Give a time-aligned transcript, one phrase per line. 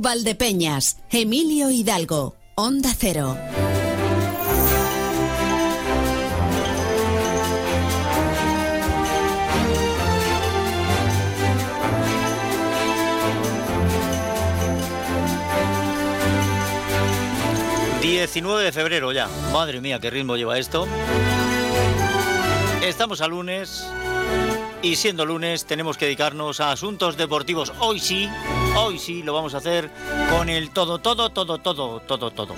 [0.00, 3.36] Valdepeñas, Emilio Hidalgo, Onda Cero.
[18.00, 19.28] ...19 de febrero ya.
[19.52, 20.88] Madre mía, qué ritmo lleva esto.
[22.82, 23.86] Estamos a lunes
[24.82, 27.72] y siendo lunes tenemos que dedicarnos a asuntos deportivos.
[27.80, 28.28] Hoy sí,
[28.78, 29.90] hoy sí lo vamos a hacer
[30.30, 32.54] con el todo, todo, todo, todo, todo, todo.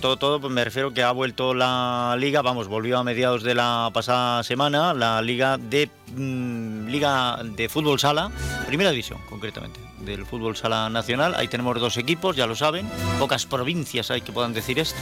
[0.00, 3.54] Todo, todo, pues me refiero que ha vuelto la liga, vamos, volvió a mediados de
[3.54, 8.30] la pasada semana, la liga de mm, liga de fútbol sala,
[8.66, 11.34] primera división concretamente, del fútbol sala nacional.
[11.36, 14.98] Ahí tenemos dos equipos, ya lo saben, pocas provincias hay que puedan decir esto.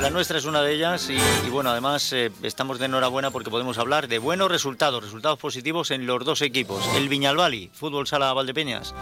[0.00, 3.76] La nuestra es una de ellas y, bueno, además eh, estamos de enhorabuena porque podemos
[3.76, 6.82] hablar de buenos resultados, resultados positivos en los dos equipos.
[6.96, 8.94] El Viñalbali, Fútbol Sala Valdepeñas,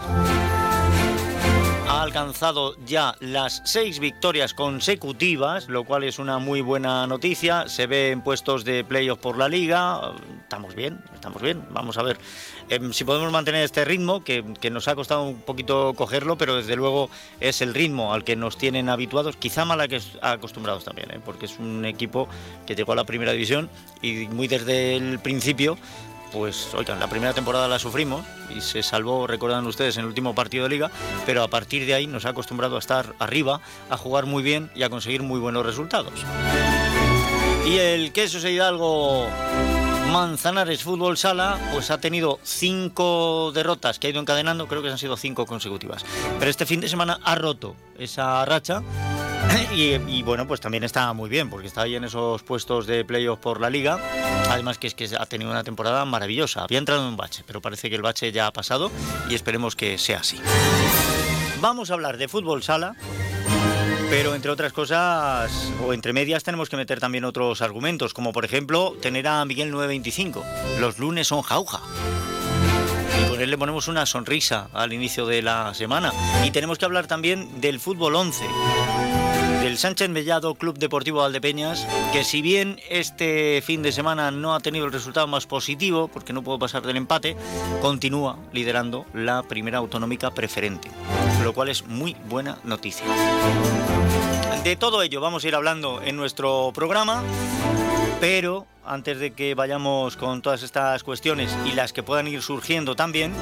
[1.89, 7.67] ha alcanzado ya las seis victorias consecutivas, lo cual es una muy buena noticia.
[7.67, 10.13] Se ve en puestos de playoff por la liga.
[10.43, 11.63] Estamos bien, estamos bien.
[11.71, 12.19] Vamos a ver
[12.69, 16.75] Em, si podemos mantener este ritmo, que, nos ha costado un poquito cogerlo, pero desde
[16.75, 19.81] luego es el ritmo al que nos tienen habituados, quizá mal
[20.21, 21.19] acostumbrados también, ¿eh?
[21.25, 22.29] porque es un equipo
[22.67, 23.71] que llegó a la primera división
[24.03, 25.79] y muy desde el principio
[26.31, 30.35] pues oigan, la primera temporada la sufrimos y se salvó, recuerdan ustedes, en el último
[30.35, 30.91] partido de liga,
[31.25, 34.69] pero a partir de ahí nos ha acostumbrado a estar arriba, a jugar muy bien
[34.75, 36.13] y a conseguir muy buenos resultados.
[37.65, 39.27] Y el queso se Hidalgo
[40.11, 44.97] Manzanares Fútbol Sala pues ha tenido cinco derrotas que ha ido encadenando, creo que han
[44.97, 46.03] sido cinco consecutivas.
[46.39, 48.81] Pero este fin de semana ha roto esa racha
[49.73, 53.39] y, bueno, pues también está muy bien, porque está ahí en esos puestos de playoff
[53.39, 53.99] por la liga.
[54.49, 56.63] Además que es que ha tenido una temporada maravillosa.
[56.63, 58.91] Había entrado en un bache, pero parece que el bache ya ha pasado
[59.29, 60.39] y esperemos que sea así.
[61.61, 62.95] Vamos a hablar de fútbol sala
[64.09, 68.43] pero entre otras cosas, o entre medias, tenemos que meter también otros argumentos, como por
[68.43, 70.43] ejemplo tener a Miguel 925.
[70.79, 71.79] Los lunes son jauja.
[73.39, 76.11] Y le ponemos una sonrisa al inicio de la semana.
[76.43, 78.45] Y tenemos que hablar también del fútbol 11
[79.61, 84.59] del Sánchez Mellado Club Deportivo Valdepeñas, que si bien este fin de semana no ha
[84.59, 87.35] tenido el resultado más positivo, porque no puedo pasar del empate,
[87.81, 90.89] continúa liderando la primera autonómica preferente,
[91.43, 93.05] lo cual es muy buena noticia.
[94.63, 97.23] De todo ello vamos a ir hablando en nuestro programa,
[98.19, 102.95] pero antes de que vayamos con todas estas cuestiones y las que puedan ir surgiendo
[102.95, 103.33] también,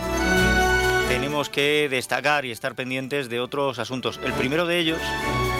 [1.08, 4.20] tenemos que destacar y estar pendientes de otros asuntos.
[4.24, 5.00] El primero de ellos,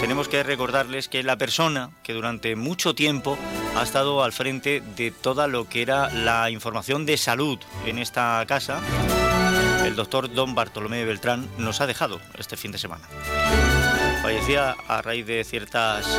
[0.00, 3.38] tenemos que recordarles que la persona que durante mucho tiempo
[3.76, 8.44] ha estado al frente de toda lo que era la información de salud en esta
[8.46, 8.80] casa,
[9.84, 13.08] el doctor don Bartolomé Beltrán, nos ha dejado este fin de semana.
[14.22, 16.18] Fallecía a raíz de ciertas eh,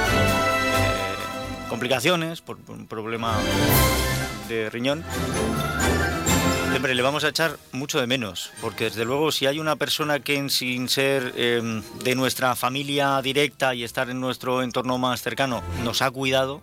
[1.70, 3.38] complicaciones por un problema
[4.48, 5.04] de riñón
[6.76, 10.20] Hombre, le vamos a echar mucho de menos, porque desde luego si hay una persona
[10.20, 15.62] que sin ser em, de nuestra familia directa y estar en nuestro entorno más cercano
[15.84, 16.62] nos ha cuidado,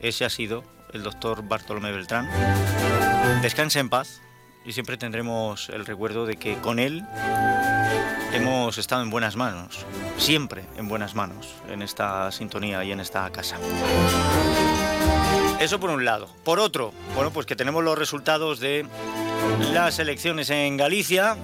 [0.00, 2.28] ese ha sido el doctor Bartolomé Beltrán.
[3.42, 4.22] Descanse en paz
[4.64, 7.04] y siempre tendremos el recuerdo de que con él
[8.32, 9.84] hemos estado en buenas manos,
[10.16, 13.56] siempre en buenas manos, en esta sintonía y en esta casa.
[15.60, 16.28] Eso por un lado.
[16.44, 18.86] Por otro, bueno, pues que tenemos los resultados de
[19.72, 21.36] las elecciones en Galicia.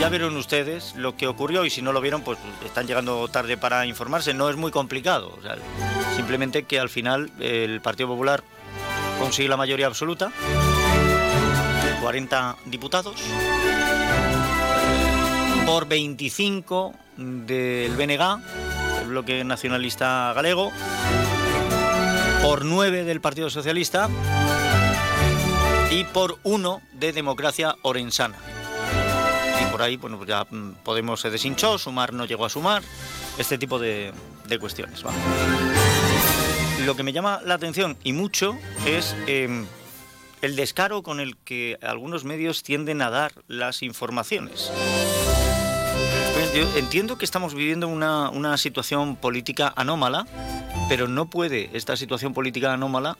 [0.00, 3.58] Ya vieron ustedes lo que ocurrió y si no lo vieron, pues están llegando tarde
[3.58, 4.32] para informarse.
[4.32, 5.38] No es muy complicado.
[6.16, 8.42] simplemente que al final el Partido Popular
[9.18, 10.32] consigue la mayoría absoluta,
[12.00, 13.20] 40 diputados,
[15.66, 20.72] por 25 del BNG, el bloque nacionalista galego,
[22.42, 24.08] por 9 del Partido Socialista
[25.90, 28.36] y por uno de Democracia Orensana.
[29.62, 32.82] Y por ahí, bueno, ya mm, Podemos se deshinchó, Sumar no llegó a sumar,
[33.38, 34.12] este tipo de,
[34.58, 35.04] cuestiones.
[36.84, 39.66] Lo que me llama la atención y mucho es em,
[40.42, 44.72] el descaro con el que algunos medios tienden a dar las informaciones.
[46.54, 50.26] Yo entiendo que estamos viviendo una, una situación política anómala,
[50.88, 53.16] pero no puede esta situación política anómala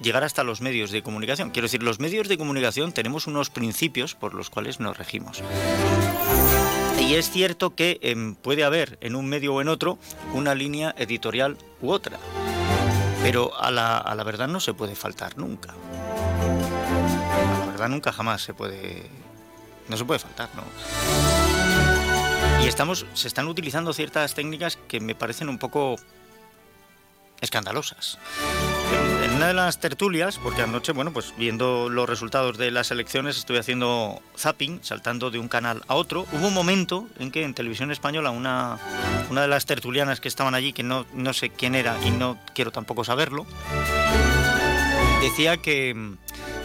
[0.00, 1.50] llegar hasta los medios de comunicación.
[1.50, 5.42] Quiero decir, los medios de comunicación tenemos unos principios por los cuales nos regimos.
[6.98, 9.98] Y es cierto que em, puede haber en un medio o en otro
[10.32, 12.18] una línea editorial u otra,
[13.22, 15.74] pero a la, a la verdad no se puede faltar nunca.
[15.74, 19.02] A la verdad nunca jamás se puede...
[19.88, 20.62] No se puede faltar, ¿no?
[22.62, 25.96] Y estamos, se están utilizando ciertas técnicas que me parecen un poco
[27.40, 28.18] escandalosas.
[29.24, 33.38] En una de las tertulias, porque anoche, bueno, pues viendo los resultados de las elecciones,
[33.38, 36.26] estoy haciendo zapping, saltando de un canal a otro.
[36.32, 38.78] Hubo un momento en que en televisión española una,
[39.30, 42.38] una de las tertulianas que estaban allí, que no, no sé quién era y no
[42.54, 43.46] quiero tampoco saberlo,
[45.22, 46.18] decía que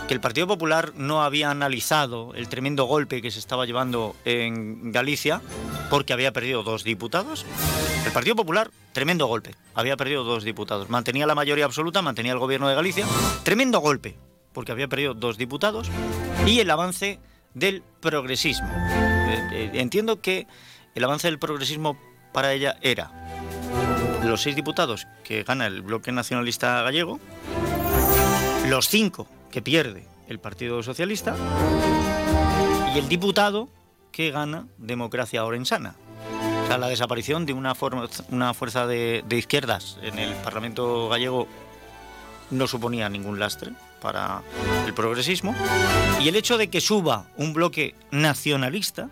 [0.07, 4.91] que el Partido Popular no había analizado el tremendo golpe que se estaba llevando en
[4.91, 5.41] Galicia
[5.89, 7.45] porque había perdido dos diputados.
[8.05, 10.89] El Partido Popular, tremendo golpe, había perdido dos diputados.
[10.89, 13.05] Mantenía la mayoría absoluta, mantenía el gobierno de Galicia.
[13.43, 14.15] Tremendo golpe
[14.53, 15.91] porque había perdido dos diputados.
[16.47, 17.19] Y el avance
[17.53, 18.69] del progresismo.
[18.69, 20.47] Eh, eh, entiendo que
[20.95, 21.97] el avance del progresismo
[22.31, 23.11] para ella era
[24.23, 27.19] los seis diputados que gana el bloque nacionalista gallego,
[28.67, 31.35] los cinco que pierde el Partido Socialista
[32.93, 33.69] y el diputado
[34.15, 35.93] que gana Democracia Orensana.
[36.63, 37.73] O sea, la desaparición de una,
[38.29, 41.49] una fuerza de, izquierdas en el Parlamento gallego
[42.49, 44.41] no suponía ningún lastre para
[44.85, 45.53] el progresismo.
[46.21, 49.09] Y el hecho de que suba un bloque nacionalista,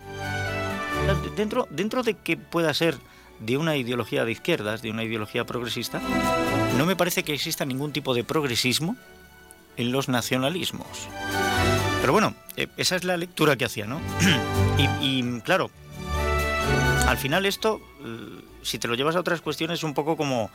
[1.36, 2.96] dentro, dentro de que pueda ser
[3.40, 6.00] de una ideología de izquierdas, de una ideología progresista,
[6.78, 8.96] no me parece que exista ningún tipo de progresismo
[9.76, 11.08] en los nacionalismos.
[12.04, 13.98] Pero bueno, eh, esa es la lectura que hacía, ¿no?
[15.00, 15.70] y, claro,
[17.06, 20.50] al final esto, eh, si te lo llevas a otras cuestiones, es un poco como,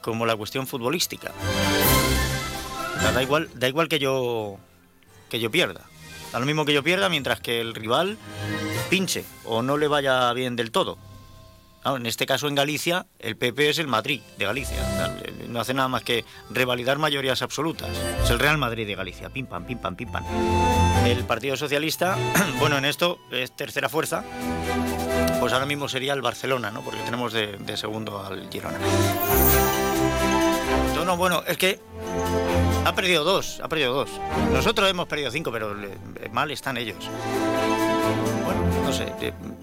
[0.00, 1.30] como la cuestión futbolística.
[3.14, 4.58] da igual, da igual que yo
[5.30, 5.82] que yo pierda.
[6.32, 8.18] Da lo mismo que yo pierda mientras que el rival
[8.90, 10.98] pinche o no le vaya bien del todo
[11.84, 14.78] en este caso en Galicia, el PP es el Madrid de Galicia.
[15.48, 17.90] No hace nada más que revalidar mayorías absolutas.
[18.22, 19.30] Es el Real Madrid de Galicia.
[19.30, 20.24] Pim pam, pim pam, pim pam.
[21.04, 22.16] El Partido Socialista,
[22.58, 24.24] bueno, en esto es tercera fuerza.
[25.40, 26.82] Pues ahora mismo sería el Barcelona, ¿no?
[26.82, 28.78] Porque tenemos de, segundo al Girona.
[31.04, 31.80] No, bueno, es que
[32.86, 34.08] ha perdido dos, ha perdido dos.
[34.52, 35.76] Nosotros hemos perdido cinco, pero
[36.30, 37.10] mal están ellos.
[38.44, 39.12] Bueno, no sé.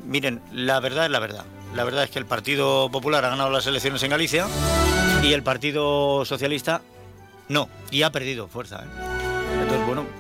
[0.04, 1.46] miren, la verdad es la verdad.
[1.76, 4.48] La verdad es que el Partido Popular ha ganado las elecciones en Galicia
[5.24, 6.82] y el Partido Socialista
[7.48, 8.84] no, y ha perdido fuerza.
[8.84, 9.19] ¿eh?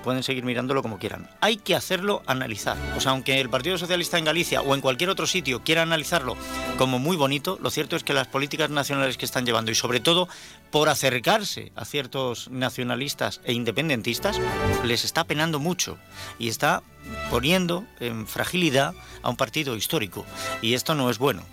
[0.03, 1.29] Pueden seguir mirándolo como quieran.
[1.41, 2.77] Hay que hacerlo analizar.
[2.97, 6.37] O sea, aunque el Partido Socialista en Galicia o en cualquier otro sitio quiera analizarlo
[6.77, 9.99] como muy bonito, lo cierto es que las políticas nacionales que están llevando y sobre
[9.99, 10.29] todo
[10.71, 14.39] por acercarse a ciertos nacionalistas e independentistas,
[14.83, 15.97] les está penando mucho
[16.37, 16.83] y está
[17.29, 20.25] poniendo en fragilidad a un partido histórico.
[20.61, 21.43] Y esto no es bueno.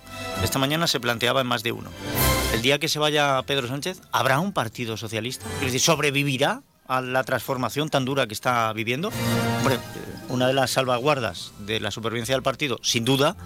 [0.42, 1.90] Esta mañana se planteaba en más de uno.
[2.52, 5.46] El día que se vaya Pedro Sánchez, ¿habrá un partido socialista?
[5.56, 9.10] Es decir, ¿sobrevivirá a la transformación tan dura que está viviendo?
[10.28, 13.36] Una de las salvaguardas de la supervivencia del partido, sin duda,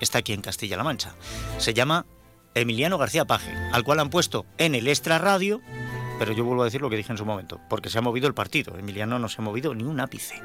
[0.00, 1.14] está aquí en Castilla-La Mancha.
[1.58, 2.06] Se llama
[2.54, 5.60] Emiliano García Paje, al cual han puesto en el Extra Radio,
[6.18, 8.26] pero yo vuelvo a decir lo que dije en su momento, porque se ha movido
[8.26, 8.76] el partido.
[8.78, 10.42] Emiliano no se ha movido ni un ápice.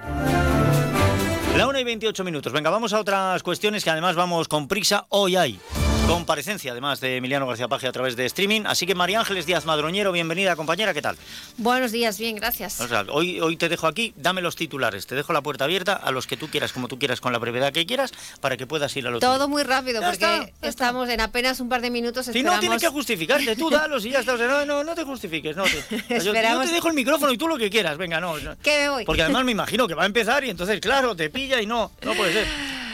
[1.58, 2.52] La 1 y 28 minutos.
[2.52, 5.06] Venga, vamos a otras cuestiones que además vamos con prisa.
[5.10, 5.60] Hoy hay
[6.08, 8.62] comparecencia, además de Emiliano García Paje a través de streaming.
[8.66, 11.18] Así que María Ángeles Díaz Madroñero, bienvenida compañera, ¿qué tal?
[11.58, 12.80] Buenos días, bien, gracias.
[13.10, 16.28] hoy, hoy te dejo aquí, dame los titulares, te dejo la puerta abierta a los
[16.28, 19.08] que tú quieras, como tú quieras, con la brevedad que quieras, para que puedas ir
[19.08, 22.28] a lo Todo muy rápido, porque estamos en apenas un par de minutos.
[22.28, 24.40] Si no tienes que justificarte, tú dalos y ya estás.
[24.40, 25.64] No, no, no te justifiques, no.
[25.64, 28.36] Te, yo, te dejo el micrófono y tú lo que quieras, venga, no.
[28.62, 29.06] ¿Qué me voy?
[29.06, 31.92] Porque además me imagino que va a empezar y entonces, claro, te pilla y no,
[32.04, 32.48] no puede ser,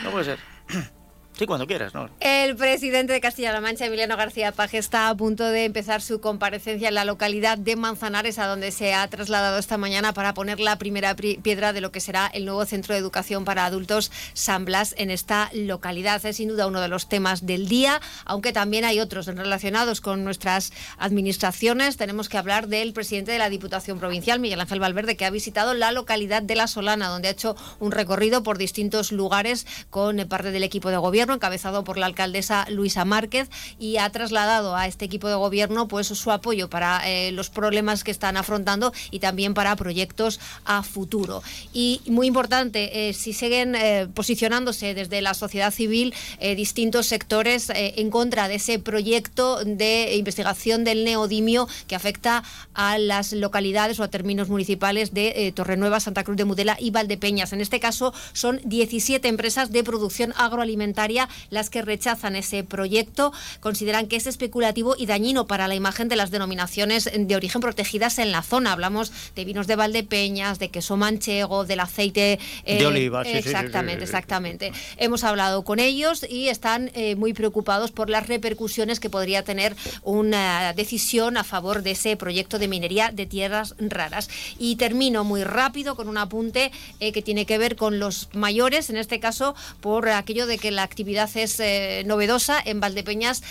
[0.04, 1.01] no puede ser.
[1.38, 2.10] Sí, cuando quieras, ¿no?
[2.20, 6.90] El presidente de Castilla-La Mancha, Emiliano García Paje, está a punto de empezar su comparecencia
[6.90, 10.78] en la localidad de Manzanares, a donde se ha trasladado esta mañana para poner la
[10.78, 14.94] primera piedra de lo que será el nuevo centro de educación para adultos San Blas
[14.98, 16.24] en esta localidad.
[16.26, 20.24] Es sin duda uno de los temas del día, aunque también hay otros relacionados con
[20.24, 21.98] nuestras administraciones.
[21.98, 25.74] Tenemos que hablar del presidente de la Diputación Provincial, Miguel Ángel Valverde, que ha visitado
[25.74, 30.52] la localidad de La Solana, donde ha hecho un recorrido por distintos lugares con parte
[30.52, 33.50] del equipo de gobierno encabezado por la alcaldesa Luisa Márquez,
[33.80, 38.04] y ha trasladado a este equipo de gobierno pues su apoyo para eh, los problemas
[38.04, 41.44] que están afrontando y también para proyectos a futuro.
[41.74, 46.14] Y muy importante, eh, si siguen eh, posicionándose desde la sociedad civil
[46.56, 53.34] distintos sectores en contra de ese proyecto de investigación del neodimio que afecta a las
[53.34, 57.54] localidades o a términos municipales de Torrenueva, Santa Cruz de Mudela y Valdepeñas.
[57.54, 61.11] En este caso son 17 empresas de producción agroalimentaria
[61.50, 63.34] Las que rechazan ese proyecto.
[63.60, 68.20] Consideran que es especulativo y dañino para la imagen de las denominaciones de origen protegidas
[68.20, 68.72] en la zona.
[68.72, 73.24] Hablamos de vinos de Valdepeñas, de queso manchego, del aceite eh, de oliva.
[73.24, 74.72] Sí, exactamente, exactamente.
[74.98, 79.76] Hemos hablado con ellos y están eh, muy preocupados por las repercusiones que podría tener
[80.04, 84.30] una decisión a favor de ese proyecto de minería de tierras raras.
[84.58, 88.90] Y termino muy rápido con un apunte eh, que tiene que ver con los mayores,
[88.90, 92.62] en este caso por aquello de que la actividad es eh, novedosa.
[92.64, 93.44] En Valdepeñas,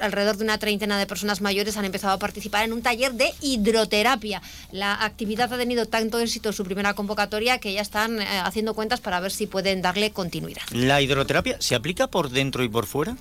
[0.00, 3.32] alrededor de una treintena de personas mayores han empezado a participar en un taller de
[3.40, 4.42] hidroterapia.
[4.72, 8.74] La actividad ha tenido tanto éxito en su primera convocatoria que ya están eh, haciendo
[8.74, 10.62] cuentas para ver si pueden darle continuidad.
[10.70, 13.16] ¿La hidroterapia se aplica por dentro y por fuera?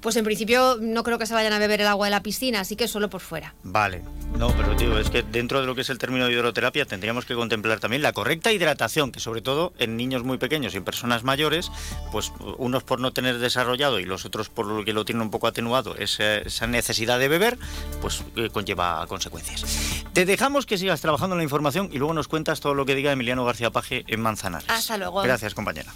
[0.00, 2.60] Pues en principio no creo que se vayan a beber el agua de la piscina,
[2.60, 3.54] así que solo por fuera.
[3.62, 4.02] Vale.
[4.36, 7.24] No, pero digo, es que dentro de lo que es el término de hidroterapia tendríamos
[7.24, 10.84] que contemplar también la correcta hidratación, que sobre todo en niños muy pequeños y en
[10.84, 11.72] personas mayores,
[12.12, 15.30] pues unos por no tener desarrollado y los otros por lo que lo tienen un
[15.30, 17.58] poco atenuado esa, necesidad de beber,
[18.00, 19.64] pues eh, conlleva consecuencias.
[20.12, 22.94] Te dejamos que sigas trabajando en la información y luego nos cuentas todo lo que
[22.94, 24.68] diga Emiliano García Paje en Manzanares.
[24.68, 25.22] Hasta luego.
[25.22, 25.92] Gracias, compañera.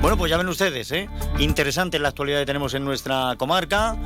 [0.00, 1.08] Bueno, pues ya ven ustedes, ¿eh?
[1.38, 3.96] Interesante la actualidad que tenemos en nuestra comarca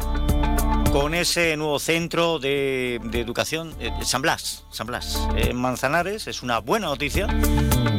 [0.93, 6.59] con ese nuevo centro de, educación, eh, San Blas, San Blas, en Manzanares, es una
[6.59, 7.27] buena noticia.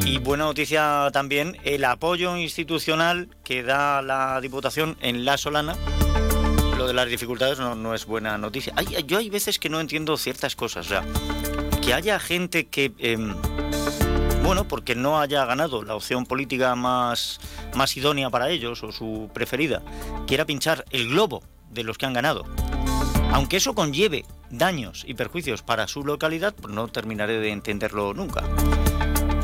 [0.06, 5.76] Y buena noticia también el apoyo institucional que da la Diputación en La Solana.
[6.78, 8.76] Lo de las dificultades no, es buena noticia.
[9.08, 10.86] yo hay veces que no entiendo ciertas cosas.
[10.86, 11.04] O sea,
[11.82, 12.92] que haya gente que...
[13.00, 13.34] Em,
[14.44, 17.40] bueno, porque no haya ganado la opción política más,
[17.96, 19.82] idónea para ellos o su preferida,
[20.28, 22.46] quiera pinchar el globo de los que han ganado.
[23.34, 28.44] Aunque eso conlleve daños y perjuicios para su localidad, pues no terminaré de entenderlo nunca.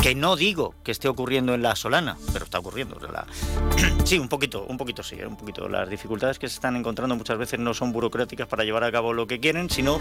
[0.01, 2.99] Que no digo que esté ocurriendo en la Solana, pero está ocurriendo.
[4.03, 5.67] Sí, un poquito, un poquito sí, un poquito.
[5.67, 9.11] Las dificultades que se están encontrando muchas veces no son burocráticas para llevar a cabo
[9.11, 9.99] lo que quieren, sino,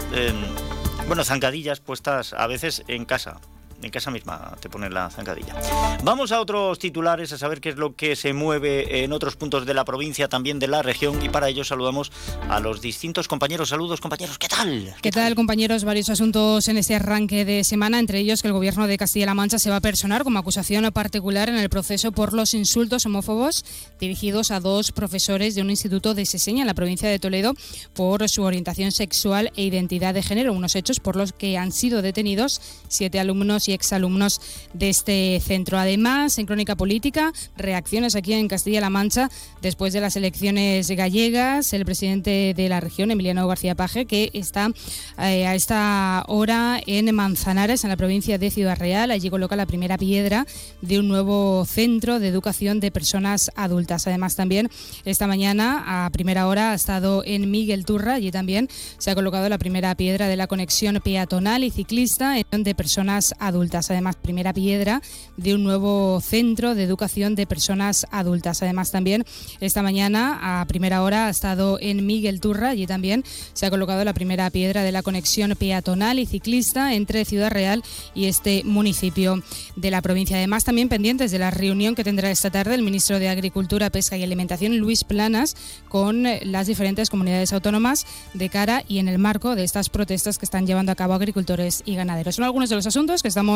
[1.07, 3.41] bueno, zancadillas puestas a veces en casa,
[3.81, 5.55] en casa misma te ponen la zancadilla.
[6.03, 9.65] Vamos a otros titulares a saber qué es lo que se mueve en otros puntos
[9.65, 12.11] de la provincia, también de la región, y para ello saludamos
[12.49, 13.69] a los distintos compañeros.
[13.69, 14.95] Saludos, compañeros, ¿qué tal?
[15.01, 15.83] ¿Qué, tal, compañeros?
[15.83, 19.59] Varios asuntos en este arranque de semana, entre ellos que el gobierno de Castilla-La Mancha
[19.59, 23.65] se va a personar como acusación particular en el proceso por los insultos homófobos
[23.99, 27.53] dirigidos a dos profesores de un instituto de Seseña en la provincia de Toledo
[27.93, 32.01] por su orientación sexual e identidad de género, unos hechos por los que han sido
[32.01, 34.41] detenidos siete alumnos y exalumnos
[34.73, 35.77] de este centro.
[35.77, 39.29] Además, en Crónica Política, reacciones aquí en Castilla-La Mancha
[39.61, 41.73] después de las elecciones gallegas.
[41.73, 44.71] El presidente de la región, Emiliano García Paje, que está
[45.19, 49.11] eh, a esta hora en Manzanares, en la provincia de Ciudad Real.
[49.11, 50.45] Allí coloca la primera piedra
[50.81, 54.07] de un nuevo centro de educación de personas adultas.
[54.07, 54.69] Además, también
[55.05, 58.15] esta mañana, a primera hora, ha estado en Miguel Turra.
[58.15, 62.75] Allí también se ha colocado la primera piedra de la conexión peatonal y ciclista de
[62.75, 63.56] personas adultas
[63.89, 65.01] Además, primera piedra
[65.35, 68.61] de un nuevo centro de educación de personas adultas.
[68.61, 69.25] Además, también
[69.59, 72.75] esta mañana a primera hora ha estado en Miguel Turra.
[72.75, 73.23] y también
[73.53, 77.83] se ha colocado la primera piedra de la conexión peatonal y ciclista entre Ciudad Real
[78.13, 79.41] y este municipio
[79.75, 80.37] de la provincia.
[80.37, 84.17] Además, también pendientes de la reunión que tendrá esta tarde el ministro de Agricultura, Pesca
[84.17, 85.55] y Alimentación, Luis Planas,
[85.89, 90.45] con las diferentes comunidades autónomas de cara y en el marco de estas protestas que
[90.45, 92.35] están llevando a cabo agricultores y ganaderos.
[92.35, 93.46] Son algunos de los asuntos que estamos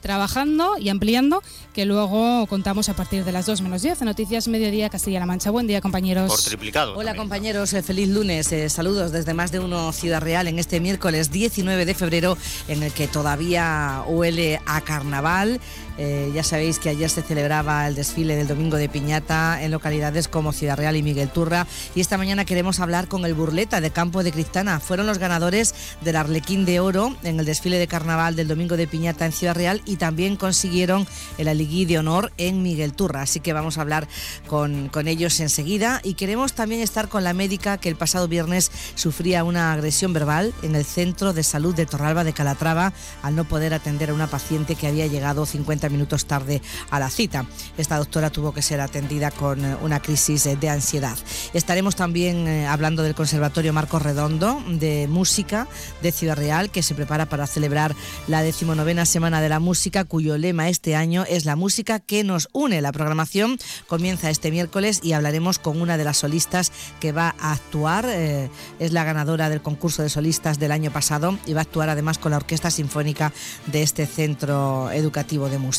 [0.00, 1.42] trabajando y ampliando,
[1.72, 5.50] que luego contamos a partir de las 2 menos 10 Noticias Mediodía Castilla-La Mancha.
[5.50, 6.28] Buen día, compañeros.
[6.28, 6.96] Por triplicado.
[6.96, 7.72] Hola, compañeros.
[7.72, 8.50] Eh, feliz lunes.
[8.52, 12.82] Eh, saludos desde más de uno Ciudad Real en este miércoles 19 de febrero, en
[12.82, 15.60] el que todavía huele a carnaval.
[15.98, 20.28] Eh, ya sabéis que ayer se celebraba el desfile del Domingo de Piñata en localidades
[20.28, 21.66] como Ciudad Real y Miguel Turra.
[21.96, 24.78] Y esta mañana queremos hablar con el Burleta de Campo de Cristana.
[24.78, 28.86] Fueron los ganadores del Arlequín de Oro en el desfile de carnaval del Domingo de
[28.86, 33.22] Piñata en Ciudad Real y también consiguieron el Aligui de Honor en Miguel Turra.
[33.22, 34.06] Así que vamos a hablar
[34.46, 36.00] con, con ellos enseguida.
[36.04, 40.54] Y queremos también estar con la médica que el pasado viernes sufría una agresión verbal
[40.62, 44.28] en el Centro de Salud de Torralba de Calatrava al no poder atender a una
[44.28, 47.46] paciente que había llegado 50 minutos tarde a la cita.
[47.76, 51.16] Esta doctora tuvo que ser atendida con eh, una crisis de ansiedad.
[51.52, 55.68] Estaremos también eh, hablando del Conservatorio Marco Redondo de Música
[56.02, 57.94] de Ciudad Real, que se prepara para celebrar
[58.26, 62.22] la decimonovena Semana Semana de la Música, cuyo lema este año es la música que
[62.22, 62.80] nos une.
[62.80, 67.50] La programación comienza este miércoles y hablaremos con una de las solistas que va a
[67.50, 68.06] actuar.
[68.08, 71.88] Eh, es la ganadora del concurso de solistas del año pasado y va a actuar
[71.88, 73.32] además con la Orquesta Sinfónica
[73.66, 75.77] de este centro educativo de música.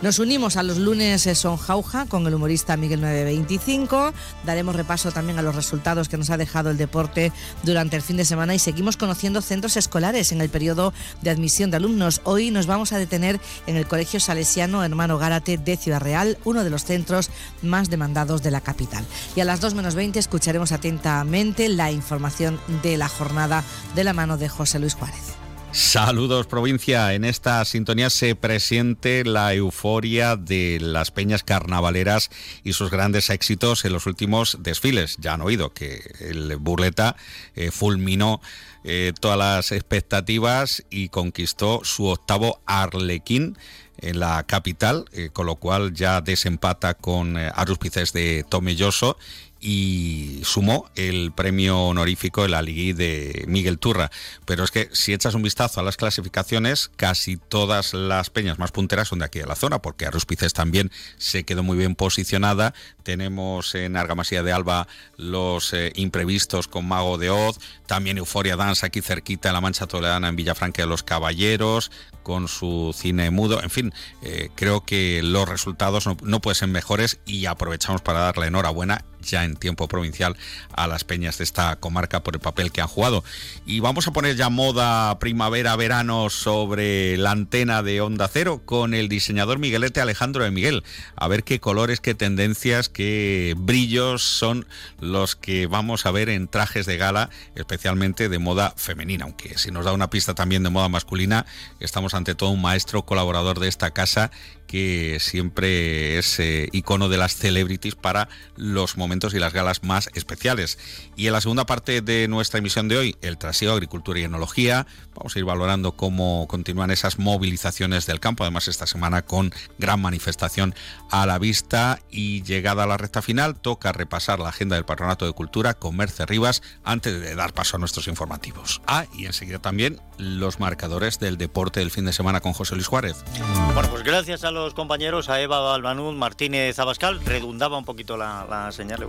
[0.00, 4.12] Nos unimos a los lunes Son Jauja con el humorista Miguel 925.
[4.44, 7.32] Daremos repaso también a los resultados que nos ha dejado el deporte
[7.64, 11.70] durante el fin de semana y seguimos conociendo centros escolares en el periodo de admisión
[11.70, 12.20] de alumnos.
[12.24, 16.62] Hoy nos vamos a detener en el Colegio Salesiano Hermano Gárate de Ciudad Real, uno
[16.62, 17.30] de los centros
[17.62, 19.04] más demandados de la capital.
[19.34, 23.64] Y a las 2 menos 20 escucharemos atentamente la información de la jornada
[23.96, 25.43] de la mano de José Luis Juárez.
[25.74, 32.30] Saludos provincia, en esta sintonía se presiente la euforia de las peñas carnavaleras
[32.62, 35.16] y sus grandes éxitos en los últimos desfiles.
[35.18, 37.16] Ya han oído que el Burleta
[37.56, 38.40] eh, fulminó
[38.84, 43.58] eh, todas las expectativas y conquistó su octavo Arlequín
[43.98, 49.18] en la capital, eh, con lo cual ya desempata con Aruspices de Tomelloso
[49.66, 54.10] y sumó el premio honorífico de la Liga de Miguel Turra.
[54.44, 58.72] Pero es que si echas un vistazo a las clasificaciones, casi todas las peñas más
[58.72, 62.74] punteras son de aquí de la zona, porque Arruspices también se quedó muy bien posicionada.
[63.04, 68.84] Tenemos en Argamasía de Alba los eh, imprevistos con Mago de Oz, también Euforia Dance
[68.84, 71.90] aquí cerquita en la Mancha Toledana en Villafranca de los Caballeros,
[72.24, 73.62] con su cine mudo.
[73.62, 78.18] En fin, eh, creo que los resultados no, no pueden ser mejores y aprovechamos para
[78.18, 80.36] darle enhorabuena ya en tiempo provincial
[80.72, 83.24] a las peñas de esta comarca por el papel que han jugado.
[83.66, 89.08] Y vamos a poner ya moda primavera-verano sobre la antena de Onda Cero con el
[89.08, 90.84] diseñador Miguelete Alejandro de Miguel.
[91.16, 94.66] A ver qué colores, qué tendencias, qué brillos son
[95.00, 99.24] los que vamos a ver en trajes de gala, especialmente de moda femenina.
[99.24, 101.46] Aunque si nos da una pista también de moda masculina,
[101.80, 104.30] estamos ante todo un maestro colaborador de esta casa
[104.74, 110.10] que siempre es eh, icono de las celebrities para los momentos y las galas más
[110.14, 110.80] especiales.
[111.14, 114.84] Y en la segunda parte de nuestra emisión de hoy, el traseo, agricultura y enología,
[115.14, 120.02] vamos a ir valorando cómo continúan esas movilizaciones del campo, además esta semana con gran
[120.02, 120.74] manifestación
[121.08, 125.24] a la vista y llegada a la recta final, toca repasar la agenda del Patronato
[125.24, 128.82] de Cultura con Merce Rivas antes de dar paso a nuestros informativos.
[128.88, 132.88] Ah, y enseguida también los marcadores del deporte del fin de semana con José Luis
[132.88, 133.24] Juárez.
[133.72, 138.70] Bueno, pues gracias a los compañeros, a Eva Albanud, Martínez Abascal, redundaba un poquito la,
[138.72, 139.06] señal,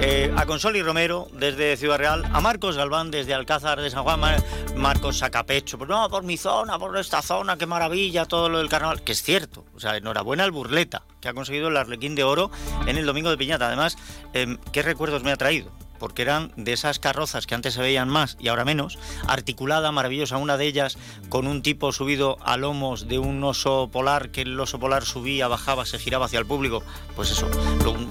[0.00, 4.20] eh, a Consoli Romero desde Ciudad Real, a Marcos Galván desde Alcázar de San Juan,
[4.74, 8.68] Marcos Sacapecho, pues no, por mi zona, por esta zona, qué maravilla, todo lo del
[8.68, 12.24] carnaval, que es cierto, o sea, enhorabuena al Burleta, que ha conseguido el Arlequín de
[12.24, 12.50] Oro
[12.86, 13.96] en el Domingo de Piñata, además,
[14.32, 15.70] em, ¿qué recuerdos me ha traído?
[16.00, 20.38] Porque eran de esas carrozas que antes se veían más y ahora menos, articulada, maravillosa,
[20.38, 24.58] una de ellas con un tipo subido a lomos de un oso polar, que el
[24.58, 26.82] oso polar subía, bajaba, se giraba hacia el público,
[27.14, 27.48] pues eso,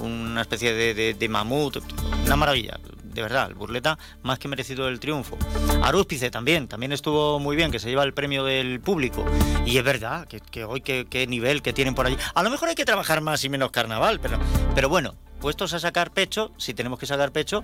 [0.02, 1.80] una especie de, mamut,
[2.25, 2.80] una maravilla
[3.13, 5.38] de verdad, el Burleta más que merecido el triunfo.
[5.84, 9.26] Arúspice también, también estuvo muy bien, que se lleva el premio del público.
[9.65, 12.17] Y es verdad, que, hoy qué, nivel que tienen por allí.
[12.34, 14.39] A lo mejor hay que trabajar más y menos carnaval, pero,
[14.76, 17.63] pero bueno, puestos a sacar pecho, si tenemos que sacar pecho,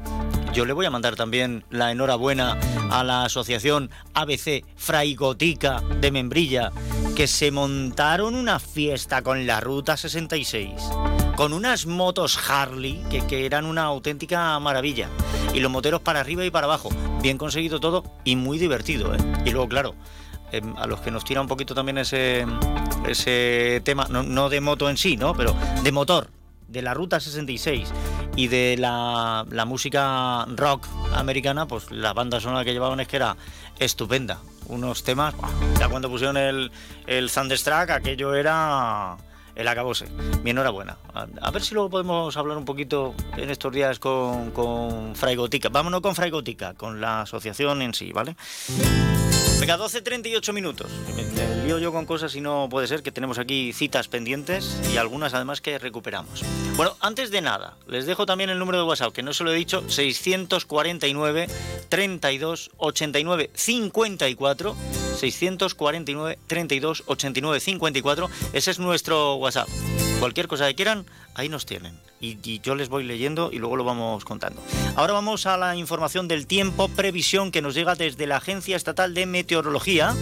[0.56, 2.58] yo le voy a mandar también la enhorabuena
[2.89, 6.72] a la asociación ABC Fraigotica de Membrilla,
[7.13, 10.72] que se montaron una fiesta con la Ruta 66,
[11.36, 15.10] con unas motos Harley que, eran una auténtica maravilla,
[15.54, 16.88] y los moteros para arriba y para abajo,
[17.22, 19.13] bien conseguido todo y muy divertido.
[19.13, 19.18] ¿eh?
[19.44, 19.94] Y luego, claro,
[20.54, 22.46] em, a los que nos tira un poquito también ese,
[23.06, 25.34] ese tema, no, no de moto en sí, ¿no?
[25.36, 26.30] pero de motor
[26.70, 27.91] de la Ruta 66
[28.36, 33.38] y de la, música rock americana, pues la banda sonora que llevaban es que era
[33.80, 34.39] estupenda.
[34.67, 35.36] Unos temas,
[35.80, 36.71] ya cuando pusieron el,
[37.08, 39.15] el Thunderstruck, aquello era
[39.56, 40.08] el acabose.
[40.43, 40.98] Mi enhorabuena.
[41.13, 45.69] A, ver si luego podemos hablar un poquito en estos días con, con Fraigotica.
[45.69, 48.36] Vámonos con Fraigotica, con la asociación en sí, ¿vale?
[49.60, 50.91] Venga, 12.38 minutos.
[51.15, 54.98] Me, lío yo con cosas y no puede ser que tenemos aquí citas pendientes y
[54.98, 56.44] algunas además que recuperamos.
[56.76, 59.52] Bueno, antes de nada, les dejo también el número de WhatsApp, que no se lo
[59.52, 61.48] he dicho, 649
[61.89, 64.76] 32 89 54.
[65.15, 68.30] 649 32 89 54.
[68.54, 69.70] Ese es nuestro WhatsApp.
[70.20, 72.00] Cualquier cosa que quieran, ahí nos tienen.
[72.19, 74.62] Y, yo les voy leyendo y luego lo vamos contando.
[74.95, 79.13] Ahora vamos a la información del tiempo, previsión que nos llega desde la Agencia Estatal
[79.13, 80.15] de Meteorología.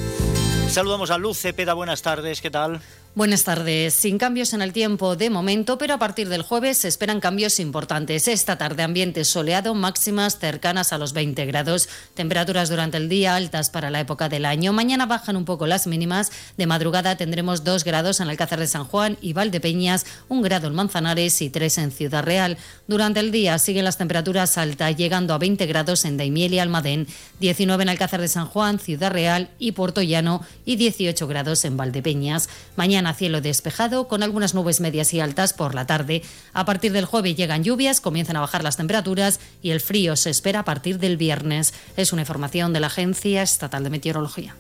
[0.67, 2.81] Saludamos a Luz Cepeda, buenas tardes, ¿qué tal?
[3.15, 3.93] Buenas tardes.
[3.93, 7.59] Sin cambios en el tiempo de momento, pero a partir del jueves se esperan cambios
[7.59, 8.27] importantes.
[8.27, 13.69] Esta tarde ambiente soleado, máximas cercanas a los 20 grados, temperaturas durante el día altas
[13.69, 14.73] para la época del año.
[14.73, 16.31] Mañana bajan un poco las mínimas.
[16.57, 20.73] De madrugada tendremos 2 grados en Alcázar de San Juan y Valdepeñas, 1 grado en
[20.73, 22.57] Manzanares y 3 en Ciudad Real.
[22.87, 27.05] Durante el día siguen las temperaturas altas, llegando a 20 grados en Daimiel y Almadén,
[27.41, 31.77] 19 en Alcázar de San Juan, Ciudad Real y Puerto Llano y 18 grados en
[31.77, 32.49] Valdepeñas.
[32.75, 36.21] Mañana a cielo despejado con algunas nubes medias y altas por la tarde.
[36.53, 40.29] A partir del jueves llegan lluvias, comienzan a bajar las temperaturas y el frío se
[40.29, 41.73] espera a partir del viernes.
[41.97, 44.55] Es una información de la Agencia Estatal de Meteorología.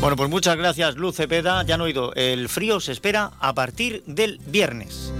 [0.00, 1.62] Bueno, pues muchas gracias, Luz Cepeda.
[1.64, 5.12] Ya han oído, el frío se espera a partir del viernes.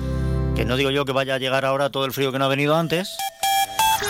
[0.55, 2.49] Que no digo yo que vaya a llegar ahora todo el frío que no ha
[2.49, 3.09] venido antes,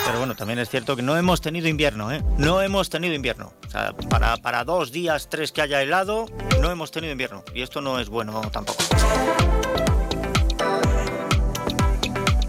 [0.06, 2.22] pero bueno, también es cierto que no hemos tenido invierno, ¿eh?
[2.38, 3.52] No hemos tenido invierno.
[3.66, 6.26] O sea, para, para dos días, tres que haya helado,
[6.60, 7.44] no hemos tenido invierno.
[7.54, 8.82] Y esto no es bueno tampoco.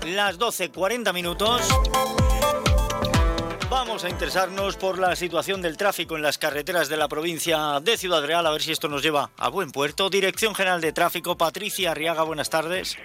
[0.06, 1.62] Las 12.40 minutos.
[3.70, 7.98] Vamos a interesarnos por la situación del tráfico en las carreteras de la provincia de
[7.98, 10.10] Ciudad Real, a ver si esto nos lleva a buen puerto.
[10.10, 12.98] Dirección General de Tráfico, Patricia Arriaga, buenas tardes.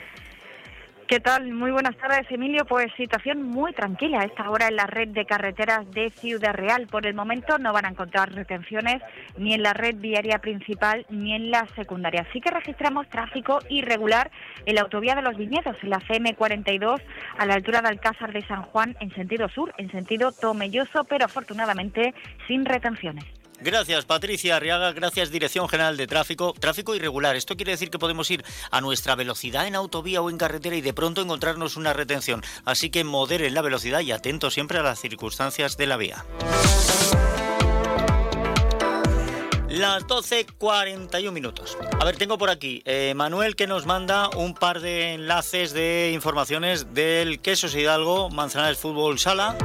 [1.10, 1.50] ¿Qué tal?
[1.50, 2.64] Muy buenas tardes, Emilio.
[2.64, 6.86] Pues situación muy tranquila a esta hora en la red de carreteras de Ciudad Real.
[6.86, 9.02] Por el momento no van a encontrar retenciones
[9.36, 12.28] ni en la red viaria principal ni en la secundaria.
[12.32, 14.30] Sí que registramos tráfico irregular
[14.66, 17.02] en la autovía de los Viñedos, en la CM42,
[17.38, 21.24] a la altura de Alcázar de San Juan, en sentido sur, en sentido Tomelloso, pero
[21.24, 22.14] afortunadamente
[22.46, 23.39] sin retenciones.
[23.62, 24.92] Gracias, Patricia Arriaga.
[24.92, 26.54] Gracias, Dirección General de Tráfico.
[26.58, 27.36] Tráfico irregular.
[27.36, 30.80] Esto quiere decir que podemos ir a nuestra velocidad en autovía o en carretera y
[30.80, 32.42] de pronto encontrarnos una retención.
[32.64, 36.24] Así que moderen la velocidad y atentos siempre a las circunstancias de la vía.
[39.68, 41.78] Las 12.41 minutos.
[42.00, 46.10] A ver, tengo por aquí eh, Manuel que nos manda un par de enlaces de
[46.12, 49.56] informaciones del Quesos Hidalgo, Manzanares Fútbol Sala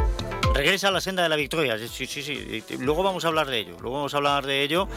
[0.56, 1.78] regresa a la senda de la victoria.
[1.78, 2.64] Sí, sí, sí.
[2.80, 3.78] Luego vamos a hablar de ello.
[3.82, 4.88] Luego vamos a hablar de ello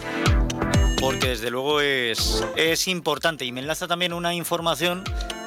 [1.01, 3.45] porque desde luego es, es importante.
[3.45, 5.03] Y me enlaza también una información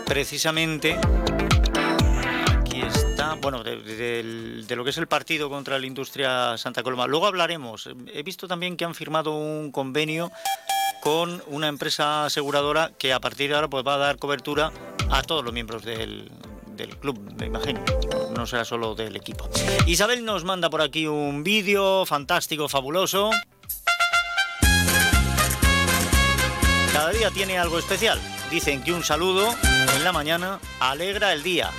[0.05, 0.99] precisamente.
[2.59, 7.07] Aquí está, bueno, de, lo que es el partido contra la industria Santa Coloma.
[7.07, 7.89] Luego hablaremos.
[8.13, 10.29] He visto también que han firmado un convenio
[11.01, 14.71] con una empresa aseguradora que a partir de ahora pues, va a dar cobertura
[15.09, 16.29] a todos los miembros del,
[16.81, 17.83] del club, me imagino.
[18.35, 19.49] No será solo del equipo.
[19.85, 23.29] Isabel nos manda por aquí un vídeo fantástico, fabuloso.
[26.91, 28.19] Cada día tiene algo especial.
[28.49, 29.55] Dicen que un saludo
[29.95, 31.69] en la mañana alegra el día.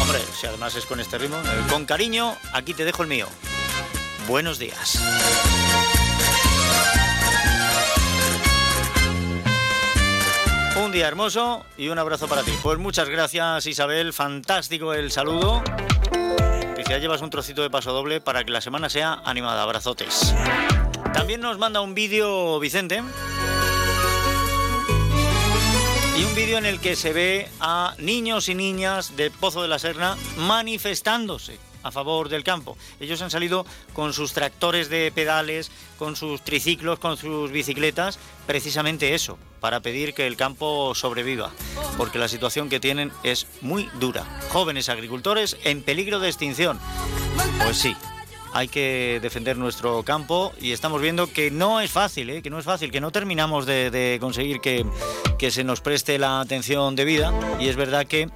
[0.00, 3.26] Hombre, si además es con este ritmo, eh, con cariño, aquí te dejo el mío.
[4.28, 5.00] Buenos días.
[10.74, 12.52] Un día hermoso y un abrazo para ti.
[12.62, 15.62] Pues muchas gracias Isabel, fantástico el saludo.
[16.74, 19.62] Que ya llevas un trocito de paso doble para que la semana sea animada.
[19.62, 20.34] Abrazotes.
[21.12, 23.02] También nos manda un vídeo Vicente.
[26.18, 29.68] Y un vídeo en el que se ve a niños y niñas del Pozo de
[29.68, 32.76] la Serna manifestándose a favor del campo.
[33.00, 39.14] Ellos han salido con sus tractores de pedales, con sus triciclos, con sus bicicletas, precisamente
[39.14, 41.50] eso, para pedir que el campo sobreviva,
[41.96, 44.24] porque la situación que tienen es muy dura.
[44.50, 46.78] Jóvenes agricultores en peligro de extinción.
[47.64, 47.96] Pues sí,
[48.52, 52.42] hay que defender nuestro campo y estamos viendo que no es fácil, ¿eh?
[52.42, 54.84] que no es fácil, que no terminamos de, conseguir que,
[55.38, 58.28] que, se nos preste la atención debida y es verdad que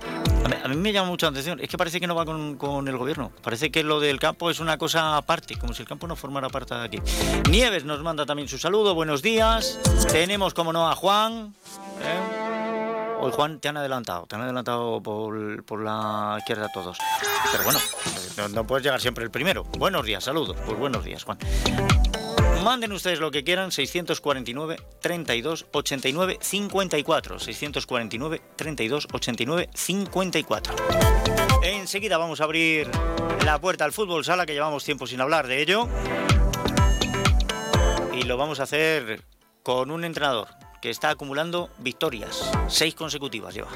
[0.62, 2.86] a mí, me llama mucho la atención, es que parece que no va con, con,
[2.88, 6.06] el gobierno, parece que lo del campo es una cosa aparte, como si el campo
[6.06, 6.98] no formara parte de aquí.
[7.50, 9.78] Nieves nos manda también su saludo, buenos días,
[10.10, 11.54] tenemos como no a Juan.
[12.02, 12.65] ¿eh?
[13.18, 16.98] Hoy, Juan, te han adelantado, te han adelantado por, por la izquierda todos.
[17.50, 17.78] Pero bueno,
[18.54, 19.64] no, puedes llegar siempre el primero.
[19.78, 20.56] Buenos días, saludos.
[20.64, 21.38] Pues buenos días, Juan.
[22.62, 27.38] Manden ustedes lo que quieran, 649 32 89 54.
[27.38, 30.74] 649 32 89 54.
[31.62, 32.90] Enseguida vamos a abrir
[33.44, 35.88] la puerta al fútbol sala, que llevamos tiempo sin hablar de ello.
[38.12, 39.22] Y lo vamos a hacer
[39.62, 40.48] con un entrenador
[40.86, 43.72] que está acumulando victorias, seis consecutivas lleva.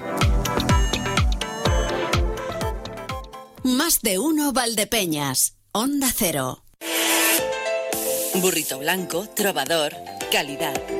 [3.64, 6.62] Más de uno Valdepeñas, Onda Cero.
[8.34, 9.92] Burrito blanco, trovador,
[10.30, 10.99] calidad.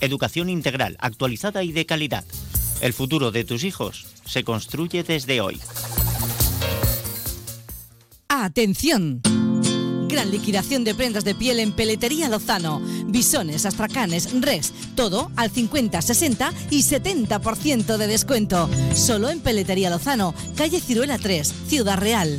[0.00, 2.24] educación integral, actualizada y de calidad.
[2.80, 5.60] El futuro de tus hijos se construye desde hoy.
[8.28, 9.20] ¡Atención!
[10.08, 12.80] Gran liquidación de prendas de piel en Peletería Lozano.
[13.06, 18.68] Bisones, astracanes, res, todo al 50, 60 y 70% de descuento.
[18.94, 22.38] Solo en Peletería Lozano, calle Ciruela 3, Ciudad Real.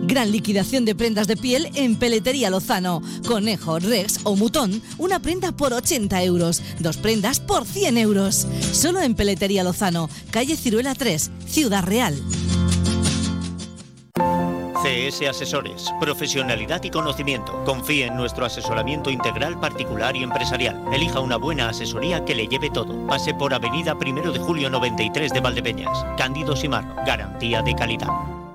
[0.11, 3.01] Gran liquidación de prendas de piel en Peletería Lozano.
[3.25, 8.45] Conejo, Rex o Mutón, una prenda por 80 euros, dos prendas por 100 euros.
[8.73, 12.21] Solo en Peletería Lozano, calle Ciruela 3, Ciudad Real.
[14.83, 17.63] CS Asesores, profesionalidad y conocimiento.
[17.63, 20.77] Confíe en nuestro asesoramiento integral particular y empresarial.
[20.91, 23.07] Elija una buena asesoría que le lleve todo.
[23.07, 26.05] Pase por Avenida 1 de Julio 93 de Valdepeñas.
[26.17, 28.40] Cándido Simar, garantía de calidad.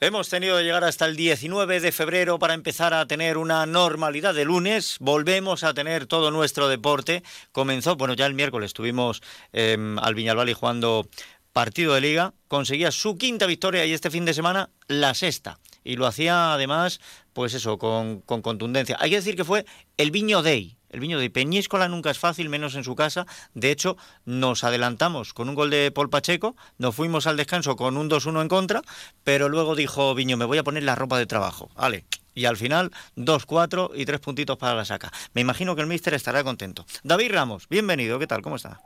[0.00, 4.32] Hemos tenido que llegar hasta el 19 de febrero para empezar a tener una normalidad
[4.32, 4.96] de lunes.
[5.00, 7.24] Volvemos a tener todo nuestro deporte.
[7.50, 11.08] Comenzó, bueno, ya el miércoles estuvimos eh, al Viñalbal y jugando
[11.52, 12.32] partido de liga.
[12.46, 15.58] Conseguía su quinta victoria y este fin de semana la sexta.
[15.88, 17.00] Y lo hacía además,
[17.32, 18.98] pues eso, con, con contundencia.
[19.00, 19.64] Hay que decir que fue
[19.96, 20.76] el Viño Day.
[20.90, 23.24] El Viño de Peñíscola nunca es fácil, menos en su casa.
[23.54, 23.96] De hecho,
[24.26, 28.42] nos adelantamos con un gol de Paul Pacheco, nos fuimos al descanso con un 2-1
[28.42, 28.82] en contra,
[29.24, 31.70] pero luego dijo Viño, me voy a poner la ropa de trabajo.
[31.74, 32.04] Vale.
[32.34, 35.10] Y al final, 2-4 y tres puntitos para la saca.
[35.32, 36.84] Me imagino que el míster estará contento.
[37.02, 38.42] David Ramos, bienvenido, ¿qué tal?
[38.42, 38.78] ¿Cómo está?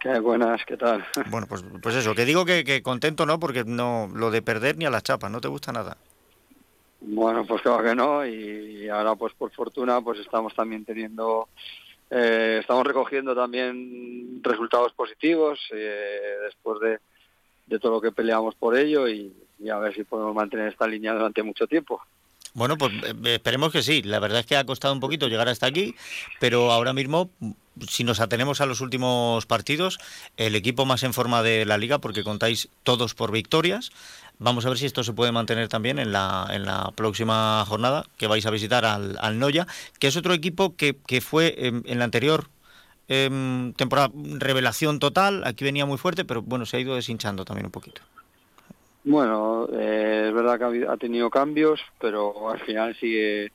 [0.00, 1.06] Qué buenas, ¿qué tal?
[1.30, 4.76] Bueno, pues, pues eso, que digo que, que contento no, porque no lo de perder
[4.76, 5.96] ni a las chapas, no te gusta nada.
[7.04, 11.48] Bueno, pues claro que no y ahora pues por fortuna pues estamos también teniendo,
[12.10, 16.98] eh, estamos recogiendo también resultados positivos eh, después de,
[17.66, 20.86] de todo lo que peleamos por ello y, y a ver si podemos mantener esta
[20.86, 22.00] línea durante mucho tiempo.
[22.54, 24.02] Bueno, pues eh, esperemos que sí.
[24.02, 25.94] La verdad es que ha costado un poquito llegar hasta aquí,
[26.38, 27.30] pero ahora mismo,
[27.88, 29.98] si nos atenemos a los últimos partidos,
[30.36, 33.90] el equipo más en forma de la liga, porque contáis todos por victorias.
[34.38, 38.04] Vamos a ver si esto se puede mantener también en la, en la próxima jornada,
[38.18, 39.66] que vais a visitar al, al Noya,
[39.98, 42.48] que es otro equipo que, que fue en, en la anterior
[43.08, 45.42] em, temporada revelación total.
[45.46, 48.02] Aquí venía muy fuerte, pero bueno, se ha ido deshinchando también un poquito.
[49.04, 53.52] Bueno, eh, es verdad que ha tenido cambios, pero al final sigue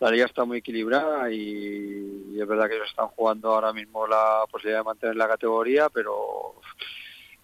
[0.00, 4.06] la liga está muy equilibrada y, y es verdad que ellos están jugando ahora mismo
[4.06, 6.54] la posibilidad de mantener la categoría, pero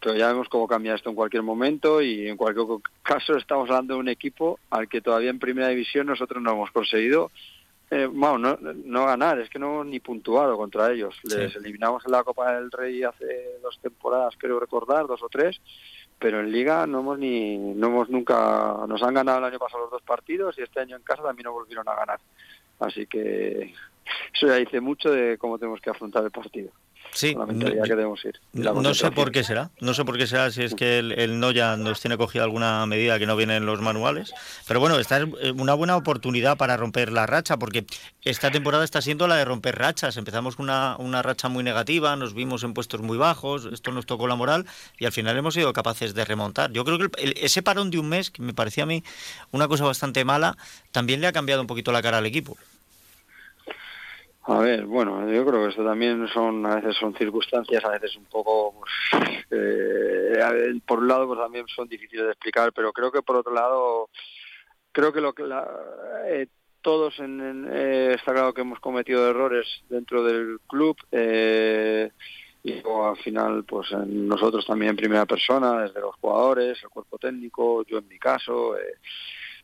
[0.01, 2.67] pero ya vemos cómo cambia esto en cualquier momento y en cualquier
[3.03, 6.71] caso estamos hablando de un equipo al que todavía en primera división nosotros no hemos
[6.73, 7.31] conseguido
[7.91, 11.15] eh, bueno, no, no ganar, es que no hemos ni puntuado contra ellos.
[11.25, 11.59] Les Sí.
[11.59, 15.61] eliminamos en la Copa del Rey hace dos temporadas, creo recordar, dos o tres,
[16.19, 19.83] pero en Liga no hemos ni, no hemos nunca, nos han ganado el año pasado
[19.83, 22.21] los dos partidos y este año en casa también nos volvieron a ganar.
[22.81, 23.75] Así que
[24.35, 26.71] eso ya dice mucho de cómo tenemos que afrontar el partido.
[27.15, 28.41] Sí, la mentalidad no- que debemos ir.
[28.53, 29.71] No, sé por qué será.
[29.81, 32.85] No sé por qué será si es que el, el Noya nos tiene cogida alguna
[32.87, 34.35] medida que no viene en los manuales.
[34.67, 37.87] Pero bueno, esta es eh, una buena oportunidad para romper la racha, porque
[38.23, 40.17] esta temporada está siendo la de romper rachas.
[40.17, 44.07] Empezamos con una, una racha muy negativa, nos vimos en puestos muy bajos, esto nos
[44.07, 44.67] tocó la moral
[44.99, 46.73] y al final hemos sido capaces de remontar.
[46.73, 49.05] Yo creo que el- el- ese parón de un mes, que me parecía a mí
[49.53, 50.57] una cosa bastante mala,
[50.91, 52.57] también le ha cambiado un poquito la cara al equipo.
[54.47, 58.15] A ver, bueno, yo creo que esto también son, a veces son circunstancias, a veces
[58.17, 58.93] un poco, pues,
[59.51, 63.55] eh, por un lado, pues también son difíciles de explicar, pero creo que por otro
[63.55, 64.11] lado,
[64.93, 65.67] creo que lo que la,
[66.27, 66.49] eh,
[66.83, 72.11] todos en, en- eh, está claro que hemos cometido errores dentro del club eh,
[72.63, 77.17] y al final, pues en nosotros también en primera persona, desde los jugadores, el cuerpo
[77.19, 78.77] técnico, yo en mi caso.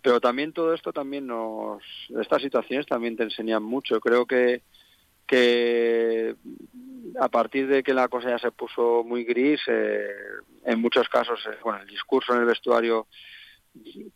[0.02, 1.82] Pero también todo esto también nos
[2.20, 4.00] estas situaciones también te enseñan mucho.
[4.00, 4.62] Creo que
[5.30, 6.34] que
[7.20, 10.08] a partir de que la cosa ya se puso muy gris eh,
[10.64, 13.06] en muchos casos eh, bueno el discurso en el vestuario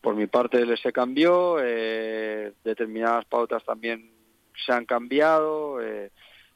[0.01, 4.11] por mi parte se cambió eh, determinadas pautas también
[4.67, 6.11] se han cambiado eh,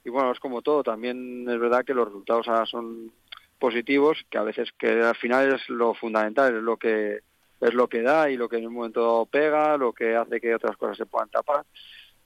[0.05, 3.13] y bueno es como todo también es verdad que los resultados ahora son
[3.61, 7.21] positivos que a veces que al final es lo fundamental es lo que
[7.61, 10.41] es lo que da y lo que en un momento dado pega, lo que hace
[10.41, 11.65] que otras cosas se puedan tapar.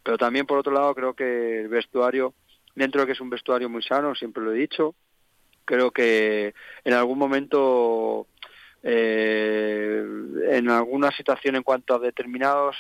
[0.03, 2.35] Pero también, por otro lado, creo que el vestuario,
[2.75, 4.95] dentro de que es un vestuario muy sano, siempre lo he dicho,
[5.65, 8.27] creo que en algún momento,
[8.83, 10.05] eh,
[10.51, 12.77] en alguna situación en cuanto a determinados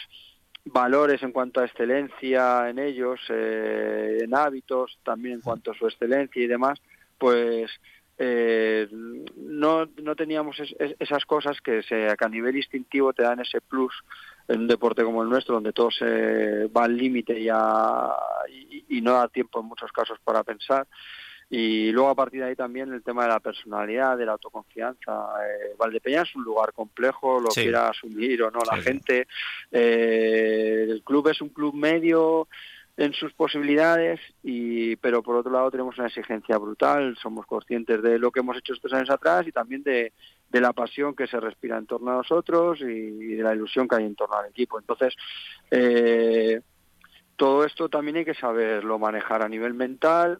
[0.64, 5.86] valores, en cuanto a excelencia en ellos, eh, en hábitos, también en cuanto a su
[5.86, 6.80] excelencia y demás,
[7.18, 7.70] pues
[8.18, 8.88] eh,
[9.36, 13.40] no, no teníamos es- es- esas cosas que, se, que a nivel instintivo te dan
[13.40, 13.92] ese plus
[14.48, 19.00] en un deporte como el nuestro, donde todo se va al límite y, y, y
[19.00, 20.86] no da tiempo en muchos casos para pensar.
[21.48, 25.12] Y luego a partir de ahí también el tema de la personalidad, de la autoconfianza.
[25.44, 27.62] Eh, Valdepeña es un lugar complejo, lo Sí.
[27.62, 28.82] quiera asumir o no la sí.
[28.84, 29.26] gente.
[29.70, 32.48] Eh, el club es un club medio
[32.96, 38.18] en sus posibilidades, y pero por otro lado tenemos una exigencia brutal, somos conscientes de
[38.18, 40.12] lo que hemos hecho estos años atrás y también de,
[40.50, 43.96] de la pasión que se respira en torno a nosotros y, de la ilusión que
[43.96, 44.78] hay en torno al equipo.
[44.78, 45.14] Entonces,
[45.70, 46.60] eh,
[47.36, 50.38] todo esto también hay que saberlo manejar a nivel mental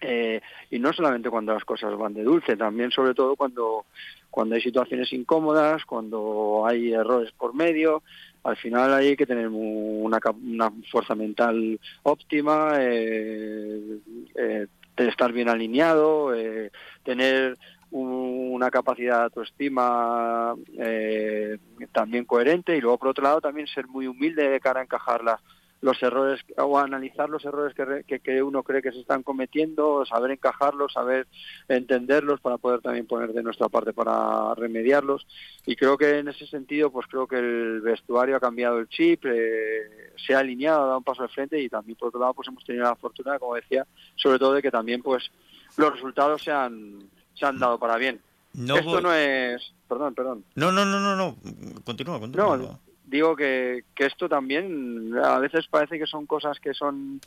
[0.00, 3.84] eh, y no solamente cuando las cosas van de dulce, también sobre todo cuando,
[4.30, 8.02] cuando hay situaciones incómodas, cuando hay errores por medio.
[8.44, 13.98] Al final hay que tener una, una fuerza mental óptima, eh,
[14.34, 14.66] eh,
[14.96, 16.70] estar bien alineado, eh,
[17.04, 17.56] tener
[17.90, 21.58] un- una capacidad de autoestima eh,
[21.92, 25.22] también coherente y luego por otro lado también ser muy humilde de cara a encajar
[25.24, 25.40] las-
[25.82, 29.22] los errores o analizar los errores que, re- que, que uno cree que se están
[29.22, 31.26] cometiendo, saber encajarlos, saber
[31.68, 35.26] entenderlos para poder también poner de nuestra parte para remediarlos.
[35.66, 39.24] Y creo que en ese sentido, pues creo que el vestuario ha cambiado el chip,
[39.26, 42.34] eh, se ha alineado, ha dado un paso al frente y también por otro lado,
[42.34, 45.30] pues hemos tenido la fortuna, como decía, sobre todo de que también pues
[45.76, 46.98] los resultados se han,
[47.34, 48.20] se han dado para bien.
[48.52, 49.72] No Esto voy- no es...
[49.88, 50.44] Perdón, perdón.
[50.54, 51.36] No, no, no, no, no.
[51.84, 52.56] Continúa, continúa.
[52.56, 52.80] No,
[53.10, 57.20] digo que, que esto también a veces parece que son cosas que son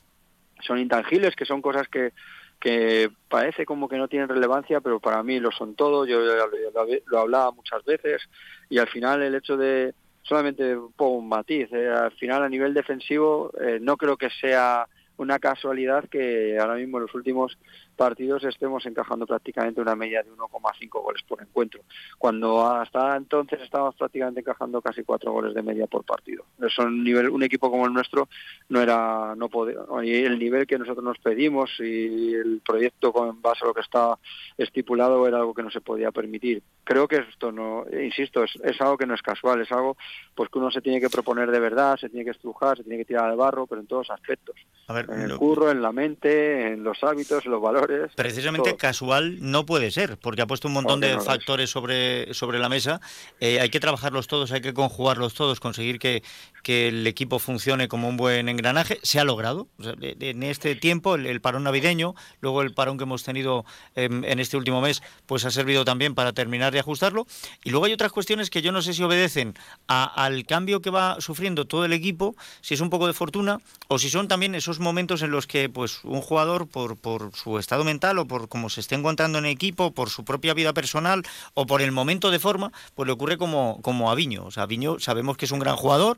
[0.62, 2.14] son intangibles, que son cosas que,
[2.60, 6.06] que parece como que no tienen relevancia, pero para mí lo son todo.
[6.06, 8.22] Yo lo, hablaba muchas veces
[8.70, 11.68] y al final el hecho de solamente pongo un matiz.
[11.74, 16.76] eh, al final a nivel defensivo eh, no creo que sea una casualidad que ahora
[16.76, 17.58] mismo en los últimos
[17.96, 21.82] partidos estemos encajando prácticamente una media de 1,5 goles por encuentro,
[22.18, 26.46] cuando hasta entonces estábamos prácticamente encajando casi 4 goles de media por partido.
[26.62, 28.28] Eso un nivel, un equipo como el nuestro
[28.70, 33.64] no era, no podía, el nivel que nosotros nos pedimos y el proyecto con base
[33.64, 34.18] a lo que está
[34.58, 36.64] estipulado era algo que no se podía permitir.
[36.84, 39.98] Creo que esto no, insisto, es, es algo que no es casual, es algo
[40.36, 42.98] pues que uno se tiene que proponer de verdad, se tiene que estrujar, se tiene
[42.98, 44.56] que tirar al barro, pero en todos aspectos.
[44.90, 48.12] En el curro, en la mente, en los hábitos, en los valores.
[48.16, 52.70] Precisamente casual no puede ser, porque ha puesto un montón de factores sobre, sobre la
[52.70, 53.00] mesa.
[53.40, 56.24] Eh, hay que trabajarlos todos, hay que conjugarlos todos, conseguir que,
[56.64, 59.00] que el equipo funcione como un buen engranaje.
[59.04, 59.68] Se ha logrado.
[59.80, 63.66] en este tiempo, el, parón navideño, luego el parón que hemos tenido
[63.96, 67.26] em, en este último mes, pues ha servido también para terminar de ajustarlo.
[67.64, 69.54] Y luego hay otras cuestiones que yo no sé si obedecen
[69.88, 73.98] al cambio que va sufriendo todo el equipo, si es un poco de fortuna o
[74.00, 77.84] si son también esos momentos en los que pues un jugador por, por su estado
[77.84, 81.66] mental o por cómo se esté encontrando en equipo, por su propia vida personal o
[81.66, 84.50] por el momento de forma, pues le ocurre como, como a Viño.
[84.68, 86.18] Viño sabemos que es un gran jugador,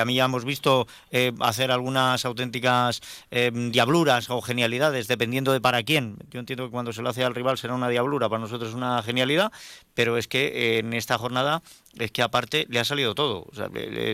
[0.00, 5.60] a mí ya hemos visto eh, hacer algunas auténticas eh, diabluras o genialidades, dependiendo de
[5.60, 6.16] para quién.
[6.30, 8.74] Yo entiendo que cuando se lo hace al rival será una diablura, para nosotros es
[8.74, 9.52] una genialidad,
[9.94, 11.62] pero es que eh, en esta jornada
[11.98, 13.46] es que aparte le ha salido todo.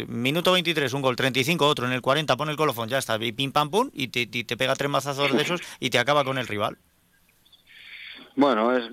[0.09, 3.33] minuto 23, un gol, 35, otro, en el 40 pone el colofón, ya está, y
[3.33, 6.39] pim pam pum, y te, te pega tres mazazos de esos y te acaba con
[6.39, 6.79] el rival.
[8.35, 8.85] Bueno, es,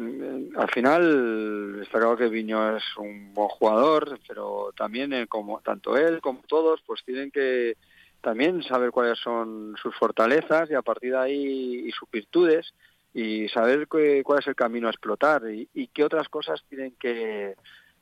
[0.58, 5.96] al final está claro que Viño es un buen jugador, pero también eh, como tanto
[5.96, 7.78] él como todos, pues tienen que
[8.22, 12.74] también saber cuáles son sus fortalezas y a partir de ahí y sus virtudes
[13.14, 17.56] y saber cuál es el camino a explotar y, qué otras cosas tienen que,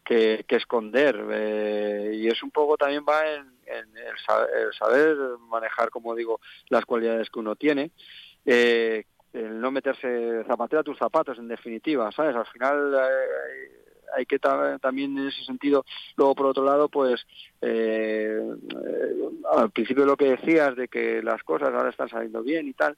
[0.08, 1.24] que, esconder.
[1.32, 5.18] Eh, y es un poco también va en, el, saber,
[5.50, 6.40] manejar, como digo,
[6.70, 7.92] las cualidades que uno tiene.
[8.46, 9.04] Eh,
[9.34, 12.36] el no meterse zapatera a tus zapatos, en definitiva, ¿sabes?
[12.36, 13.72] Al final eh,
[14.16, 15.86] hay que también en ese sentido,
[16.16, 17.26] luego por otro lado, pues
[17.62, 22.68] eh, eh, al principio lo que decías de que las cosas ahora están saliendo bien
[22.68, 22.98] y tal,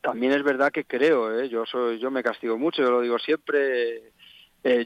[0.00, 4.12] también es verdad que creo, yo soy, yo me castigo mucho, yo lo digo siempre,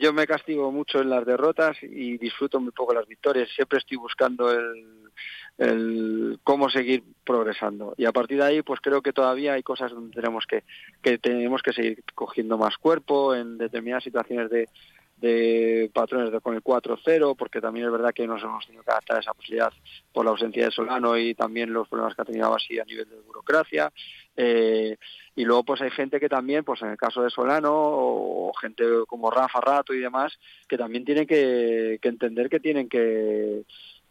[0.01, 3.49] yo me castigo mucho en las derrotas y disfruto muy poco las victorias.
[3.55, 7.95] Siempre estoy buscando el, cómo seguir progresando.
[7.97, 10.65] Y a partir de ahí, pues creo que todavía hay cosas donde tenemos que,
[11.19, 17.37] tenemos que seguir cogiendo más cuerpo en determinadas situaciones de, patrones de, con el 4-0,
[17.37, 19.73] porque también es verdad que nos hemos tenido que adaptar a esa posibilidad
[20.13, 23.09] por la ausencia de Solano y también los problemas que ha tenido así a nivel
[23.09, 23.93] de burocracia.
[24.37, 24.97] Eh,
[25.37, 28.85] y luego pues hay gente que también, pues en el caso de Solano o, gente
[29.07, 33.65] como Rafa Rato y demás, que también tienen que, que entender que tienen que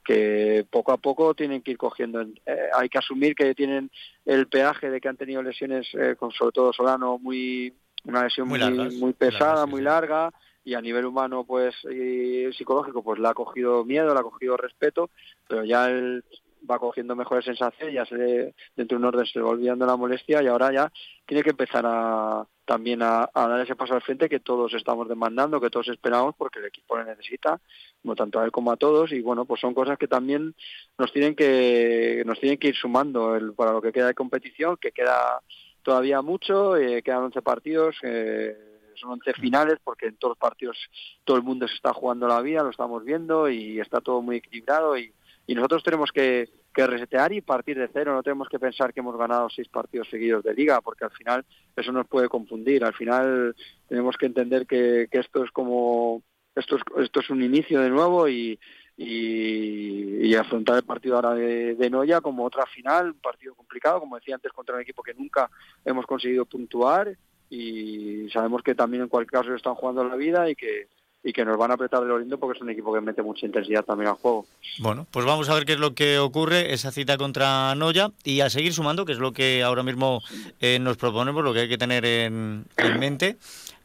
[0.04, 2.22] que poco a poco tienen que ir cogiendo.
[2.22, 3.92] Eh, hay que asumir que tienen
[4.26, 7.74] el peaje de que han tenido lesiones, eh, con sobre todo Solano, muy
[8.06, 8.60] una lesión muy,
[8.98, 10.32] muy, pesada, muy larga,
[10.64, 14.58] y a nivel humano pues y psicológico pues le ha cogido miedo, le ha cogido
[14.58, 15.10] respeto,
[15.48, 16.24] pero ya él
[16.70, 20.42] va cogiendo mejores sensaciones, ya se dentro de un orden se va olvidando la molestia
[20.42, 20.92] y ahora ya
[21.26, 25.60] tiene que empezar a también a, dar ese paso al frente que todos estamos demandando,
[25.60, 27.60] que todos esperamos porque el equipo le necesita,
[28.04, 29.12] como tanto a él como a todos.
[29.12, 30.54] Y bueno, pues son cosas que también
[30.96, 33.36] nos tienen que nos tienen que ir sumando.
[33.36, 35.42] El, para lo que queda de competición, que queda
[35.82, 38.56] todavía mucho, eh, quedan 11 partidos, eh,
[38.94, 40.78] son 11 finales porque en todos los partidos
[41.24, 44.36] todo el mundo se está jugando la vida, lo estamos viendo y está todo muy
[44.36, 45.12] equilibrado y,
[45.50, 48.14] y nosotros tenemos que, resetear y partir de cero.
[48.14, 51.44] No tenemos que pensar que hemos ganado seis partidos seguidos de liga, porque al final
[51.76, 52.86] eso nos puede confundir.
[52.86, 53.56] Al final
[53.88, 56.22] tenemos que entender que, esto es como
[56.56, 58.60] esto es, esto es un inicio de nuevo y,
[58.96, 64.18] y, afrontar el partido ahora de, de, Noya como otra final, un partido complicado, como
[64.18, 65.50] decía antes, contra un equipo que nunca
[65.84, 67.18] hemos conseguido puntuar
[67.50, 70.90] y sabemos que también en cualquier caso están jugando la vida y que
[71.24, 73.22] y que nos van a apretar de lo lindo porque es un equipo que mete
[73.22, 74.46] mucha intensidad también al juego.
[74.80, 78.42] Bueno, pues vamos a ver qué es lo que ocurre esa cita contra Noya y
[78.42, 80.22] a seguir sumando, que es lo que ahora mismo
[80.62, 82.66] eh, nos proponemos, lo que hay que tener en,
[83.00, 83.38] mente.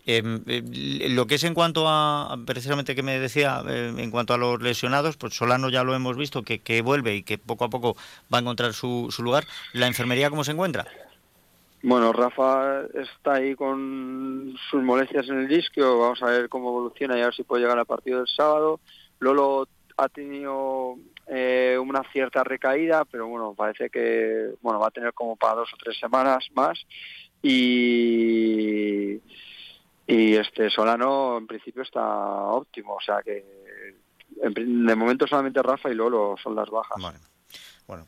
[0.07, 4.35] Em, eh, lo que es en cuanto a, precisamente que me decía, eh, en cuanto
[4.35, 7.65] a los lesionados, pues Solano ya lo hemos visto, que, que vuelve y que poco
[7.65, 7.97] a poco
[8.33, 9.45] va a encontrar su, su lugar.
[9.73, 10.87] ¿La enfermería cómo se encuentra?
[11.87, 17.19] Bueno, Rafa está ahí con sus molestias en el disco, vamos a ver cómo evoluciona
[17.19, 18.81] y a ver si puede llegar al partido del sábado.
[19.21, 19.69] Lolo
[19.99, 25.37] ha tenido eh, una cierta recaída, pero bueno, parece que bueno va a tener como
[25.37, 26.87] para dos o tres semanas más.
[27.43, 29.21] Y,
[30.07, 33.45] este Solano en principio está óptimo, o sea que
[34.41, 37.34] de momento solamente Rafa y Lolo son las bajas.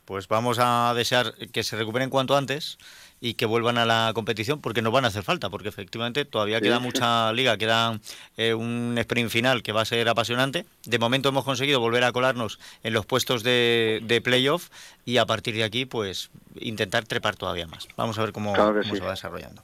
[0.05, 2.77] Pues vamos a desear que se recuperen cuanto antes
[3.19, 6.61] y que vuelvan a la competición porque nos van a hacer falta, porque efectivamente todavía
[6.61, 7.99] queda mucha liga, queda
[8.37, 10.65] eh, un sprint final que va a ser apasionante.
[10.85, 14.69] De momento hemos conseguido volver a colarnos en los puestos de, de playoff
[15.05, 17.87] y a partir de aquí pues intentar trepar todavía más.
[17.95, 19.63] Vamos a ver cómo, cómo se va desarrollando.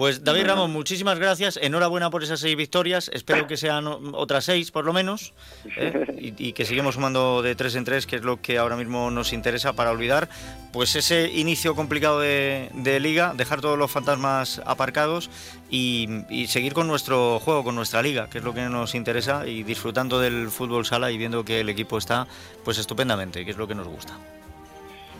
[0.00, 1.58] Pues David Ramos, muchísimas gracias.
[1.60, 3.10] Enhorabuena por esas seis victorias.
[3.12, 5.34] Espero que sean otras seis, por lo menos,
[5.76, 6.06] ¿eh?
[6.38, 9.34] y, que sigamos sumando de tres en tres, que es lo que ahora mismo nos
[9.34, 10.30] interesa para olvidar
[10.72, 15.28] pues ese inicio complicado de, liga, dejar todos los fantasmas aparcados
[15.68, 19.46] y, y, seguir con nuestro juego, con nuestra liga, que es lo que nos interesa,
[19.46, 22.26] y disfrutando del fútbol sala y viendo que el equipo está
[22.64, 24.14] pues estupendamente, que es lo que nos gusta.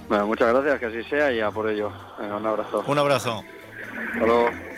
[0.09, 1.93] Bueno, muchas gracias, que así sea y a por ello.
[2.19, 2.83] un abrazo.
[2.87, 3.45] Un abrazo.
[4.15, 4.70] Hasta luego.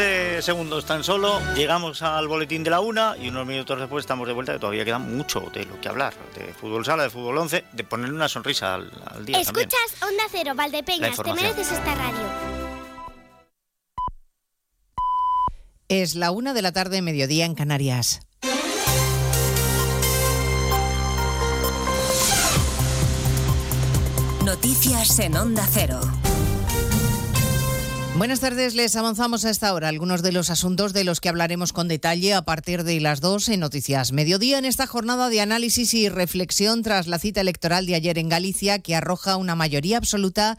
[0.00, 4.26] 15 segundos tan solo, llegamos al boletín de la una y unos minutos después estamos
[4.26, 7.36] de vuelta, que todavía queda mucho de lo que hablar, de fútbol sala, de fútbol
[7.36, 8.90] 11, de ponerle una sonrisa al,
[9.26, 9.38] día.
[9.38, 12.18] Escuchas Onda Cero, Valdepeñas, te mereces esta radio.
[15.88, 18.22] Es la una de la tarde, mediodía en Canarias.
[24.46, 26.00] Noticias en Onda Cero.
[28.20, 31.72] Buenas tardes, les avanzamos a esta hora algunos de los asuntos de los que hablaremos
[31.72, 35.94] con detalle a partir de las 2 en Noticias Mediodía en esta jornada de análisis
[35.94, 40.58] y reflexión tras la cita electoral de ayer en Galicia que arroja una mayoría absoluta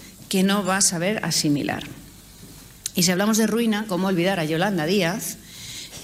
[0.31, 1.83] que no va a saber asimilar.
[2.95, 5.35] Y si hablamos de ruina, ¿cómo olvidar a Yolanda Díaz,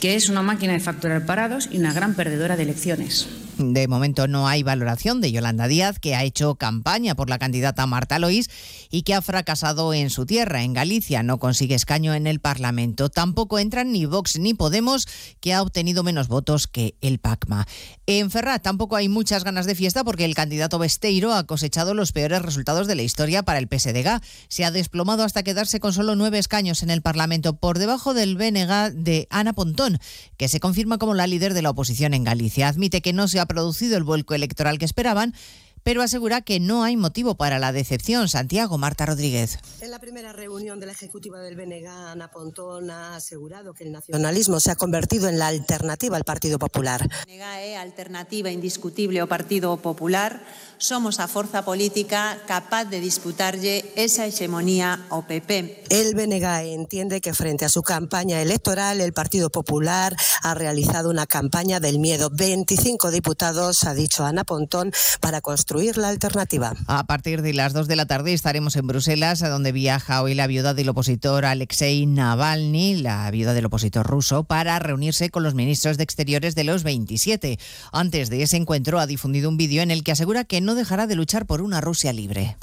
[0.02, 3.26] que es una máquina de facturar parados y una gran perdedora de elecciones?
[3.58, 7.88] De momento no hay valoración de Yolanda Díaz, que ha hecho campaña por la candidata
[7.88, 8.52] Marta Lois
[8.92, 11.24] y que ha fracasado en su tierra, en Galicia.
[11.24, 13.10] No consigue escaño en el Parlamento.
[13.10, 15.08] Tampoco entran ni Vox ni Podemos,
[15.40, 17.66] que ha obtenido menos votos que el PACMA.
[18.06, 22.12] En Ferrat tampoco hay muchas ganas de fiesta porque el candidato Besteiro ha cosechado los
[22.12, 24.22] peores resultados de la historia para el PSDG.
[24.50, 28.38] Se ha desplomado hasta quedarse con solo nueve escaños en el Parlamento, por debajo del
[28.38, 29.98] BNG de Ana Pontón,
[30.38, 32.68] que se confirma como la líder de la oposición en Galicia.
[32.68, 35.34] Admite que no se ha producido el vuelco electoral que esperaban,
[35.88, 38.28] pero asegura que no hay motivo para la decepción.
[38.28, 39.58] Santiago Marta Rodríguez.
[39.80, 43.94] En la primera reunión de la ejecutiva del BNG, Ana Pontón ha asegurado que el
[43.94, 47.08] nacionalismo se ha convertido en la alternativa al Partido Popular.
[47.26, 50.44] BNG alternativa indiscutible ao Partido Popular.
[50.76, 55.88] Somos a forza política capaz de disputarlle esa hegemonía ao PP.
[55.88, 61.28] El BNG entiende que frente a su campaña electoral, el Partido Popular ha realizado una
[61.28, 62.28] campaña del miedo.
[62.28, 66.74] 25 diputados, ha dicho Ana Pontón, para construir la alternativa.
[66.88, 70.34] A partir de las 2 de la tarde estaremos en Bruselas, a donde viaja hoy
[70.34, 75.54] la viuda del opositor Alexei Navalny, la viuda del opositor ruso, para reunirse con los
[75.54, 77.60] ministros de Exteriores de los 27.
[77.92, 81.06] Antes de ese encuentro ha difundido un vídeo en el que asegura que no dejará
[81.06, 82.58] de luchar por una Rusia libre.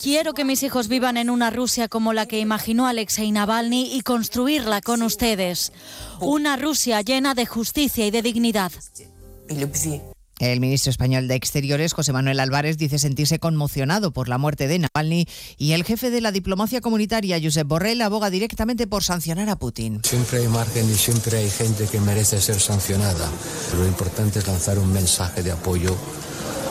[0.00, 4.02] Quiero que mis hijos vivan en una Rusia como la que imaginó Alexei Navalny y
[4.02, 5.72] construirla con ustedes.
[6.20, 8.70] Una Rusia llena de justicia y de dignidad.
[10.40, 14.78] El ministro español de Exteriores, José Manuel Álvarez, dice sentirse conmocionado por la muerte de
[14.78, 15.28] Navalny
[15.58, 20.00] y el jefe de la diplomacia comunitaria, Josep Borrell, aboga directamente por sancionar a Putin.
[20.02, 23.30] Siempre hay margen y siempre hay gente que merece ser sancionada.
[23.76, 25.94] Lo importante es lanzar un mensaje de apoyo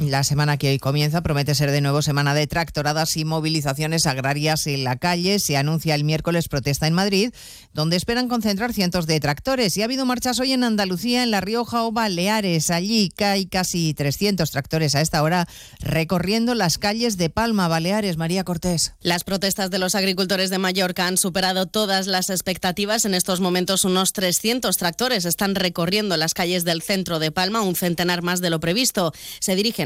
[0.00, 4.66] La semana que hoy comienza promete ser de nuevo semana de tractoradas y movilizaciones agrarias
[4.66, 5.38] en la calle.
[5.38, 7.32] Se anuncia el miércoles protesta en Madrid,
[7.72, 9.76] donde esperan concentrar cientos de tractores.
[9.76, 12.70] Y ha habido marchas hoy en Andalucía, en La Rioja o Baleares.
[12.70, 15.48] Allí hay casi 300 tractores a esta hora
[15.80, 18.16] recorriendo las calles de Palma, Baleares.
[18.16, 18.94] María Cortés.
[19.00, 23.04] Las protestas de los agricultores de Mallorca han superado todas las expectativas.
[23.04, 27.76] En estos momentos unos 300 tractores están recorriendo las calles del centro de Palma, un
[27.76, 29.12] centenar más de lo previsto.
[29.40, 29.85] Se dirigen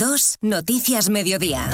[0.41, 1.69] Noticias Mediodía.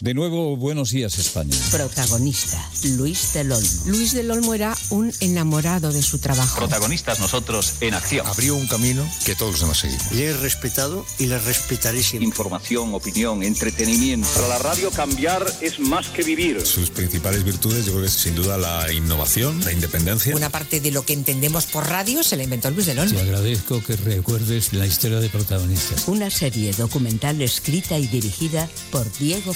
[0.00, 1.56] De nuevo, buenos días España.
[1.72, 2.64] Protagonista,
[2.96, 3.68] Luis del Olmo.
[3.86, 6.56] Luis del Olmo era un enamorado de su trabajo.
[6.56, 8.24] Protagonistas nosotros en acción.
[8.24, 10.12] Abrió un camino que todos los demás seguimos.
[10.12, 12.28] Le he respetado y le respetaré siempre.
[12.28, 14.28] Información, opinión, entretenimiento.
[14.36, 16.64] Para la radio cambiar es más que vivir.
[16.64, 20.36] Sus principales virtudes yo creo que es sin duda la innovación, la independencia.
[20.36, 23.18] Una parte de lo que entendemos por radio se la inventó Luis del Olmo.
[23.18, 26.06] Te agradezco que recuerdes la historia de protagonistas.
[26.06, 29.52] Una serie documental escrita y dirigida por Diego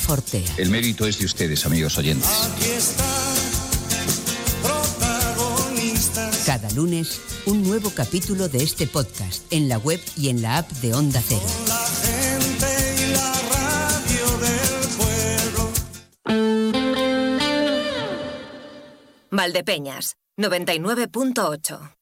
[0.57, 2.29] El mérito es de ustedes, amigos oyentes.
[6.47, 10.71] Cada lunes, un nuevo capítulo de este podcast en la web y en la app
[10.71, 11.43] de Onda Cero.
[19.31, 22.02] Valdepeñas, 99.8.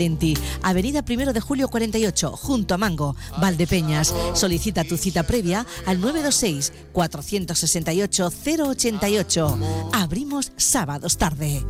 [0.63, 4.13] Avenida Primero de Julio 48, junto a Mango, Valdepeñas.
[4.33, 9.57] Solicita tu cita previa al 926 468 088.
[9.93, 11.63] Abrimos sábados tarde.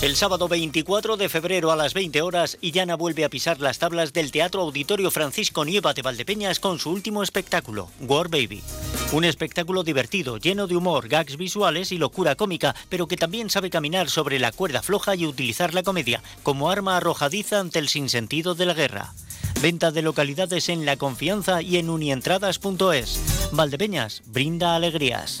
[0.00, 4.12] El sábado 24 de febrero a las 20 horas, Illana vuelve a pisar las tablas
[4.12, 8.62] del Teatro Auditorio Francisco Nieva de Valdepeñas con su último espectáculo, War Baby.
[9.10, 13.70] Un espectáculo divertido, lleno de humor, gags visuales y locura cómica, pero que también sabe
[13.70, 18.54] caminar sobre la cuerda floja y utilizar la comedia como arma arrojadiza ante el sinsentido
[18.54, 19.14] de la guerra.
[19.60, 23.50] Venta de localidades en La Confianza y en unientradas.es.
[23.50, 25.40] Valdepeñas, brinda alegrías.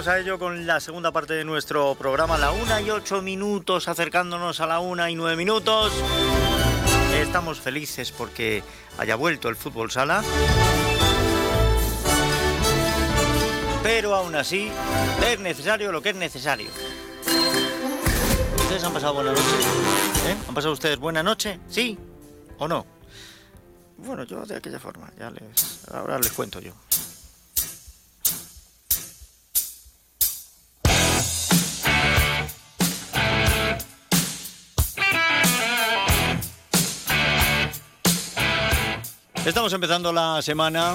[0.00, 3.86] Vamos a ello con la segunda parte de nuestro programa, la una y ocho minutos,
[3.86, 5.92] acercándonos a la una y nueve minutos.
[7.12, 8.62] Estamos felices porque
[8.96, 10.24] haya vuelto el fútbol sala.
[13.82, 14.72] Pero aún así,
[15.30, 16.70] es necesario lo que es necesario.
[18.56, 19.42] ¿Ustedes han pasado buena noche?
[20.28, 20.36] ¿Eh?
[20.48, 21.60] ¿Han pasado ustedes buena noche?
[21.68, 21.98] ¿Sí
[22.56, 22.86] o no?
[23.98, 25.86] Bueno, yo de aquella forma, ya les.
[25.92, 26.72] Ahora les cuento yo.
[39.46, 40.94] Estamos empezando la semana.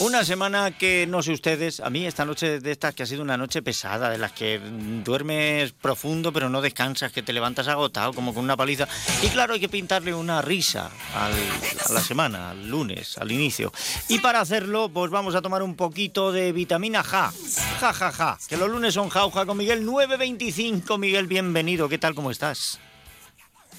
[0.00, 3.20] Una semana que no sé ustedes, a mí esta noche de estas que ha sido
[3.20, 4.60] una noche pesada, de las que
[5.04, 8.88] duermes profundo pero no descansas, que te levantas agotado como con una paliza.
[9.22, 11.30] Y claro, hay que pintarle una risa a
[11.92, 13.72] la semana, al lunes, al inicio.
[14.08, 17.32] Y para hacerlo, pues vamos a tomar un poquito de vitamina J.
[17.80, 18.38] Ja, ja, ja.
[18.48, 20.96] Que los lunes son jauja con Miguel 925.
[20.96, 21.88] Miguel, bienvenido.
[21.88, 22.14] ¿Qué tal?
[22.14, 22.80] ¿Cómo estás?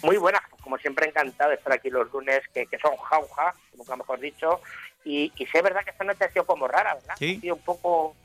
[0.02, 3.96] Muy buenas, como siempre encantado de estar aquí los lunes, que, que son jauja, nunca
[3.96, 4.62] mejor dicho,
[5.04, 7.16] y, y es verdad que esta noche ha sido como rara, ¿verdad?
[7.18, 7.38] Sí.
[7.38, 8.16] Ha sido un poco,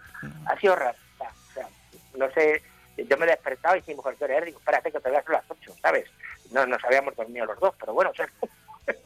[0.45, 1.66] ha sido rara, o sea,
[2.16, 2.62] no sé,
[2.99, 4.45] yo me he despertado y mi mujer, ¿qué hora es?
[4.45, 6.05] Digo, espérate que todavía son las 8, ¿sabes?
[6.53, 8.28] No nos habíamos dormido los dos, pero bueno, o sea,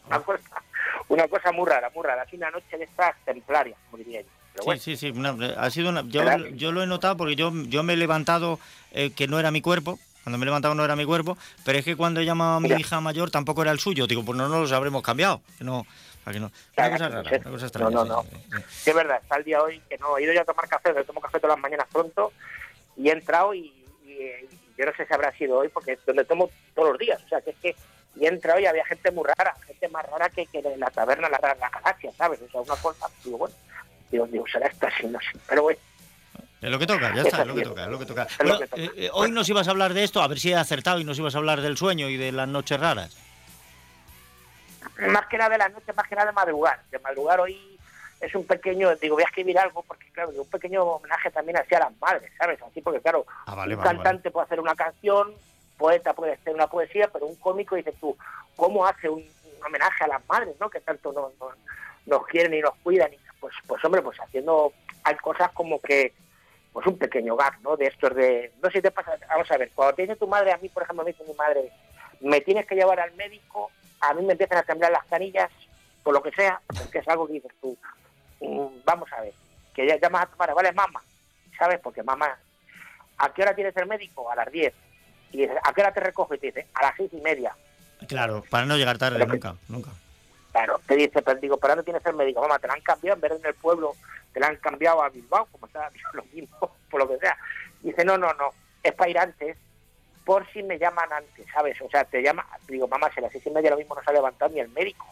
[0.08, 0.62] una cosa,
[1.06, 3.78] una cosa muy rara, muy rara, así una noche de estas templarias.
[3.92, 5.22] Pero bueno, Sí, sí, sí.
[5.56, 6.24] ha sido una- yo,
[6.56, 8.58] yo lo he notado porque yo, yo me he levantado
[8.90, 10.00] eh, que no era mi cuerpo.
[10.22, 12.60] Cuando me he levantado no era mi cuerpo, pero es que cuando he llamado a
[12.60, 14.06] mi hija mayor tampoco era el suyo.
[14.06, 15.40] Digo, pues no nos habremos cambiado.
[15.56, 15.86] Que no,
[16.24, 16.52] para que no.
[16.76, 17.90] Una cosa rara, una cosa extraña.
[17.90, 18.58] no, sí, no, sí, no.
[18.58, 18.64] sí.
[18.70, 20.92] Sí, es verdad, está el día hoy que no he ido ya a tomar café,
[20.94, 22.32] yo tomo café todas las mañanas pronto
[22.96, 23.72] y he entrado y,
[24.04, 26.98] y, eh, yo no sé si habrá sido hoy porque es donde tomo todos los
[26.98, 27.76] días, o sea que es que
[28.16, 30.90] y he entrado y había gente muy rara, gente más rara que, que en la
[30.90, 32.40] taberna la, la galaxia, ¿sabes?
[32.42, 33.54] O sea, una cosa, digo, bueno,
[34.10, 35.78] digo, digo será esta así, no sé, pero bueno.
[36.60, 38.26] Es lo que toca, ya Es está, es lo que toca, es lo que toca.
[38.40, 38.82] lo Bueno, que toca.
[38.82, 41.04] eh, eh, hoy nos ibas a hablar de esto, a ver si he acertado y
[41.04, 43.16] nos ibas a hablar del sueño y de las noches raras.
[45.12, 46.80] más que nada de la noche, más que nada de madrugar.
[46.90, 47.78] De madrugar hoy
[48.20, 51.78] es un pequeño, digo, voy a escribir algo porque, claro, un pequeño homenaje también hacia
[51.78, 52.60] las madres, ¿sabes?
[52.62, 55.32] Así porque, claro, Ah, vale, un vale, cantante puede hacer una canción,
[55.76, 58.16] poeta puede hacer una poesía, pero un cómico dices tú,
[58.56, 60.68] ¿cómo hace un, un homenaje a las madres, ¿no?
[60.68, 61.56] Que tanto nos, nos,
[62.06, 63.12] nos quieren y nos cuidan.
[63.14, 64.72] Y, pues, pues, hombre, pues haciendo,
[65.04, 66.12] hay cosas como que,
[66.78, 67.76] pues un pequeño gag, ¿no?
[67.76, 70.28] De estos de, no sé si te pasa, vamos a ver, cuando te dice tu
[70.28, 71.72] madre, a mí, por ejemplo, me dice mi madre,
[72.20, 75.50] me tienes que llevar al médico, a mí me empiezan a temblar las canillas,
[76.04, 77.76] por lo que sea, porque es algo que dices tú,
[78.38, 79.32] mm, vamos a ver,
[79.74, 81.02] que ya llamas a tu madre, vale, mamá,
[81.58, 81.80] ¿sabes?
[81.80, 82.38] Porque mamá,
[83.16, 84.30] ¿a qué hora tienes el médico?
[84.30, 84.72] A las 10.
[85.32, 86.36] Y dices, ¿a qué hora te recoge?
[86.36, 87.56] Y te dice, a las seis y media.
[88.06, 89.90] Claro, para no llegar tarde, nunca, nunca.
[90.52, 92.40] Claro, te dice, pero digo, ¿para dónde tienes el médico?
[92.40, 93.94] Mamá, te la han cambiado, en vez de en el pueblo,
[94.32, 97.36] te la han cambiado a Bilbao, como está lo mismo, por lo que sea.
[97.82, 98.50] Dice, no, no, no,
[98.82, 99.56] es para ir antes,
[100.24, 101.80] por si me llaman antes, ¿sabes?
[101.80, 104.02] O sea, te llama, digo, mamá, si a las seis y media lo mismo no
[104.02, 105.06] se ha levantado ni el médico.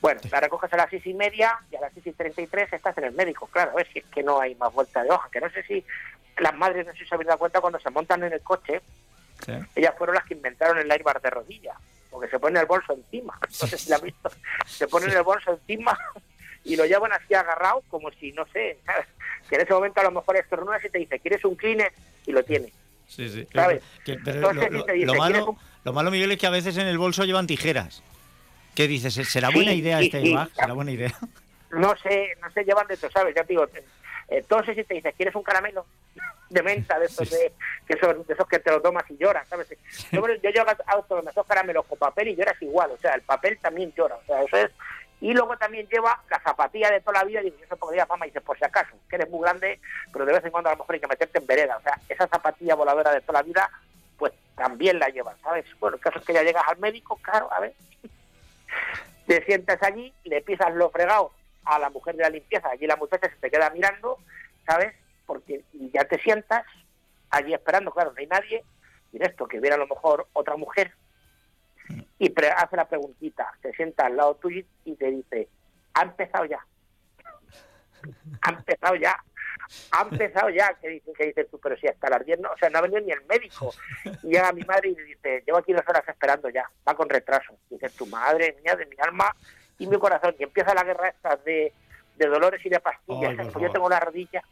[0.00, 2.46] Bueno, la recoges a las seis y media y a las seis y treinta y
[2.46, 3.48] tres estás en el médico.
[3.48, 5.28] Claro, a ver si es que no hay más vuelta de hoja.
[5.32, 5.84] Que no sé si
[6.38, 8.80] las madres, no sé si se habéis dado cuenta, cuando se montan en el coche,
[9.74, 11.74] ellas fueron las que inventaron el airbag de rodilla,
[12.18, 13.38] porque se ponen el bolso encima.
[13.40, 14.28] No sé si la visto.
[14.66, 15.96] Se ponen el bolso encima
[16.64, 19.06] y lo llevan así agarrado, como si, no sé, ¿sabes?
[19.48, 21.94] que en ese momento a lo mejor estornudas y te dice, ¿quieres un Kleenex?
[22.26, 22.72] Y lo tienes.
[23.06, 23.46] Sí, sí.
[23.54, 23.82] ¿Sabes?
[24.04, 26.46] Que- pero Entonces, lo, te dice, lo ¿quieres malo, un- lo malo, Miguel, es que
[26.48, 28.02] a veces en el bolso llevan tijeras.
[28.74, 29.14] ¿Qué dices?
[29.14, 30.50] ¿Será buena Sí, idea y- este airbag?
[30.56, 31.14] ¿Será buena idea?
[31.70, 33.32] no sé, no sé, llevan de esto, ¿sabes?
[33.36, 33.64] Ya te digo,
[34.28, 35.86] entonces si te dices, ¿quieres un caramelo
[36.50, 37.52] de menta de esos de,
[37.86, 39.68] que son, de esos que te lo tomas y lloras, ¿sabes?
[40.10, 43.58] Yo, yo llevo auto esos caramelos con papel y lloras igual, o sea, el papel
[43.58, 44.70] también llora, o sea, eso es.
[45.20, 48.06] Y luego también lleva la zapatilla de toda la vida, y digo, yo se podría
[48.06, 49.80] mamá, y dice, por si acaso, que eres muy grande,
[50.12, 51.98] pero de vez en cuando a lo mejor hay que meterte en vereda, o sea,
[52.08, 53.70] esa zapatilla voladora de toda la vida,
[54.16, 55.66] pues también la llevas, ¿sabes?
[55.80, 57.74] Bueno, el caso es que ya llegas al médico, claro, a ver,
[59.26, 61.32] te sientas allí, le pisas lo fregado
[61.74, 64.18] a la mujer de la limpieza, allí la muchacha se te queda mirando,
[64.66, 64.94] ¿sabes?
[65.26, 66.64] Porque y ya te sientas
[67.30, 68.64] allí esperando, claro, no hay nadie,
[69.12, 70.92] y esto que viene a lo mejor otra mujer
[72.18, 75.48] y pre- hace la preguntita, se sienta al lado tuyo y te dice,
[75.94, 76.64] ha empezado ya,
[78.42, 79.22] ha empezado ya,
[79.90, 82.56] ha empezado ya, que dices, que dices tú, pero si hasta las 10 no, o
[82.58, 83.72] sea, no ha venido ni el médico.
[84.22, 87.08] Y llega mi madre y le dice, llevo aquí dos horas esperando ya, va con
[87.08, 87.54] retraso.
[87.70, 89.34] Y dices, tu madre mía, de mi alma
[89.78, 90.34] y mi corazón.
[90.38, 91.72] Y empieza la guerra esta de,
[92.16, 93.34] de dolores y de pastillas.
[93.52, 94.42] Pues yo tengo la rodilla,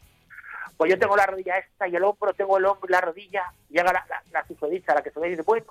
[0.77, 3.43] pues yo tengo la rodilla esta y el hombro, tengo el hombro y la rodilla.
[3.69, 4.45] Llega la, la, la
[4.95, 5.65] la que se ve y dice, bueno,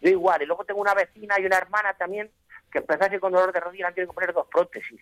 [0.00, 0.42] yo igual.
[0.42, 2.30] Y luego tengo una vecina y una hermana también
[2.72, 5.00] que empezó así con dolor de rodilla, han tenido que poner dos prótesis.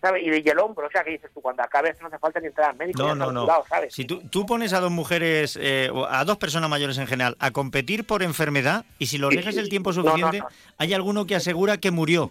[0.00, 0.22] ¿sabes?
[0.24, 2.48] Y, y el hombro, o sea, que dices tú, cuando acabes no hace falta ni
[2.48, 3.42] entrar al médico, No, no, no.
[3.42, 3.94] curado, ¿sabes?
[3.94, 7.34] Si tú, tú pones a dos mujeres, eh, o a dos personas mayores en general,
[7.40, 10.00] a competir por enfermedad y si Sí, dejas el tiempo sí.
[10.00, 10.48] No, no, suficiente, no.
[10.78, 12.30] hay alguno que asegura que murió.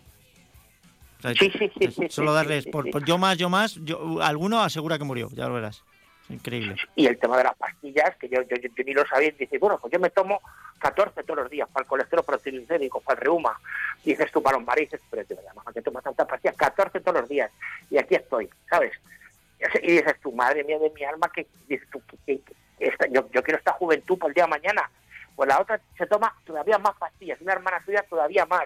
[1.34, 5.30] Sí, sí, sí, Solo darles, por, yo más, yo más, yo, alguno asegura que murió,
[5.32, 5.84] ya lo verás.
[6.30, 6.76] Increíble.
[6.96, 9.58] Y el tema de las pastillas, que yo, yo, yo- yo ni lo sabía, dice,
[9.60, 10.42] bueno, pues yo me tomo
[10.80, 13.60] 14 todos los días para el colesterol protriglicérico, para el reuma.
[14.04, 16.56] Dices tú, para los mariscos, pero te llamas, que tomas tantas pastillas?
[16.58, 17.52] 14 todos los días.
[17.92, 18.94] Y aquí estoy, ¿sabes?
[19.84, 22.42] Y dices tú, madre mía de mi alma, que dices tú, que, que-
[22.78, 24.90] que esta- yo, yo quiero esta juventud por el día de mañana.
[25.36, 28.64] Pues la otra se toma todavía más pastillas, una hermana suya todavía más.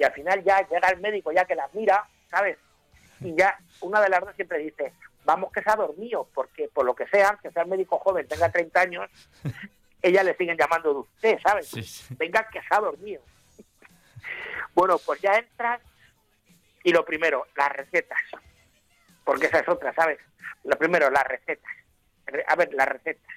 [0.00, 2.56] Y al final ya llega el médico, ya que las mira, ¿sabes?
[3.20, 4.94] Y ya una de las dos siempre dice,
[5.26, 8.26] vamos que se ha dormido, porque por lo que sea, que sea el médico joven,
[8.26, 9.10] tenga 30 años,
[10.02, 12.06] ella le siguen llamando de usted, ¿sabes?
[12.16, 13.22] Venga que se ha dormido.
[14.74, 15.80] Bueno, pues ya entras
[16.84, 18.18] y lo primero, las recetas,
[19.24, 20.18] porque esa es otra, ¿sabes?
[20.64, 21.70] Lo primero, las recetas.
[22.26, 23.34] Re- A ver, las recetas.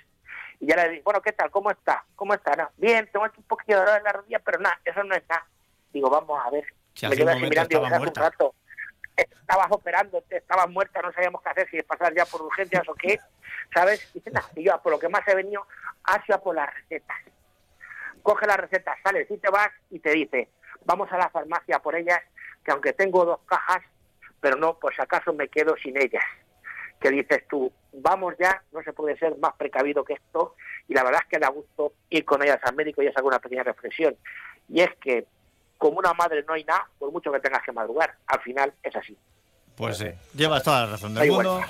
[0.60, 1.50] Y ya le digo, bueno, ¿qué tal?
[1.52, 2.06] ¿Cómo está?
[2.16, 2.56] ¿Cómo está?
[2.56, 5.16] No, bien, tengo aquí un poquito de dolor en la rodilla, pero nada, eso no
[5.16, 5.46] es nada.
[5.94, 6.66] Digo, vamos a ver.
[6.94, 8.56] Si Me quedo así mirando, hace un rato
[9.16, 13.20] estabas operando, estabas muerta, no sabíamos qué hacer, si pasar ya por urgencias o qué,
[13.74, 14.10] ¿sabes?
[14.16, 14.42] Y "Nah".
[14.56, 15.66] y yo, por lo que más he venido,
[16.04, 17.18] hacia por las recetas.
[18.22, 20.50] Coge las recetas, sales y te vas y te dice,
[20.86, 22.22] vamos a la farmacia por ellas,
[22.64, 23.84] que aunque tengo dos cajas,
[24.40, 26.24] pero no, por si acaso me quedo sin ellas.
[27.00, 30.56] Que dices tú, vamos ya, no se puede ser más precavido que esto,
[30.88, 33.40] y la verdad es que da gusto ir con ellas al médico y es alguna
[33.40, 34.16] pequeña reflexión.
[34.70, 35.26] Y es que,
[35.84, 38.96] como una madre no hay nada, por mucho que tengas que madrugar, al final es
[38.96, 39.18] así.
[39.76, 41.62] Pues sí, llevas toda la razón del mundo.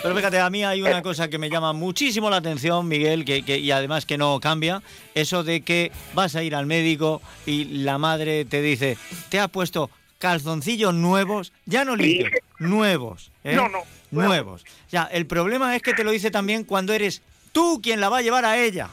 [0.00, 3.42] Pero fíjate, a mí hay una cosa que me llama muchísimo la atención, Miguel, que,
[3.44, 4.80] que- y además que no cambia,
[5.14, 8.96] eso de que vas a ir al médico y la madre te dice,
[9.28, 12.30] te ha puesto calzoncillos nuevos, ya no limpios,
[12.60, 13.32] nuevos.
[13.42, 13.56] ¿eh?
[13.56, 13.82] No, no,
[14.12, 14.64] Nuevos.
[14.90, 18.18] Ya, el problema es que te lo dice también cuando eres tú quien la va
[18.18, 18.88] a llevar a ella.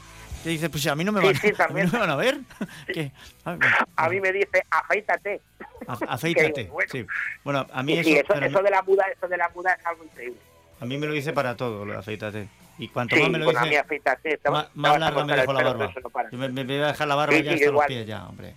[0.46, 2.38] Pues a mí no me van, sí, a, mí no me van a ver.
[2.94, 3.12] ¿Qué?
[3.44, 5.42] A ver, A mí me dice, afeítate.
[6.08, 6.64] afeítate.
[6.64, 6.90] digo, bueno.
[6.92, 7.06] sí.
[7.44, 10.40] Bueno, a mí eso, de la muda, eso de la muda es algo increíble.
[10.80, 12.48] a mí me lo dice para todo, lo de afeítate.
[12.78, 14.40] Y cuanto más me lo dice, afeítate,
[14.76, 15.94] más, larga me dejo la barba.
[15.96, 16.32] no.
[16.32, 18.54] Yo me, me voy a dejar la barba ya hasta los pies ya, hombre.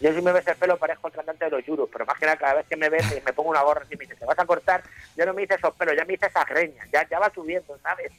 [0.00, 2.26] Yo si me ves el pelo parezco el cantante de los yuros, pero más que
[2.26, 4.26] nada cada vez que me ves me, me pongo una gorra y me dice, ¿te
[4.26, 4.82] vas a cortar?
[5.16, 7.78] Ya no me dices esos pelos, ya me dices esas greñas, ya, ya va subiendo,
[7.82, 8.12] ¿sabes?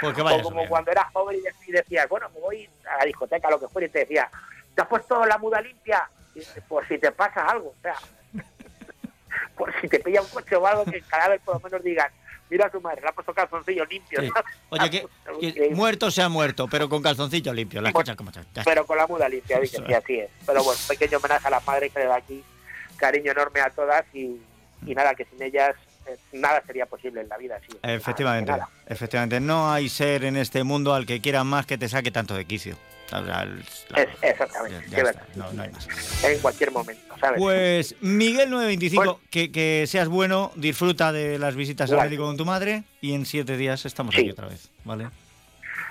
[0.00, 0.68] Pues que vaya o como subiendo.
[0.70, 3.68] cuando eras joven y dec- y decías, bueno, me voy a la discoteca, lo que
[3.68, 4.28] fuera, y te decía,
[4.74, 6.06] ¿te has puesto la muda limpia?
[6.68, 7.94] Por si te pasa algo, o sea,
[9.56, 12.10] por si te pilla un coche o algo, que cada vez por lo menos digan,
[12.52, 14.30] mira a tu madre, le ha puesto calzoncillo limpio, Sí.
[14.68, 14.90] Oye,
[15.40, 17.80] que, que muerto se ha muerto, pero con calzoncillo limpio.
[17.80, 18.42] Las cosas como son.
[18.44, 18.64] Ya está.
[18.64, 20.30] pero con la muda limpia, dice, sí, así es.
[20.46, 22.44] Pero bueno, pequeño homenaje a las madres que le da aquí
[22.96, 24.40] cariño enorme a todas y,
[24.86, 25.74] y nada, que sin ellas
[26.06, 27.58] eh, nada sería posible en la vida.
[27.68, 27.76] Sí.
[27.82, 28.68] Efectivamente, Nada.
[28.86, 29.40] efectivamente.
[29.40, 32.44] No hay ser en este mundo al que quieran más que te saque tanto de
[32.44, 32.76] quicio.
[33.20, 33.42] La-
[34.02, 35.22] Es, exactamente, ya está, verdad.
[35.34, 36.24] no, no hay más.
[36.24, 37.38] En cualquier momento, ¿sabes?
[37.40, 42.44] Pues Miguel 925, que, que seas bueno, disfruta de las visitas al médico con tu
[42.44, 44.22] madre y en siete días estamos Sí.
[44.22, 45.08] aquí otra vez, ¿vale?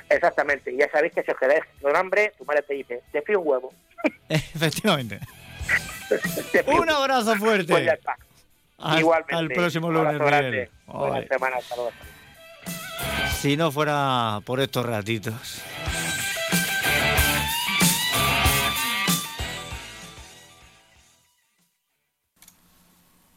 [0.10, 0.74] Exactamente.
[0.74, 3.40] Y ya sabéis que si os quedáis con hambre, tu madre te dice, te fío
[3.40, 3.74] un huevo.
[4.30, 5.20] Efectivamente.
[6.68, 7.72] Un abrazo fuerte.
[7.72, 8.18] Pues ya está.
[9.00, 9.36] Igualmente.
[9.40, 10.50] el próximo Un lunes, abrazo grande.
[10.50, 10.70] Miguel.
[10.88, 11.28] Buena Ay.
[11.30, 11.92] semana, hasta luego.
[13.40, 15.62] Si no fuera por estos ratitos.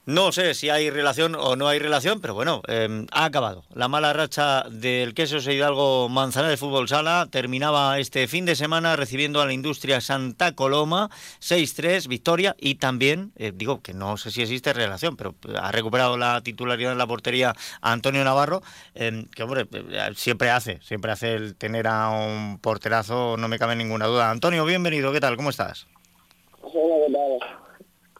[0.06, 3.64] No sé si hay relación o no hay relación, pero bueno, eh, ha acabado.
[3.72, 8.96] La mala racha del queso Hidalgo Manzana de Fútbol Sala terminaba este fin de semana
[8.96, 14.30] recibiendo a la industria Santa Coloma 6-3, victoria y también, eh, digo que no sé
[14.30, 18.62] si existe relación, pero ha recuperado la titularidad en la portería Antonio Navarro,
[18.94, 23.58] eh, que hombre, eh, siempre hace, siempre hace el tener a un porterazo, no me
[23.58, 24.30] cabe ninguna duda.
[24.30, 25.36] Antonio, bienvenido, ¿qué tal?
[25.36, 25.86] ¿Cómo estás?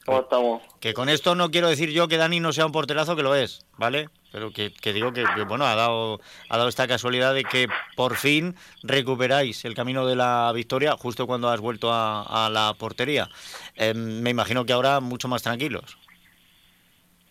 [0.05, 0.63] ¿Cómo estamos?
[0.81, 3.35] Que con esto no quiero decir yo que Dani no sea un porterazo, que lo
[3.35, 4.09] es, ¿vale?
[4.33, 7.69] Pero que, que digo que, que, bueno, ha dado, ha dado esta casualidad de que
[7.97, 12.75] por fin recuperáis el camino de la victoria justo cuando has vuelto a, a la
[12.75, 13.31] portería.
[13.77, 15.97] Eh, me imagino que ahora mucho más tranquilos.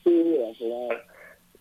[0.03, 1.03] Sí, al final,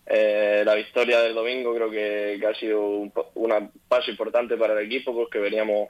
[0.07, 4.73] eh, la victoria del domingo creo que, que ha sido un, una paso importante para
[4.73, 5.89] el equipo porque veníamos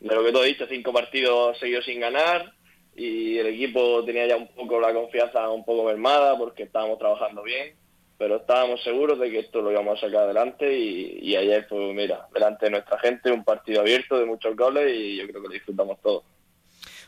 [0.00, 2.52] de lo que tú has dicho, cinco partidos seguidos sin ganar
[2.96, 7.42] y el equipo tenía ya un poco la confianza un poco mermada porque estábamos trabajando
[7.42, 7.74] bien,
[8.18, 12.28] pero estábamos seguros de que esto lo íbamos a sacar adelante y, ayer, pues mira,
[12.32, 15.54] delante de nuestra gente, un partido abierto de muchos goles y yo creo que lo
[15.54, 16.22] disfrutamos todos.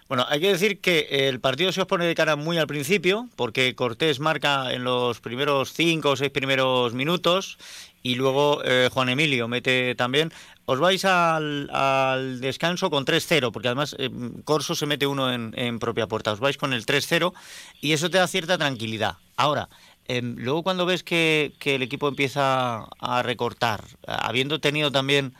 [0.09, 3.29] Bueno, hay que decir que el partido se os pone de cara muy al principio,
[3.35, 7.59] porque Cortés marca en los primeros cinco o seis primeros minutos
[8.05, 10.33] y luego eh, Juan Emilio mete también.
[10.67, 14.11] Os vais al, descanso con 3-0, porque además eh,
[14.45, 16.33] Corso se mete uno en, propia puerta.
[16.33, 17.33] Os vais con el 3-0
[17.81, 19.15] y eso te da cierta tranquilidad.
[19.37, 19.69] Ahora,
[20.09, 25.35] em, luego cuando ves que, el equipo empieza a recortar, habiendo tenido también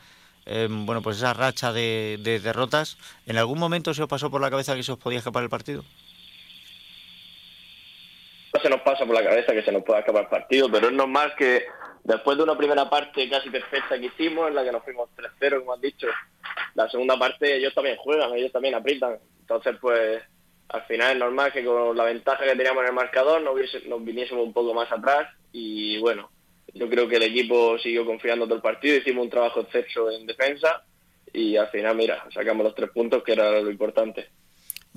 [0.45, 4.49] em, bueno, pues esa racha de, derrotas, ¿en algún momento se os pasó por la
[4.49, 5.83] cabeza que se os podía escapar el partido?
[8.63, 10.93] Se nos pasa por la cabeza que se nos pueda escapar el partido, pero es
[10.93, 11.65] normal que
[12.03, 15.59] Después de una primera parte casi perfecta que hicimos, en la que nos fuimos 3-0,
[15.59, 16.07] como has dicho,
[16.75, 19.17] la segunda parte ellos también juegan, ellos también aprietan.
[19.41, 20.21] Entonces, pues
[20.69, 24.03] al final es normal que con la ventaja que teníamos en el marcador nos, nos
[24.03, 26.29] viniésemos un poco más atrás y bueno,
[26.73, 30.27] yo creo que el equipo siguió confiando todo el partido, hicimos un trabajo exceso en
[30.27, 30.83] defensa
[31.33, 34.29] y al final, mira, sacamos los tres puntos que era lo importante.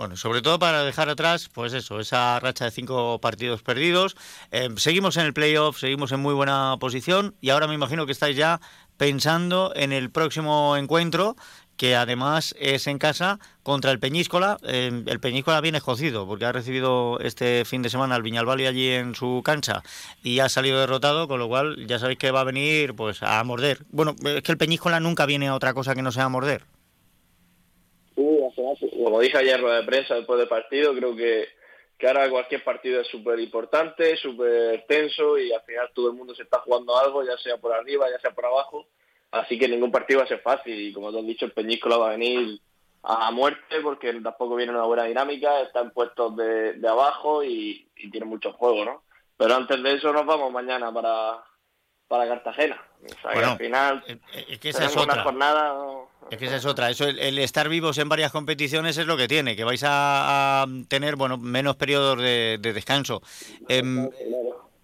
[0.01, 4.17] Bueno, sobre todo para dejar atrás, pues eso, esa racha de cinco partidos perdidos.
[4.51, 8.13] Eh, seguimos en el playoff, seguimos en muy buena posición y ahora me imagino que
[8.13, 8.63] estáis ya
[8.97, 11.37] pensando en el próximo encuentro,
[11.77, 14.57] que además es en casa contra el Peñíscola.
[14.63, 18.89] Eh, el Peñíscola viene escocido porque ha recibido este fin de semana al Viñalbali allí
[18.89, 19.83] en su cancha
[20.23, 23.45] y ha salido derrotado, con lo cual ya sabéis que va a venir pues a
[23.45, 23.85] morder.
[23.91, 26.65] Bueno, es que el Peñíscola nunca viene a otra cosa que no sea a morder
[28.21, 31.49] como dije ayer en de prensa después del partido, creo que,
[31.99, 36.35] que ahora cualquier partido es súper importante, súper tenso y al final todo el mundo
[36.35, 38.87] se está jugando algo, ya sea por arriba, ya sea por abajo.
[39.31, 41.99] Así que ningún partido va a ser fácil y como te has dicho, el Peñíscola
[41.99, 42.61] va a venir
[43.03, 47.89] a muerte porque tampoco viene una buena dinámica, está en puestos de, de abajo y,
[48.11, 49.03] tiene mucho juego, ¿no?
[49.37, 51.45] Pero antes de eso nos vamos mañana para,
[52.09, 52.83] para Cartagena.
[53.05, 54.03] O sea, al final
[54.49, 55.23] es que esa es otra.
[55.23, 56.91] jornada es que esa es otra.
[56.91, 61.17] Eso, el, estar vivos en varias competiciones es lo que tiene, que vais a, tener
[61.17, 63.23] bueno menos periodos de, descanso.
[63.69, 64.09] Em,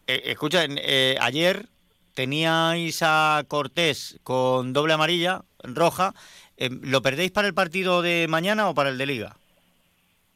[0.07, 1.67] eh, escucha, eh, ayer
[2.15, 6.15] teníais a Cortés con doble amarilla, roja.
[6.57, 9.37] Em, ¿Lo perdéis para el partido de mañana o para el de Liga?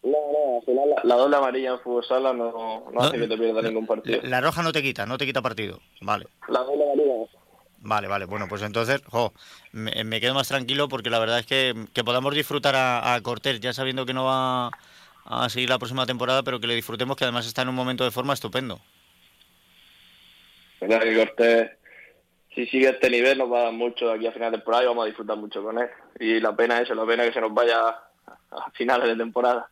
[0.02, 3.62] No, no, al final la, doble amarilla en fútbol sala no, hace que te pierda
[3.62, 4.20] ningún partido.
[4.22, 5.80] La, roja no te quita, no te quita partido.
[6.00, 6.26] Vale.
[6.48, 7.14] La doble amarilla
[7.82, 9.32] Vale, vale, bueno, pues entonces, jo,
[9.72, 13.72] me, quedo más tranquilo porque la verdad es que, que podamos disfrutar a, Cortés, ya
[13.72, 14.70] sabiendo que no va
[15.24, 18.04] a seguir la próxima temporada, pero que le disfrutemos, que además está en un momento
[18.04, 18.80] de forma estupendo.
[20.82, 21.70] Mira que Cortés,
[22.54, 24.86] si sigue este nivel, nos va a dar mucho aquí a final de temporada y
[24.86, 25.88] vamos a disfrutar mucho con él.
[26.18, 27.78] Y la pena es eso, la pena que se nos vaya
[28.50, 29.70] a finales de temporada.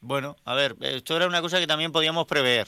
[0.00, 2.66] Bueno, a ver, esto era una cosa que también podíamos prever.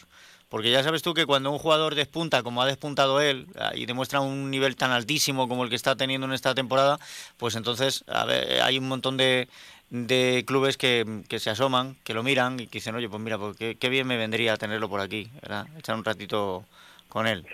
[0.48, 3.86] Porque ya sabes tú que cuando un jugador despunta, como ha despuntado él, ah, y
[3.86, 6.98] demuestra un nivel tan altísimo como el que está teniendo en esta temporada,
[7.36, 9.48] pues entonces a ver, hay un montón de,
[9.90, 13.38] de clubes que, que, se asoman, que lo miran y que dicen, oye, pues mira,
[13.38, 15.66] pues qué, bien me vendría tenerlo por aquí, ¿verdad?
[15.78, 16.64] echar un ratito
[17.08, 17.44] con él.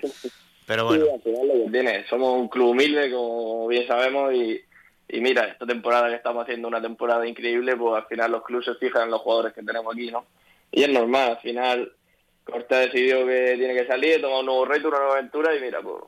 [0.66, 1.06] Pero bueno.
[2.08, 4.60] Somos un club humilde, como bien sabemos, y,
[5.08, 8.66] y mira, esta temporada que estamos haciendo una temporada increíble, pues al final los clubes
[8.66, 10.26] se fijan en los jugadores que tenemos aquí, ¿no?
[10.70, 11.92] Y es normal, al final
[12.44, 15.60] Corta ha decidido que tiene que salir, toma un nuevo reto, una nueva aventura y
[15.60, 16.02] mira, pues,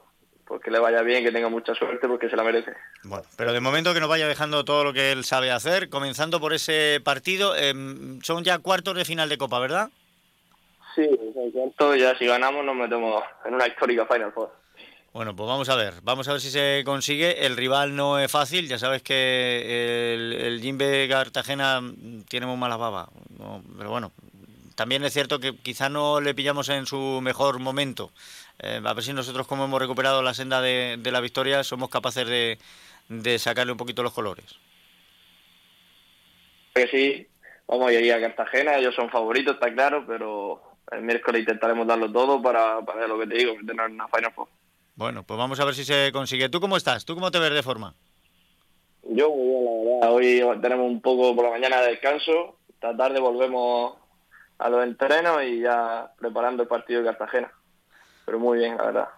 [0.47, 2.72] pues, que le vaya bien, que tenga mucha suerte porque se la merece.
[3.05, 6.41] Bueno, pero de momento que nos vaya dejando todo lo que él sabe hacer, comenzando
[6.41, 9.91] por ese partido, em, son ya cuartos de final de Copa, ¿verdad?
[10.95, 11.09] Sí,
[11.53, 14.51] cuartos, ya si ganamos nos metemos en una histórica Final Four.
[15.12, 17.47] Bueno, pues vamos a ver, vamos a ver si se consigue.
[17.47, 21.80] El rival no es fácil, ya sabes que el, el Jimbe Cartagena
[22.28, 23.09] tiene muy mala baba,
[23.78, 24.11] pero bueno,
[24.75, 28.11] también es cierto que quizá no le pillamos en su mejor momento.
[28.59, 32.27] Eh, a ver si nosotros, como hemos recuperado la senda de, la victoria, somos capaces
[33.09, 34.59] de, sacarle un poquito los colores.
[36.75, 37.27] Que sí,
[37.68, 40.61] vamos a ir a Cartagena, ellos son favoritos, está claro, pero
[40.91, 44.49] el miércoles intentaremos darlo todo para, para lo que te digo, tener una Final Four.
[44.97, 46.49] Bueno, pues vamos a ver si se consigue.
[46.49, 47.05] ¿Tú cómo estás?
[47.05, 47.95] ¿Tú cómo te ves de forma?
[49.03, 50.12] Yo muy bien, la verdad.
[50.12, 52.57] Hoy tenemos un poco por la mañana de descanso.
[52.68, 53.95] Esta tarde volvemos
[54.59, 57.52] a los entrenos y ya preparando el partido de Cartagena.
[58.24, 59.09] Pero muy bien, la verdad.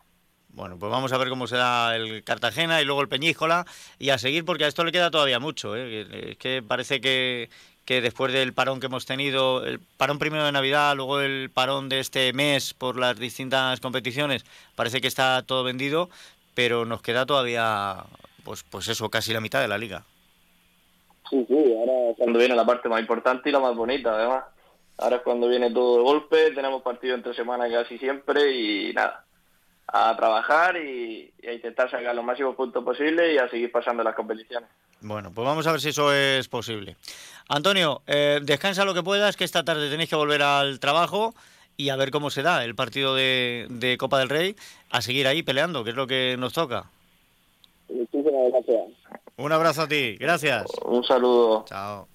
[0.49, 3.66] Bueno, pues vamos a ver cómo será el Cartagena y luego el Peñíscola
[3.99, 5.76] y a seguir porque a esto le queda todavía mucho.
[5.76, 6.30] ¿eh?
[6.30, 7.51] Es que parece que,
[7.84, 11.91] que después del parón que hemos tenido, el parón primero de Navidad, luego el parón
[11.91, 16.09] de este mes por las distintas competiciones, parece que está todo vendido,
[16.55, 18.05] pero nos queda todavía,
[18.43, 20.05] pues, pues eso, casi la mitad de la liga.
[21.28, 24.45] Sí, sí, ahora cuando viene la parte más importante y la más bonita, además.
[24.99, 29.25] Ahora es cuando viene todo de golpe, tenemos partido entre semana casi siempre y nada,
[29.87, 34.15] a trabajar y, a intentar sacar los máximos puntos posibles y a seguir pasando las
[34.15, 34.69] competiciones.
[35.03, 36.97] Bueno, pues vamos a ver si eso es posible.
[37.49, 41.35] Antonio, eh, descansa lo que puedas, que esta tarde tenéis que volver al trabajo
[41.77, 44.57] y a ver cómo se da el partido de, de Copa del Rey,
[44.91, 46.91] a seguir ahí peleando, que es lo que nos toca.
[47.89, 48.97] Muchísimas gracias.
[49.37, 50.65] Un abrazo a ti, gracias.
[50.85, 51.65] Un saludo.
[51.69, 52.09] Chao.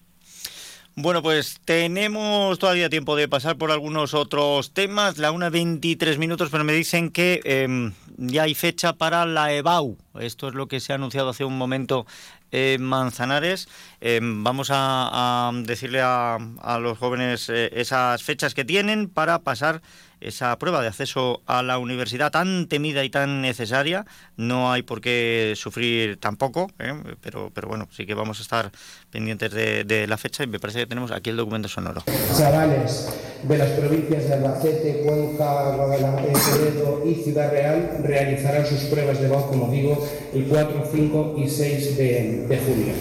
[0.96, 5.18] Bueno, pues tenemos todavía tiempo de pasar por algunos otros temas.
[5.18, 9.98] La 1.23 minutos, pero me dicen que em, ya hay fecha para la EBAU.
[10.20, 12.06] Esto es lo que se ha anunciado hace un momento
[12.52, 13.70] en Manzanares.
[14.02, 19.39] Em, vamos a, a decirle a, a los jóvenes eh, esas fechas que tienen para
[19.39, 19.82] pasar
[20.22, 24.05] esa prueba de acceso a la universidad tan temida y tan necesaria.
[24.38, 26.93] No hay por qué sufrir tampoco, ¿eh?
[27.22, 28.72] pero, pero bueno, sí que vamos a estar
[29.09, 32.03] pendientes de, de la fecha y me parece que tenemos aquí el documento sonoro.
[32.38, 33.09] Chavales
[33.43, 39.28] de las provincias de Albacete, Cuenca, Guadalajara, Toledo y Ciudad Real realizarán sus pruebas de
[39.28, 42.93] voz, como digo, el 4, 5 y 6 de, de junio.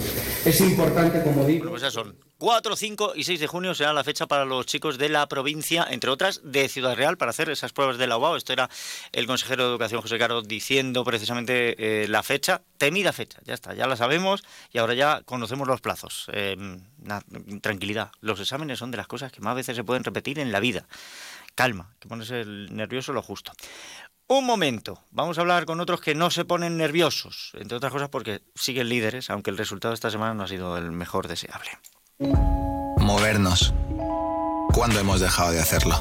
[0.44, 1.70] Es importante, como digo...
[1.70, 4.96] Pues ya son 4, 5 y 6 de junio será la fecha para los chicos
[4.96, 8.36] de la provincia, entre otras, de Ciudad Real, para hacer esas pruebas de la UAO.
[8.36, 8.70] Esto era
[9.12, 13.74] el consejero de Educación, José Caro, diciendo precisamente eh, la fecha, temida fecha, ya está,
[13.74, 16.28] ya la sabemos y ahora ya conocemos los plazos.
[16.96, 17.22] Na-
[17.60, 20.60] tranquilidad, los exámenes son de las cosas que más veces se pueden repetir en la
[20.60, 20.88] vida.
[21.54, 23.52] Calma, que ponerse el nervioso lo justo.
[24.28, 28.08] Un momento, vamos a hablar con otros que no se ponen nerviosos, entre otras cosas
[28.08, 31.68] porque siguen líderes, aunque el resultado de esta semana no ha sido el mejor deseable.
[32.20, 33.72] Movernos.
[34.74, 35.96] ¿Cuándo hemos dejado de hacerlo?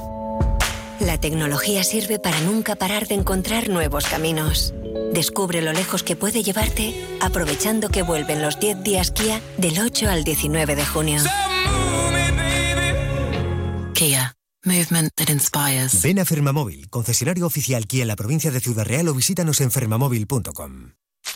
[0.99, 4.74] La tecnología sirve para nunca parar de encontrar nuevos caminos.
[5.13, 10.09] Descubre lo lejos que puede llevarte aprovechando que vuelven los 10 días Kia del 8
[10.09, 11.22] al 19 de junio.
[13.93, 14.36] Kia.
[14.65, 16.01] Movement that inspires.
[16.01, 19.72] Ven a Fermamóvil, concesionario oficial Kia en la provincia de Ciudad Real o visítanos en
[19.72, 20.91] fermamóvil.com.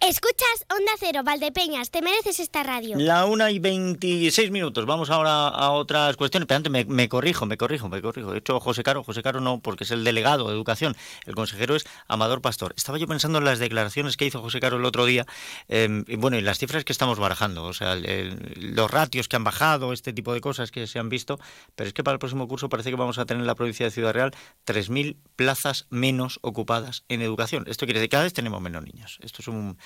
[0.00, 2.96] Escuchas Onda Cero, Valdepeñas, te mereces esta radio.
[2.98, 4.86] La una y 26 minutos.
[4.86, 6.46] Vamos ahora a otras cuestiones.
[6.46, 8.30] Pero antes me, corrijo, me corrijo, me corrijo.
[8.30, 10.96] De hecho, José Caro, José Caro no, porque es el delegado de educación.
[11.26, 12.74] El consejero es Amador Pastor.
[12.76, 15.26] Estaba yo pensando en las declaraciones que hizo José Caro el otro día.
[15.66, 17.64] eh, bueno, y las cifras que estamos barajando.
[17.64, 21.40] O sea, los ratios que han bajado, este tipo de cosas que se han visto.
[21.74, 23.84] Pero es que para el próximo curso parece que vamos a tener en la provincia
[23.84, 24.30] de Ciudad Real
[24.64, 27.64] 3.000 plazas menos ocupadas en educación.
[27.66, 29.18] Esto quiere decir que cada vez tenemos menos niños.
[29.22, 29.76] Esto es un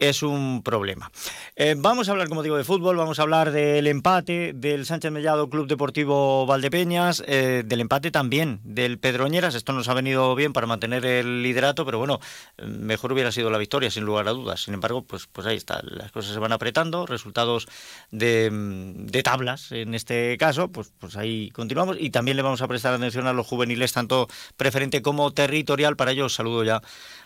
[0.00, 1.12] es un problema.
[1.54, 5.12] Eh, vamos a hablar, como digo, de fútbol, vamos a hablar del empate del Sánchez
[5.12, 9.54] Mellado Club Deportivo Valdepeñas, eh, del empate también del Pedroñeras.
[9.54, 12.18] Esto nos ha venido bien para mantener el liderato, pero bueno,
[12.66, 14.62] mejor hubiera sido la victoria, sin lugar a dudas.
[14.62, 17.68] Sin embargo, pues, pues ahí está, las cosas se van apretando, resultados
[18.10, 22.62] de, mm, de tablas en este caso, pues, pues ahí continuamos y también le vamos
[22.62, 25.96] a prestar atención a los juveniles, tanto preferente como territorial.
[25.96, 26.80] Para ello, saludo ya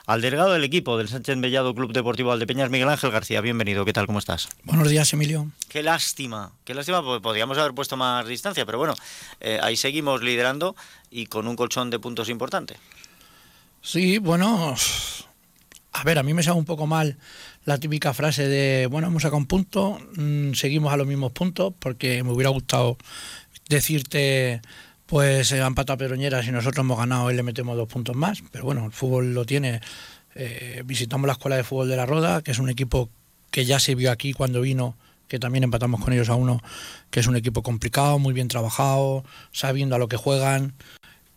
[0.07, 3.40] al delegado del equipo del Sánchez Mellado Club Deportivo Valdepeñas, Miguel Ángel García.
[3.40, 4.07] Bienvenido, ¿qué tal?
[4.07, 4.48] ¿Cómo estás?
[4.64, 5.50] Buenos días, Emilio.
[5.68, 8.94] Qué lástima, qué lástima, porque podríamos haber puesto más distancia, pero bueno,
[9.40, 10.76] eh, ahí seguimos liderando
[11.11, 12.76] y con un colchón de puntos importante.
[13.80, 14.74] Sí, bueno,
[15.92, 17.16] a ver, a mí me sabe un poco mal
[17.64, 21.72] la típica frase de, bueno, hemos sacado un punto, mm, seguimos a los mismos puntos,
[21.78, 22.98] porque me hubiera gustado
[23.68, 24.61] decirte,
[25.07, 28.16] pues eh, ha empatado a Pedroñeras y nosotros hemos ganado y le metemos dos puntos
[28.16, 29.80] más, pero bueno, el fútbol lo tiene.
[30.34, 33.09] Eh, visitamos la Escuela de Fútbol de la Roda, que es un equipo
[33.50, 34.96] que ya se vio aquí cuando vino,
[35.28, 36.61] que también empatamos con ellos a uno,
[37.11, 40.74] que es un equipo complicado, muy bien trabajado, sabiendo a lo que juegan.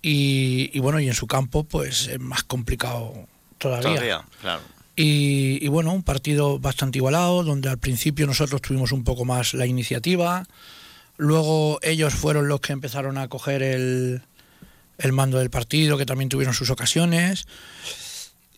[0.02, 3.28] Y, y bueno, y en su campo, pues es más complicado
[3.58, 3.90] todavía.
[3.90, 4.62] Todavía, claro.
[4.96, 9.54] Y, y bueno, un partido bastante igualado, donde al principio nosotros tuvimos un poco más
[9.54, 10.48] la iniciativa,
[11.18, 14.22] luego ellos fueron los que empezaron a coger el,
[14.98, 17.46] el mando del partido, que también tuvieron sus ocasiones.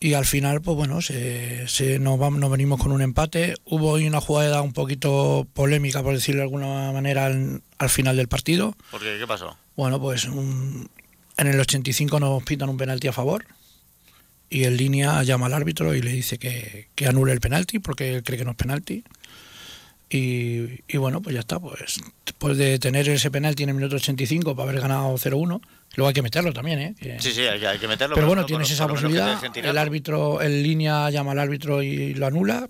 [0.02, 3.54] Y al final, pues bueno, se, se nos, vamos, nos venimos con un empate.
[3.66, 8.16] Hubo hoy una jugada un poquito polémica, por decirlo de alguna manera, al, al final
[8.16, 8.74] del partido.
[8.90, 9.16] ¿Por qué?
[9.18, 9.58] ¿Qué pasó?
[9.76, 10.88] Bueno, pues un-
[11.36, 13.44] en el 85 nos pitan un penalti a favor
[14.48, 18.14] y en línea llama al árbitro y le dice que, que anule el penalti porque
[18.14, 19.04] él cree que no es penalti.
[20.12, 21.60] Y, y bueno, pues ya está.
[21.60, 25.60] Pues después de tener ese penalti en el minuto 85 para haber ganado 0-1,
[25.94, 26.94] luego hay que meterlo también, ¿eh?
[27.00, 28.16] Que- Sí, sí, hay, hay que meterlo.
[28.16, 29.40] pero bueno, no, tienes por- esa por posibilidad.
[29.56, 32.68] El árbitro, en línea llama al árbitro y lo anula.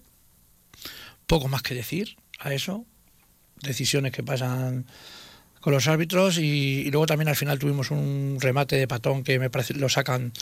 [1.26, 2.84] Poco más que decir a eso.
[3.62, 4.86] Decisiones que pasan
[5.60, 6.42] con los árbitros y,
[6.86, 10.32] y luego también al final tuvimos un remate de patón que me parece lo sacan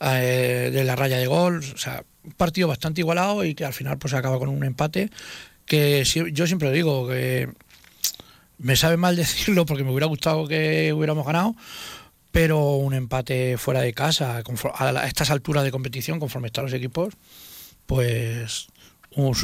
[0.00, 1.62] eh, de la raya de gol.
[1.74, 5.10] O sea, un partido bastante igualado y que al final pues acaba con un empate
[5.66, 7.48] que si- yo siempre digo que
[8.58, 11.54] me sabe mal decirlo porque me hubiera gustado que hubiéramos ganado,
[12.32, 14.42] pero un empate fuera de casa,
[14.74, 17.14] a estas alturas de competición, conforme están los equipos,
[17.86, 18.66] pues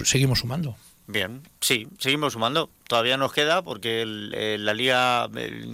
[0.04, 0.76] seguimos sumando.
[1.06, 2.70] Bien, sí, seguimos sumando.
[2.86, 5.28] Todavía nos queda porque el- la liga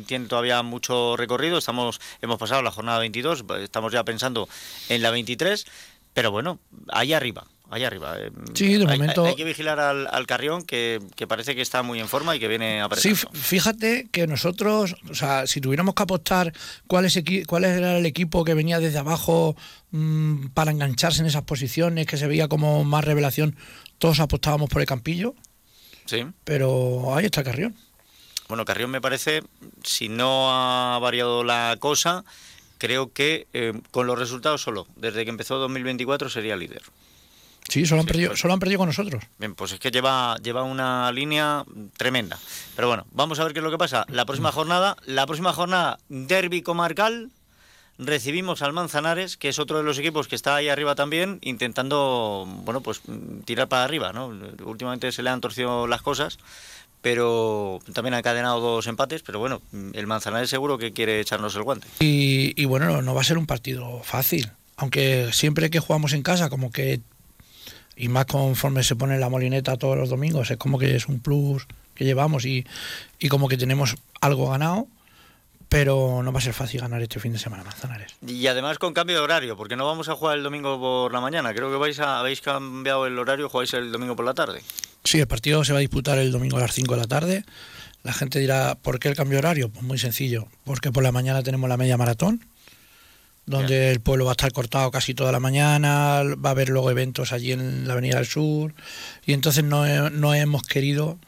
[0.06, 1.58] tiene todavía mucho recorrido.
[1.58, 4.48] Estamos, hemos pasado la jornada 22, estamos ya pensando
[4.88, 5.66] en la 23,
[6.14, 6.58] pero bueno,
[6.88, 8.16] ahí arriba, ahí arriba.
[8.18, 11.54] eh, Sí, de hay, momento- hay- hay que vigilar al, al Carrión que, que parece
[11.54, 15.46] que está muy en forma y que viene a Sí, fíjate que nosotros, o sea,
[15.46, 16.52] si tuviéramos que apostar
[16.86, 19.56] cuál, es cuál era el equipo que venía desde abajo
[19.90, 23.56] mm, para engancharse en esas posiciones, que se veía como más revelación,
[23.98, 25.34] todos apostábamos por el Campillo,
[26.04, 26.24] Sí.
[26.44, 27.74] pero ahí está Carrión.
[28.48, 29.42] Bueno, Carrión me parece,
[29.82, 32.24] si no ha variado la cosa,
[32.78, 36.82] creo que eh, con los resultados solo, desde que empezó 2024 sería líder.
[37.68, 39.22] Sí, solo han, perdido, pues- solo han perdido con nosotros.
[39.38, 41.64] Bien, pues es que lleva, lleva una línea
[41.96, 42.38] tremenda.
[42.74, 44.04] Pero bueno, vamos a ver qué es lo que pasa.
[44.08, 47.30] La próxima jornada, la próxima jornada, derby comarcal,
[47.98, 52.44] recibimos al Manzanares, que es otro de los equipos que está ahí arriba también, intentando,
[52.64, 54.26] bueno, pues mm, tirar para arriba, ¿no?
[54.64, 56.38] Últimamente se le han torcido las cosas,
[57.02, 61.54] pero también ha encadenado dos empates, pero bueno, mm, el Manzanares seguro que quiere echarnos
[61.56, 61.86] el guante.
[62.00, 66.12] Y, y bueno, no, no va a ser un partido fácil, aunque siempre que jugamos
[66.12, 67.00] en casa, como que,
[67.96, 71.20] y más conforme se pone la molineta todos los domingos, es como que es un
[71.20, 72.66] plus que llevamos y,
[73.18, 74.86] y como que tenemos algo ganado,
[75.68, 78.14] pero no va a ser fácil ganar este fin de semana, Manzanares.
[78.26, 81.20] Y además con cambio de horario, porque no vamos a jugar el domingo por la
[81.20, 84.62] mañana, creo que vais a, habéis cambiado el horario, jugáis el domingo por la tarde.
[85.04, 87.44] Sí, el partido se va a disputar el domingo a las 5 de la tarde.
[88.02, 89.68] La gente dirá, ¿por qué el cambio de horario?
[89.68, 92.44] Pues muy sencillo, porque por la mañana tenemos la media maratón,
[93.46, 96.90] donde el pueblo va a estar cortado casi toda la mañana, va a haber luego
[96.90, 98.74] eventos allí en la Avenida del Sur,
[99.24, 101.18] y entonces no, no hemos querido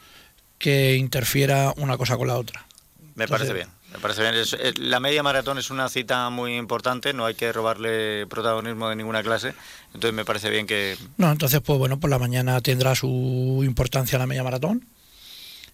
[0.58, 2.66] que interfiera una cosa con la otra.
[3.14, 3.68] Me Entonces- parece bien.
[3.92, 4.34] Me parece bien.
[4.34, 8.88] Es- es- la media maratón es una cita muy importante, no hay que robarle protagonismo
[8.90, 9.54] de ninguna clase.
[9.94, 10.96] Entonces me parece bien que...
[11.16, 14.84] No, entonces pues bueno, por la mañana tendrá su importancia la media maratón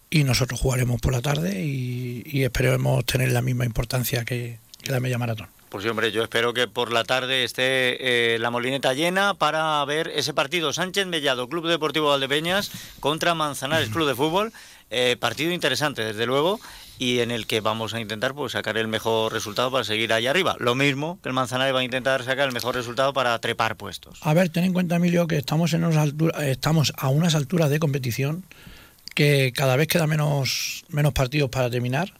[0.09, 4.91] y nosotros jugaremos por la tarde y, y esperemos tener la misma importancia que, que
[4.93, 5.47] la media maratón.
[5.69, 9.83] Pues sí, hombre, yo espero que por la tarde esté eh, la molineta llena para
[9.85, 14.53] ver ese partido Sánchez Mellado, Club Deportivo Valdepeñas contra Manzanares Club de Fútbol.
[14.91, 16.59] Eh, partido interesante, desde luego,
[16.99, 20.27] y en el que vamos a intentar pues sacar el mejor resultado para seguir ahí
[20.27, 20.55] arriba.
[20.59, 24.19] Lo mismo que el Manzanares va a intentar sacar el mejor resultado para trepar puestos.
[24.21, 25.83] A ver, ten en cuenta, Emilio, que estamos, en
[26.43, 28.45] estamos a unas alturas de competición
[29.15, 32.13] que cada vez queda menos, menos partidos para terminar.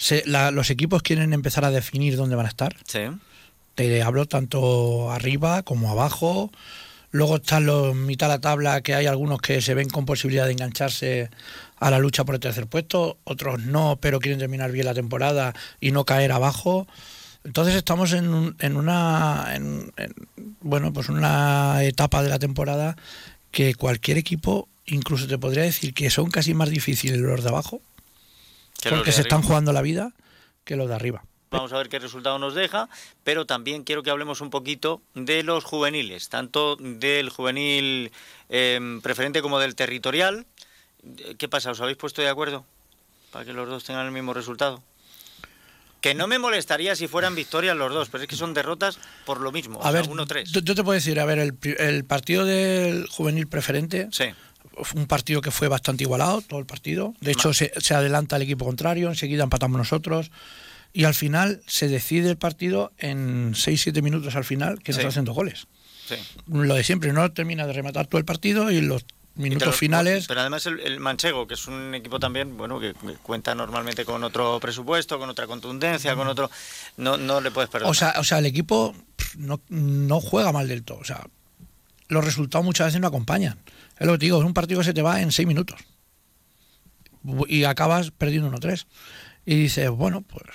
[0.00, 2.74] Se- la- los equipos quieren empezar a definir dónde van a estar.
[2.86, 3.00] Sí.
[3.74, 6.50] Te hablo tanto arriba como abajo.
[7.10, 10.46] Luego están los mitad de la tabla, que hay algunos que se ven con posibilidad
[10.46, 11.28] de engancharse
[11.78, 15.52] a la lucha por el tercer puesto, otros no, pero quieren terminar bien la temporada
[15.80, 16.86] y no caer abajo.
[17.44, 20.14] Entonces estamos en, un- en una en- en-
[20.60, 22.96] bueno pues una etapa de la temporada
[23.50, 27.80] que cualquier equipo, incluso te podría decir que son casi más difíciles los de abajo,
[28.88, 30.12] porque se están jugando la vida,
[30.64, 31.24] que los de arriba.
[31.50, 32.88] Vamos a ver qué resultado nos deja,
[33.24, 38.12] pero también quiero que hablemos un poquito de los juveniles, tanto del juvenil
[38.48, 40.46] eh, preferente como del territorial.
[41.38, 41.72] ¿Qué pasa?
[41.72, 42.64] ¿Os habéis puesto de acuerdo
[43.32, 44.80] para que los dos tengan el mismo resultado?
[46.00, 49.40] Que no me molestaría si fueran victorias los dos, pero es que son derrotas por
[49.40, 49.78] lo mismo.
[49.80, 50.44] o A sea, ver, 1-3.
[50.44, 54.34] yo yo te puedo decir, a ver, el, el partido del juvenil preferente fue
[54.94, 57.14] un partido que fue bastante igualado, todo el partido.
[57.20, 60.30] De hecho, se, se adelanta el equipo contrario, enseguida empatamos nosotros.
[60.92, 65.06] Y al final se decide el partido en 6-7 minutos al final, que nos Sí.
[65.06, 65.66] hacen dos goles.
[66.48, 69.04] Lo de siempre, no termina de rematar todo el partido y los
[69.36, 70.26] minutos finales.
[70.26, 74.04] Pero además el, el Manchego, que es un equipo también, bueno, que, que cuenta normalmente
[74.04, 76.50] con otro presupuesto, con otra contundencia, con otro...
[76.96, 77.90] No, no le puedes perdonar.
[77.92, 78.92] O sea, o sea, el equipo
[79.36, 80.98] no, no juega mal del todo.
[80.98, 81.24] O sea,
[82.08, 83.60] los resultados muchas veces no acompañan.
[84.00, 85.78] Es lo que te digo, es un partido que se te va en seis minutos.
[87.48, 88.86] Y acabas perdiendo 1-3.
[89.44, 90.46] Y dices, bueno, pues.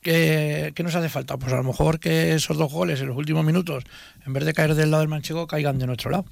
[0.00, 1.36] ¿qué, ¿Qué nos hace falta?
[1.36, 3.84] Pues a lo mejor que esos dos goles en los últimos minutos,
[4.26, 6.26] en vez de caer del lado del manchego, caigan de nuestro lado.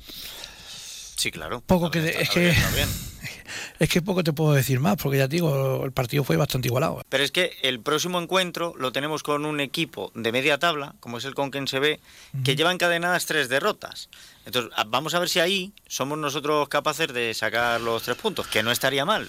[1.22, 1.62] Sí, claro.
[1.64, 2.52] Poco que es que
[3.78, 6.68] es que poco te puedo decir más, porque ya te digo, el partido fue bastante
[6.68, 7.02] igualado.
[7.08, 11.18] Pero es que el próximo encuentro lo tenemos con un equipo de media tabla, como
[11.18, 12.00] es el Conquense B,
[12.44, 14.08] que lleva encadenadas tres derrotas.
[14.44, 18.62] Entonces, vamos a ver si ahí somos nosotros capaces de sacar los tres puntos, que
[18.62, 19.28] no estaría mal.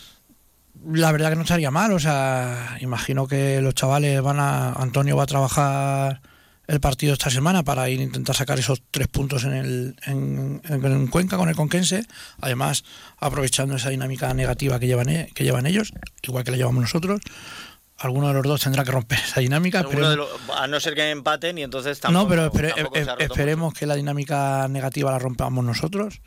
[0.91, 4.73] La verdad que no estaría mal, o sea, imagino que los chavales van a.
[4.73, 6.21] Antonio va a trabajar
[6.67, 10.61] el partido esta semana para ir a intentar sacar esos tres puntos en, el, en,
[10.67, 12.05] en- en Cuenca con el Conquense,
[12.39, 12.83] además
[13.19, 15.91] aprovechando esa dinámica negativa que llevan, e- que llevan ellos,
[16.21, 17.19] igual que la llevamos nosotros.
[17.97, 19.79] Alguno de los dos tendrá que romper esa dinámica.
[19.79, 22.73] Alguno de esperemos- lo- a no ser que empaten y entonces tampoco, no, pero espere-
[22.75, 26.21] tampoco esperemos que la dinámica negativa la rompamos nosotros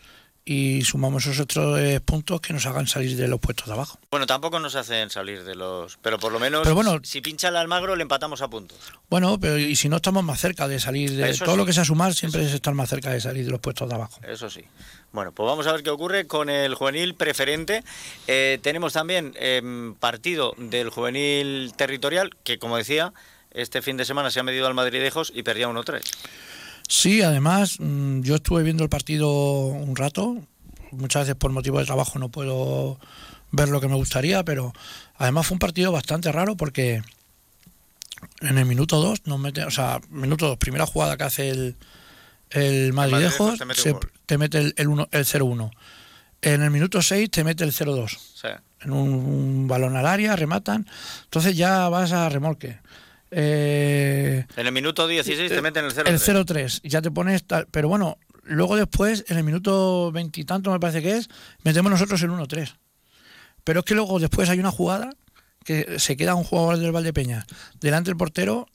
[0.48, 3.98] y sumamos esos otros eh, puntos que nos hagan salir de los puestos de abajo.
[4.12, 5.97] Bueno, tampoco nos hacen salir de los...
[6.01, 8.78] Pero por lo menos, Pero bueno- si pincha el Almagro, le empatamos a puntos.
[9.10, 11.59] Bueno, pero y si no estamos más cerca de salir de Eso todo sí.
[11.59, 13.97] lo que sea sumar, siempre es estar más cerca de salir de los puestos de
[13.97, 14.20] abajo.
[14.23, 14.62] Eso sí.
[15.10, 17.82] Bueno, pues vamos a ver qué ocurre con el juvenil preferente.
[18.28, 23.12] Eh, tenemos también em, partido del juvenil territorial, que como decía,
[23.51, 26.02] este fin de semana se ha medido al Madridejos y perdía 1-3.
[26.88, 29.30] Sí, además, mm, yo estuve viendo el partido
[29.66, 30.36] un rato.
[30.92, 32.98] Muchas veces por motivo de trabajo no puedo
[33.52, 34.72] ver lo que me gustaría, pero
[35.16, 37.02] además fue un partido bastante raro porque
[38.40, 41.76] en el minuto 2 nos mete, o sea, minuto 2, primera jugada que hace el,
[42.50, 44.12] el Madridejos, te se- gol.
[44.26, 45.70] te mete el, el, uno- el 0-1.
[46.42, 48.16] En el minuto 6 te mete el 0-2.
[48.16, 50.86] O sea, en un, un balón al área, rematan,
[51.24, 52.78] entonces ya vas a remolque.
[53.38, 56.08] Eh, en el minuto 16 te meten el 0-3.
[56.08, 60.70] el 0-3, y ya te pones tal, pero bueno, luego después, en el minuto veintitanto
[60.70, 61.28] me parece que es,
[61.62, 62.74] metemos nosotros el 1-3.
[63.62, 65.10] Pero es que luego después hay una jugada
[65.64, 67.44] que se queda un jugador del Valdepeña
[67.78, 68.68] delante del portero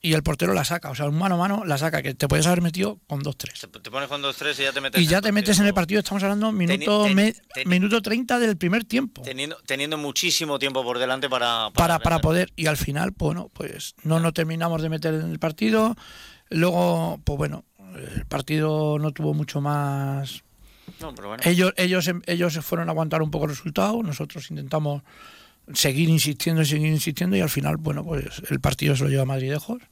[0.00, 2.28] y el portero la saca, o sea, un mano a mano la saca, que te
[2.28, 3.70] puedes haber metido con 2-3.
[3.70, 5.74] Te, te pones con 2-3 y ya te metes Y ya te metes en el
[5.74, 9.22] partido, estamos hablando minuto, teni- teni- minuto 30 del primer tiempo.
[9.22, 11.70] Teniendo, teniendo muchísimo tiempo por delante para...
[11.74, 15.38] para, para poder y al final bueno pues no nos terminamos de meter en el
[15.40, 15.96] partido.
[16.50, 17.64] Luego pues bueno
[17.96, 20.42] el partido no tuvo mucho más.
[21.00, 21.42] No, pero bueno.
[21.44, 24.02] ellos ellos ellos se fueron a aguantar un poco el resultado.
[24.02, 25.02] Nosotros intentamos
[25.74, 29.24] seguir insistiendo y seguir insistiendo y al final bueno pues el partido se lo lleva
[29.24, 29.82] Madridejos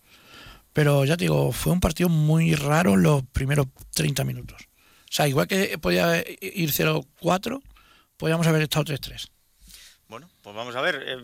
[0.72, 4.68] pero ya te digo fue un partido muy raro en los primeros 30 minutos.
[5.04, 7.62] O sea igual que podía ir 0-4
[8.16, 9.28] podíamos haber estado 3-3
[10.08, 11.02] Bueno, pues vamos a ver.
[11.04, 11.16] eh,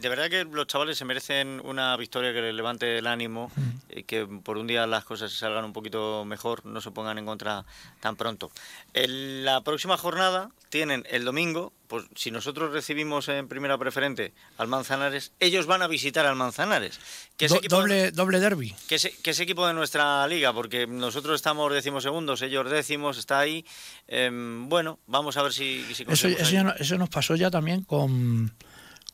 [0.00, 3.50] De verdad que los chavales se merecen una victoria que les levante el ánimo,
[3.90, 7.26] y que por un día las cosas salgan un poquito mejor, no se pongan en
[7.26, 7.64] contra
[7.98, 8.52] tan pronto.
[8.94, 14.68] En la próxima jornada tienen el domingo, pues si nosotros recibimos en primera preferente al
[14.68, 17.00] Manzanares, ellos van a visitar al Manzanares.
[17.36, 20.52] Que es Do- equipo- doble doble derby que es, que es equipo de nuestra liga,
[20.52, 23.64] porque nosotros estamos décimos segundos, ellos décimos, está ahí.
[24.06, 27.50] Em, bueno, vamos a ver si, si Eso, eso, ya no- eso nos pasó ya
[27.50, 28.52] también con,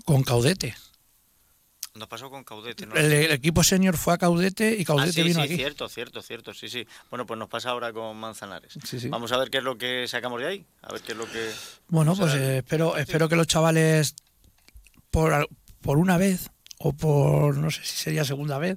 [0.05, 0.75] con Caudete.
[1.95, 2.95] Nos pasó con Caudete, ¿no?
[2.97, 5.57] El, el equipo senior fue a Caudete y Ah, Caudete sí, vino sí, aquí.
[5.57, 6.85] cierto, cierto, cierto, sí, sí.
[7.09, 8.73] Bueno, pues nos pasa ahora con Manzanares.
[8.85, 9.09] Sí, sí.
[9.09, 11.31] Vamos a ver qué es lo que sacamos de ahí, a ver qué es lo
[11.31, 11.53] que...
[11.89, 14.17] Bueno, pues eh, espero, espero que los chavales,
[15.13, 15.49] por,
[15.81, 18.77] por una vez, o por no sé si sería segunda vez,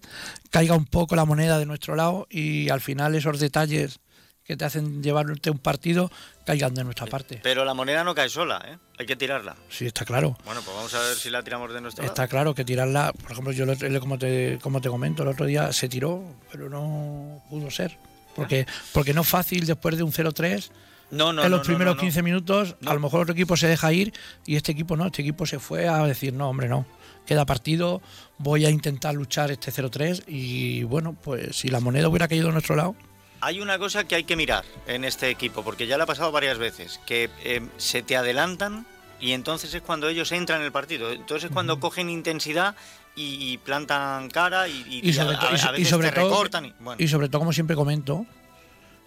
[0.52, 4.00] caiga un poco la moneda de nuestro lado y al final esos detalles
[4.48, 6.10] que te hacen llevarte un partido
[6.46, 7.40] caigan de nuestra parte.
[7.44, 8.78] Pero la moneda no cae sola, ¿eh?
[8.98, 9.58] Hay que tirarla.
[9.70, 10.38] Sí, está claro.
[10.46, 12.30] Bueno, pues vamos a ver si la tiramos de nuestro Está lado.
[12.30, 13.66] claro que tirarla, por ejemplo, yo
[14.00, 17.98] como te, como te comento, el otro día se tiró, pero no pudo ser.
[18.36, 20.70] Porque, porque no es fácil después de un 0-3
[21.10, 22.02] No, no, en los no, primeros no, no.
[22.02, 24.14] 15 minutos, a lo mejor otro equipo se deja ir
[24.46, 26.86] y este equipo no, este equipo se fue a decir, no, hombre, no,
[27.26, 28.02] queda partido,
[28.38, 32.52] voy a intentar luchar este 0-3 y bueno, pues si la moneda hubiera caído a
[32.52, 32.96] nuestro lado,
[33.42, 36.32] Hay una cosa que hay que mirar en este equipo, porque ya le ha pasado
[36.32, 38.86] varias veces, que eh, se te adelantan
[39.20, 41.12] y entonces es cuando ellos entran en el partido.
[41.12, 42.76] Entonces es cuando cogen intensidad
[43.16, 45.72] y, y plantan cara y, y- y sobre, a, to- a- y a so- y
[45.74, 46.74] veces sobre te todo, recortan.
[46.80, 47.04] Bueno.
[47.04, 48.26] y sobre todo, como siempre comento,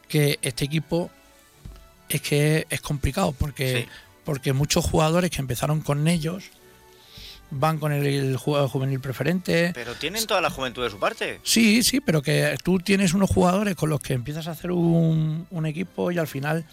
[0.09, 1.11] que este equipo
[2.09, 3.89] es que es complicado porque,
[4.25, 6.45] porque muchos jugadores que empezaron con ellos
[7.51, 9.73] van con el, el jugador juvenil preferente.
[9.75, 11.41] Pero tienen toda la juventud de su parte.
[11.43, 15.47] Sí, sí, pero que tú tienes unos jugadores con los que empiezas a hacer un,
[15.51, 16.65] un equipo y al final,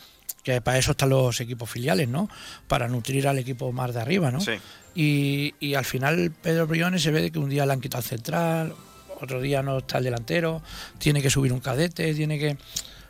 [0.44, 2.30] que para eso están los equipos filiales, ¿no?
[2.68, 4.40] Para nutrir al equipo más de arriba, ¿no?
[4.42, 4.54] Sí.
[4.96, 8.10] Y, y al final Pedro Briones se ve que un día le han quitado el
[8.10, 8.74] central,
[9.20, 10.62] otro día no está el delantero,
[11.00, 12.58] tiene que subir un cadete, tiene que...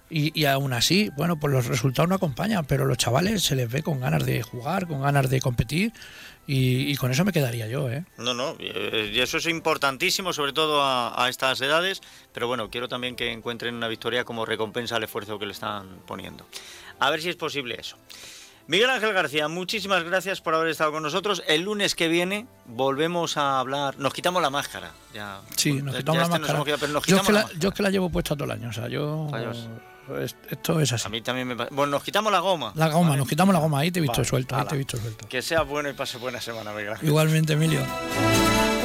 [0.09, 3.69] Y, y aún así, bueno, pues los resultados no acompañan, pero los chavales se les
[3.69, 5.91] ve con ganas de jugar, con ganas de competir
[6.47, 8.05] y, y con eso me quedaría yo, ¿eh?
[8.17, 12.01] No, no, eh, y eso es importantísimo, sobre todo a, a estas edades,
[12.33, 15.87] pero bueno, quiero también que encuentren una victoria como recompensa al esfuerzo que le están
[16.07, 16.45] poniendo.
[16.99, 17.97] A ver si es posible eso.
[18.67, 21.41] Miguel Ángel García, muchísimas gracias por haber estado con nosotros.
[21.47, 23.97] El lunes que viene volvemos a hablar.
[23.97, 24.91] Nos quitamos la máscara.
[25.13, 27.01] Ya, Sí, nos ya quitamos la este nos máscara.
[27.07, 28.89] yo, es que la, yo es que la llevo puesta todo el año, o sea,
[28.89, 29.29] yo...
[29.31, 29.67] Adiós.
[30.19, 31.05] Es- Esto es así.
[31.07, 31.69] A mí también me pasa.
[31.73, 32.71] Bueno, nos quitamos la goma.
[32.75, 34.77] La goma, nos quitamos la goma, ahí te he visto Vale, suelto, ahí te he
[34.77, 35.27] visto suelto.
[35.27, 36.93] Que sea bueno y pase buena semana, Miguel.
[37.01, 37.81] Igualmente, Emilio.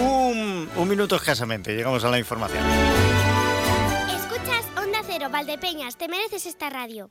[0.00, 2.64] Un, un minuto escasamente, llegamos a la información.
[4.16, 7.10] Escuchas Onda Cero, Valdepeñas, te mereces esta radio.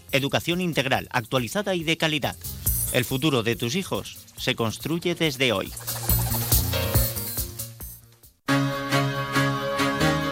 [0.11, 2.35] educación integral, actualizada y de calidad.
[2.93, 5.71] El futuro de tus hijos se construye desde hoy.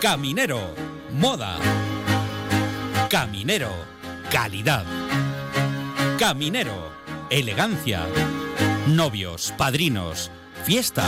[0.02, 0.74] Caminero,
[1.12, 1.58] moda.
[3.10, 3.72] Caminero,
[4.32, 4.86] calidad.
[6.18, 6.92] Caminero,
[7.30, 8.06] elegancia.
[8.88, 10.32] Novios, padrinos,
[10.66, 11.06] fiesta.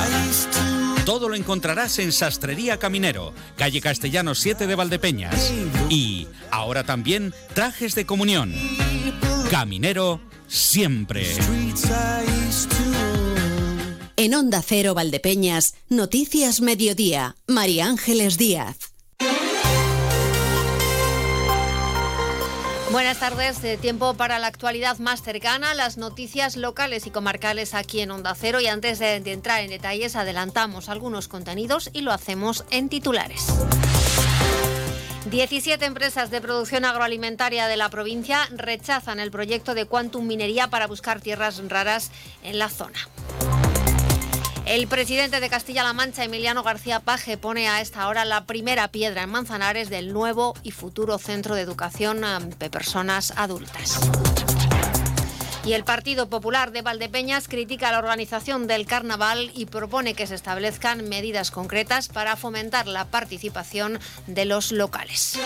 [1.05, 5.51] Todo lo encontrarás en Sastrería Caminero, calle Castellano 7 de Valdepeñas.
[5.89, 8.53] Y ahora también trajes de comunión.
[9.49, 11.25] Caminero, siempre.
[14.15, 18.90] En Onda Cero Valdepeñas, Noticias Mediodía, María Ángeles Díaz.
[22.91, 28.01] Buenas tardes, eh, tiempo para la actualidad más cercana, las noticias locales y comarcales aquí
[28.01, 32.11] en Onda Cero y antes de, de entrar en detalles adelantamos algunos contenidos y lo
[32.11, 33.47] hacemos en titulares.
[35.29, 40.87] 17 empresas de producción agroalimentaria de la provincia rechazan el proyecto de Quantum Minería para
[40.87, 42.11] buscar tierras raras
[42.43, 42.99] en la zona.
[44.65, 49.23] El presidente de Castilla-La Mancha, Emiliano García Paje, pone a esta hora la primera piedra
[49.23, 53.99] en Manzanares del nuevo y futuro centro de educación eh, de personas adultas.
[55.65, 60.35] Y el Partido Popular de Valdepeñas critica la organización del carnaval y propone que se
[60.35, 65.39] establezcan medidas concretas para fomentar la participación de los locales.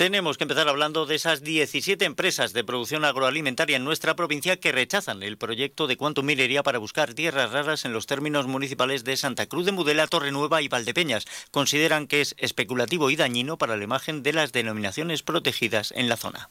[0.00, 4.72] Tenemos que empezar hablando de esas 17 empresas de producción agroalimentaria en nuestra provincia que
[4.72, 9.18] rechazan el proyecto de Quantum Minería para buscar tierras raras en los términos municipales de
[9.18, 11.26] Santa Cruz de Mudela, Torrenueva y Valdepeñas.
[11.50, 16.16] Consideran que es especulativo y dañino para la imagen de las denominaciones protegidas en la
[16.16, 16.48] zona.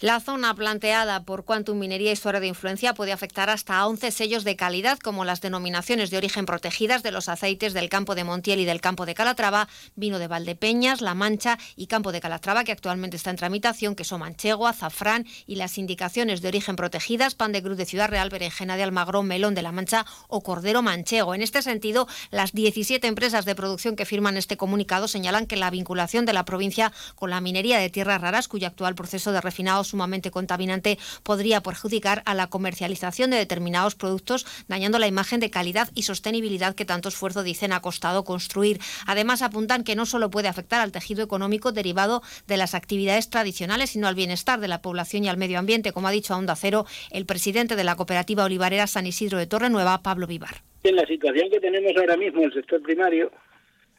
[0.00, 3.86] La zona planteada por Quantum Minería y su área de influencia puede afectar hasta a
[3.86, 8.16] 11 sellos de calidad, como las denominaciones de origen protegidas de los aceites del campo
[8.16, 12.20] de Montiel y del campo de Calatrava, vino de Valdepeñas, La Mancha y campo de
[12.20, 17.34] Calatrava, que actualmente está en tramitación, queso manchego, azafrán y las indicaciones de origen protegidas,
[17.34, 20.82] pan de cruz de Ciudad Real, berenjena de Almagro, melón de La Mancha o cordero
[20.82, 21.34] manchego.
[21.34, 25.70] En este sentido, las 17 empresas de producción que firman este comunicado señalan que la
[25.70, 29.84] vinculación de la provincia con la minería de tierras raras, cuyo actual proceso de refinado
[29.84, 35.90] sumamente contaminante podría perjudicar a la comercialización de determinados productos, dañando la imagen de calidad
[35.94, 38.80] y sostenibilidad que tanto esfuerzo dicen ha costado construir.
[39.06, 43.90] Además, apuntan que no solo puede afectar al tejido económico derivado de las actividades tradicionales,
[43.90, 46.56] sino al bienestar de la población y al medio ambiente, como ha dicho a Onda
[46.56, 50.56] Cero el presidente de la cooperativa olivarera San Isidro de Torrenueva, Pablo Vivar.
[50.84, 53.30] En la situación que tenemos ahora mismo en el sector primario,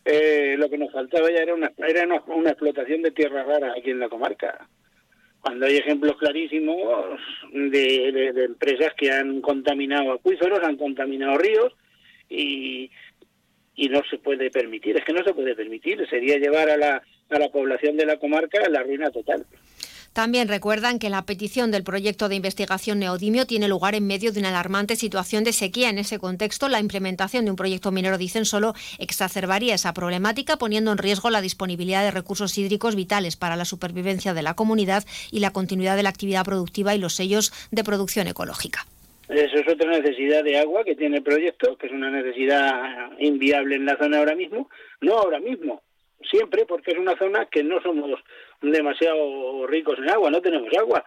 [0.06, 3.74] eh, lo que nos faltaba ya era una, era una, una explotación de tierras raras
[3.78, 4.68] aquí en la comarca.
[5.42, 7.20] Cuando hay ejemplos clarísimos
[7.54, 11.74] de, de- de empresas que han contaminado acuíferos, han contaminado ríos
[12.30, 12.90] y,
[13.76, 17.02] y no se puede permitir, es que no se puede permitir, sería llevar a la,
[17.30, 19.46] a la población de la comarca la ruina total.
[20.14, 24.40] También recuerdan que la petición del proyecto de investigación Neodimio tiene lugar en medio de
[24.40, 25.90] una alarmante situación de sequía.
[25.90, 30.92] En ese contexto, la implementación de un proyecto minero, dicen, solo exacerbaría esa problemática, poniendo
[30.92, 35.40] en riesgo la disponibilidad de recursos hídricos vitales para la supervivencia de la comunidad y
[35.40, 38.86] la continuidad de la actividad productiva y los sellos de producción ecológica.
[39.30, 43.76] Eso es otra necesidad de agua que tiene el proyecto, que es una necesidad inviable
[43.76, 44.70] en la zona ahora mismo.
[45.02, 45.84] No ahora mismo,
[46.22, 48.20] siempre, porque es una zona que no somos
[48.62, 51.04] demasiado ricos en agua, no tenemos agua.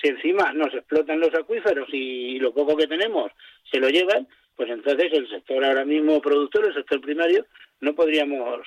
[0.00, 3.32] Si encima nos explotan los acuíferos y lo poco que tenemos
[3.70, 7.46] se lo llevan, pues entonces el sector ahora mismo productor, el sector primario,
[7.80, 8.66] no podríamos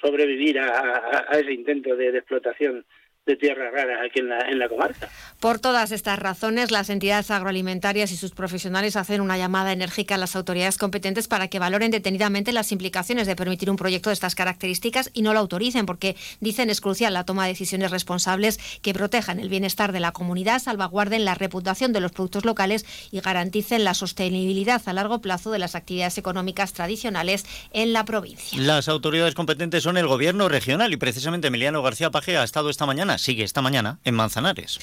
[0.00, 2.84] sobrevivir a, ese intento de explotación
[3.30, 5.08] de tierras raras aquí en la, en la comarca.
[5.38, 10.18] Por todas estas razones, las entidades agroalimentarias y sus profesionales hacen una llamada enérgica a
[10.18, 14.34] las autoridades competentes para que valoren detenidamente las implicaciones de permitir un proyecto de estas
[14.34, 18.92] características y no lo autoricen, porque dicen es crucial la toma de decisiones responsables que
[18.92, 23.84] protejan el bienestar de la comunidad, salvaguarden la reputación de los productos locales y garanticen
[23.84, 28.58] la sostenibilidad a largo plazo de las actividades económicas tradicionales en la provincia.
[28.60, 32.86] Las autoridades competentes son el gobierno regional y precisamente Emiliano García Paje ha estado esta
[32.86, 34.78] mañana sigue esta mañana en Manzanares.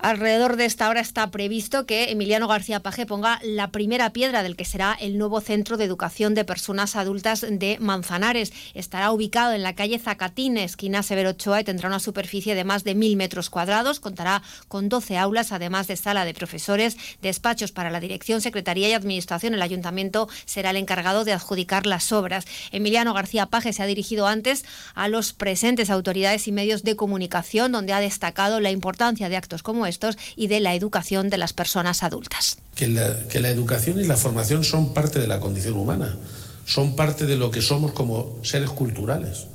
[0.00, 4.54] Alrededor de esta hora está previsto que Emiliano García Paje ponga la primera piedra del
[4.54, 8.52] que será el nuevo centro de educación de personas adultas de Manzanares.
[8.74, 12.84] Estará ubicado en la calle Zacatín, esquina Severo Ochoa, y tendrá una superficie de más
[12.84, 13.98] de mil metros cuadrados.
[13.98, 18.92] Contará con 12 aulas, además de sala de profesores, despachos para la dirección, secretaría y
[18.92, 19.54] administración.
[19.54, 22.44] El ayuntamiento será el encargado de adjudicar las obras.
[22.70, 24.64] Emiliano García Paje se ha dirigido antes
[24.94, 29.64] a los presentes autoridades y medios de comunicación, donde ha destacado la importancia de actos
[29.64, 32.58] como estos y de la educación de las personas adultas.
[32.74, 36.16] Que la, educación y la formación son parte de la condición humana,
[36.64, 39.46] son parte de lo que somos como seres culturales.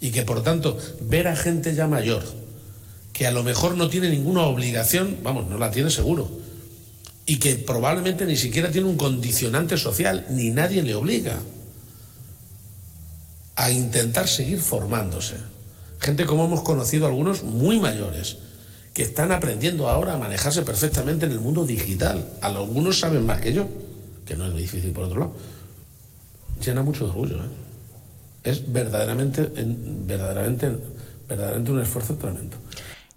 [0.00, 2.22] Y que por tanto, ver a gente ya mayor,
[3.12, 6.30] que a lo mejor no tiene ninguna obligación, vamos, no la tiene seguro,
[7.26, 11.38] y que probablemente ni siquiera tiene un condicionante social, ni nadie le obliga
[13.56, 15.36] a intentar seguir formándose.
[16.00, 18.36] Gente como hemos conocido algunos muy mayores,
[18.94, 22.24] que están aprendiendo ahora a manejarse perfectamente en el mundo digital.
[22.40, 23.68] Algunos saben más que yo,
[24.24, 25.32] que no es muy difícil por otro lado.
[26.64, 27.36] Llena mucho de orgullo.
[27.38, 27.48] ¿eh?
[28.44, 29.50] Es verdaderamente,
[30.06, 30.78] verdaderamente,
[31.28, 32.56] verdaderamente un esfuerzo tremendo.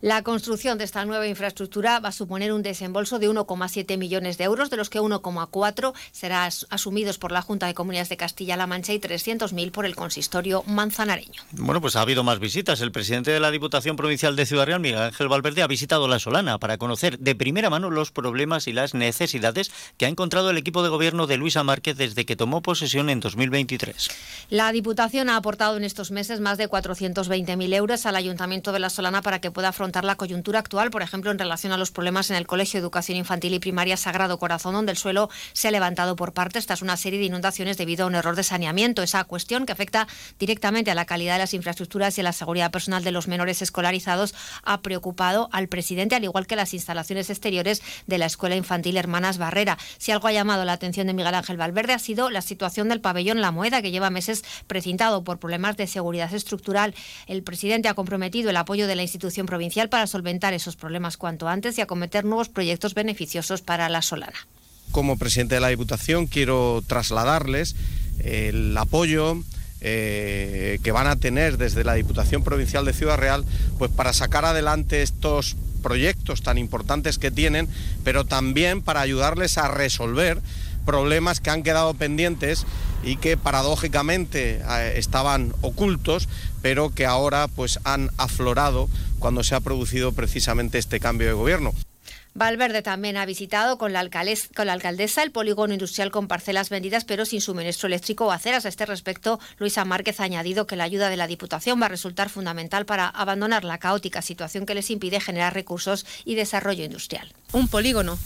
[0.02, 4.44] La construcción de esta nueva infraestructura va a suponer un desembolso de 1,7 millones de
[4.44, 8.94] euros, de los que 1,4 serán asumidos por la Junta de Comunidades de Castilla-La Mancha
[8.94, 11.42] y 300.000 por el consistorio manzanareño.
[11.54, 12.80] Bueno, pues ha habido más visitas.
[12.82, 16.20] El presidente de la Diputación Provincial de Ciudad Real, Miguel Ángel Valverde, ha visitado La
[16.20, 20.60] Solana para conocer de primera mano los problemas y las necesidades que ha encontrado el
[20.60, 24.10] equipo de gobierno de Luisa Márquez desde que tomó posesión en 2023.
[24.52, 28.92] La Diputación ha aportado en estos meses más de 420.000 euros al Ayuntamiento de La
[28.92, 32.30] Solana para que pueda afrontar la coyuntura actual, por ejemplo, en relación a los problemas
[32.30, 35.72] en el Colegio de Educación Infantil y Primaria Sagrado Corazón, donde el suelo se ha
[35.72, 39.02] levantado por partes tras una serie de inundaciones debido a un error de saneamiento.
[39.02, 40.08] Esa cuestión que afecta
[40.40, 43.62] directamente a la calidad de las infraestructuras y a la seguridad personal de los menores
[43.62, 48.98] escolarizados ha preocupado al presidente, al igual que las instalaciones exteriores de la Escuela Infantil
[48.98, 49.78] Hermanas Barrera.
[49.98, 53.02] Si algo ha llamado la atención de Miguel Ángel Valverde ha sido la situación del
[53.02, 56.94] pabellón La Moeda, que lleva meses precintado por problemas de seguridad estructural.
[57.28, 61.48] El presidente ha comprometido el apoyo de la institución provincial para solventar esos problemas cuanto
[61.48, 64.48] antes y acometer nuevos proyectos beneficiosos para la Solana.
[64.92, 67.76] Como presidente de la Diputación quiero trasladarles
[68.24, 69.38] el apoyo
[69.82, 73.46] eh, que van a tener desde la Diputación Provincial de Ciudad Real
[73.78, 77.70] pues para sacar adelante estos proyectos tan importantes que tienen,
[78.04, 80.42] pero también para ayudarles a resolver
[80.86, 82.66] problemas que han quedado pendientes
[83.04, 86.28] y que paradójicamente eh, estaban ocultos,
[86.62, 88.90] pero que ahora pues han aflorado
[89.20, 91.74] cuando se ha producido precisamente este cambio de gobierno.
[92.38, 97.42] Valverde también ha visitado con la, alcaldesa el polígono industrial con parcelas vendidas pero sin
[97.42, 98.68] suministro eléctrico o aceras.
[98.68, 101.90] A este respecto, Luisa Márquez ha añadido que la ayuda de la Diputación va a
[101.90, 107.34] resultar fundamental para abandonar la caótica situación que les impide generar recursos y desarrollo industrial.
[107.54, 108.20] Un polígono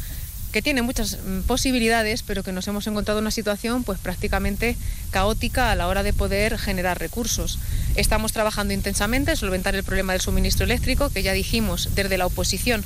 [0.52, 4.76] que tiene muchas mm, posibilidades, pero que nos hemos encontrado en una situación pues prácticamente
[5.12, 7.60] caótica a la hora de poder generar recursos.
[7.96, 12.26] Estamos trabajando intensamente en solventar el problema del suministro eléctrico, que ya dijimos desde la
[12.26, 12.84] oposición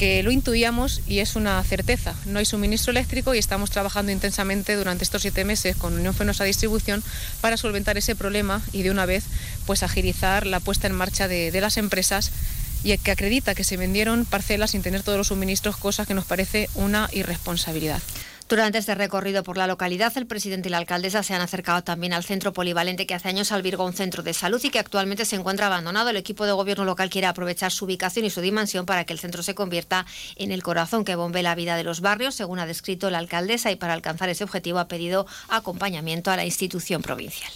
[0.00, 2.14] que lo intuíamos y es una certeza.
[2.24, 6.44] No hay suministro eléctrico y estamos trabajando intensamente durante estos siete meses con Unión Fenosa
[6.44, 7.02] Distribución
[7.42, 9.24] para solventar ese problema y de una vez
[9.66, 12.30] pues agilizar la puesta en marcha de, de las empresas
[12.82, 16.24] y que acredita que se vendieron parcelas sin tener todos los suministros, cosa que nos
[16.24, 18.00] parece una irresponsabilidad.
[18.50, 22.12] Durante este recorrido por la localidad, el presidente y la alcaldesa se han acercado también
[22.12, 25.36] al centro polivalente que hace años albergó un centro de salud y que actualmente se
[25.36, 26.10] encuentra abandonado.
[26.10, 29.20] El equipo de gobierno local quiere aprovechar su ubicación y su dimensión para que el
[29.20, 30.04] centro se convierta
[30.34, 33.70] en el corazón que bombe la vida de los barrios, según ha descrito la alcaldesa,
[33.70, 37.52] y para alcanzar ese objetivo ha pedido acompañamiento a la institución provincial.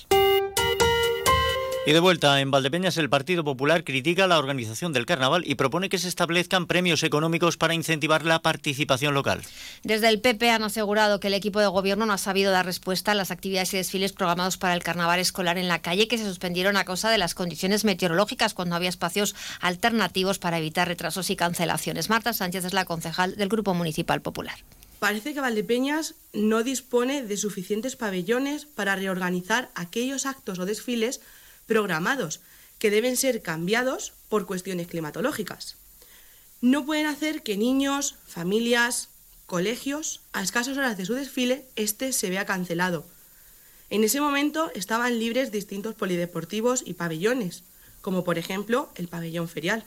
[1.86, 5.90] Y de vuelta en Valdepeñas, el Partido Popular critica la organización del carnaval y propone
[5.90, 9.42] que se establezcan premios económicos para incentivar la participación local.
[9.82, 13.12] Desde el PP han asegurado que el equipo de gobierno no ha sabido dar respuesta
[13.12, 16.24] a las actividades y desfiles programados para el carnaval escolar en la calle que se
[16.24, 21.36] suspendieron a causa de las condiciones meteorológicas cuando había espacios alternativos para evitar retrasos y
[21.36, 22.08] cancelaciones.
[22.08, 24.56] Marta Sánchez es la concejal del Grupo Municipal Popular.
[25.00, 31.20] Parece que Valdepeñas no dispone de suficientes pabellones para reorganizar aquellos actos o desfiles
[31.66, 32.40] programados
[32.78, 35.76] que deben ser cambiados por cuestiones climatológicas.
[36.60, 39.08] No pueden hacer que niños, familias,
[39.46, 43.06] colegios, a escasas horas de su desfile, este se vea cancelado.
[43.90, 47.64] En ese momento estaban libres distintos polideportivos y pabellones,
[48.00, 49.84] como por ejemplo el pabellón ferial.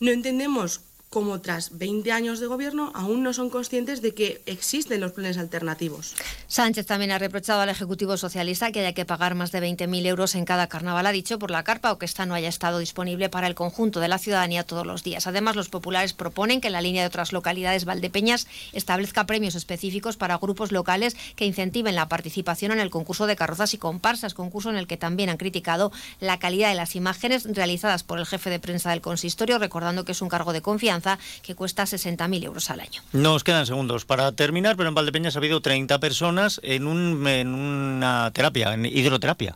[0.00, 0.80] No entendemos
[1.12, 5.36] como tras 20 años de gobierno aún no son conscientes de que existen los planes
[5.36, 6.14] alternativos.
[6.46, 10.34] Sánchez también ha reprochado al Ejecutivo Socialista que haya que pagar más de 20.000 euros
[10.34, 13.28] en cada carnaval, ha dicho, por la carpa o que esta no haya estado disponible
[13.28, 15.26] para el conjunto de la ciudadanía todos los días.
[15.26, 20.16] Además, los populares proponen que en la línea de otras localidades valdepeñas establezca premios específicos
[20.16, 24.70] para grupos locales que incentiven la participación en el concurso de carrozas y comparsas, concurso
[24.70, 28.48] en el que también han criticado la calidad de las imágenes realizadas por el jefe
[28.48, 31.01] de prensa del consistorio, recordando que es un cargo de confianza
[31.42, 33.02] que cuesta 60.000 euros al año.
[33.12, 37.54] Nos quedan segundos para terminar, pero en Valdepeñas ha habido 30 personas en, un, en
[37.54, 39.54] una terapia, en hidroterapia.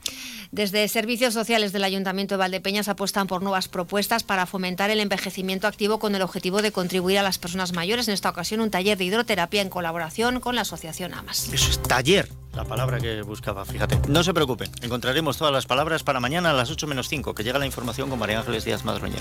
[0.52, 5.66] Desde Servicios Sociales del Ayuntamiento de Valdepeñas apuestan por nuevas propuestas para fomentar el envejecimiento
[5.66, 8.08] activo con el objetivo de contribuir a las personas mayores.
[8.08, 11.52] En esta ocasión, un taller de hidroterapia en colaboración con la Asociación AMAS.
[11.52, 14.00] Eso es taller la palabra que buscaba, fíjate.
[14.08, 17.44] No se preocupen, encontraremos todas las palabras para mañana a las 8 menos 5, que
[17.44, 19.20] llega la información con María Ángeles Díaz Madroñer.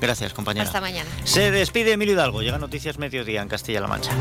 [0.00, 0.66] Gracias, compañera.
[0.66, 1.08] Hasta mañana.
[1.24, 4.12] Se despide Emilio Hidalgo, llega Noticias Mediodía en Castilla-La Mancha.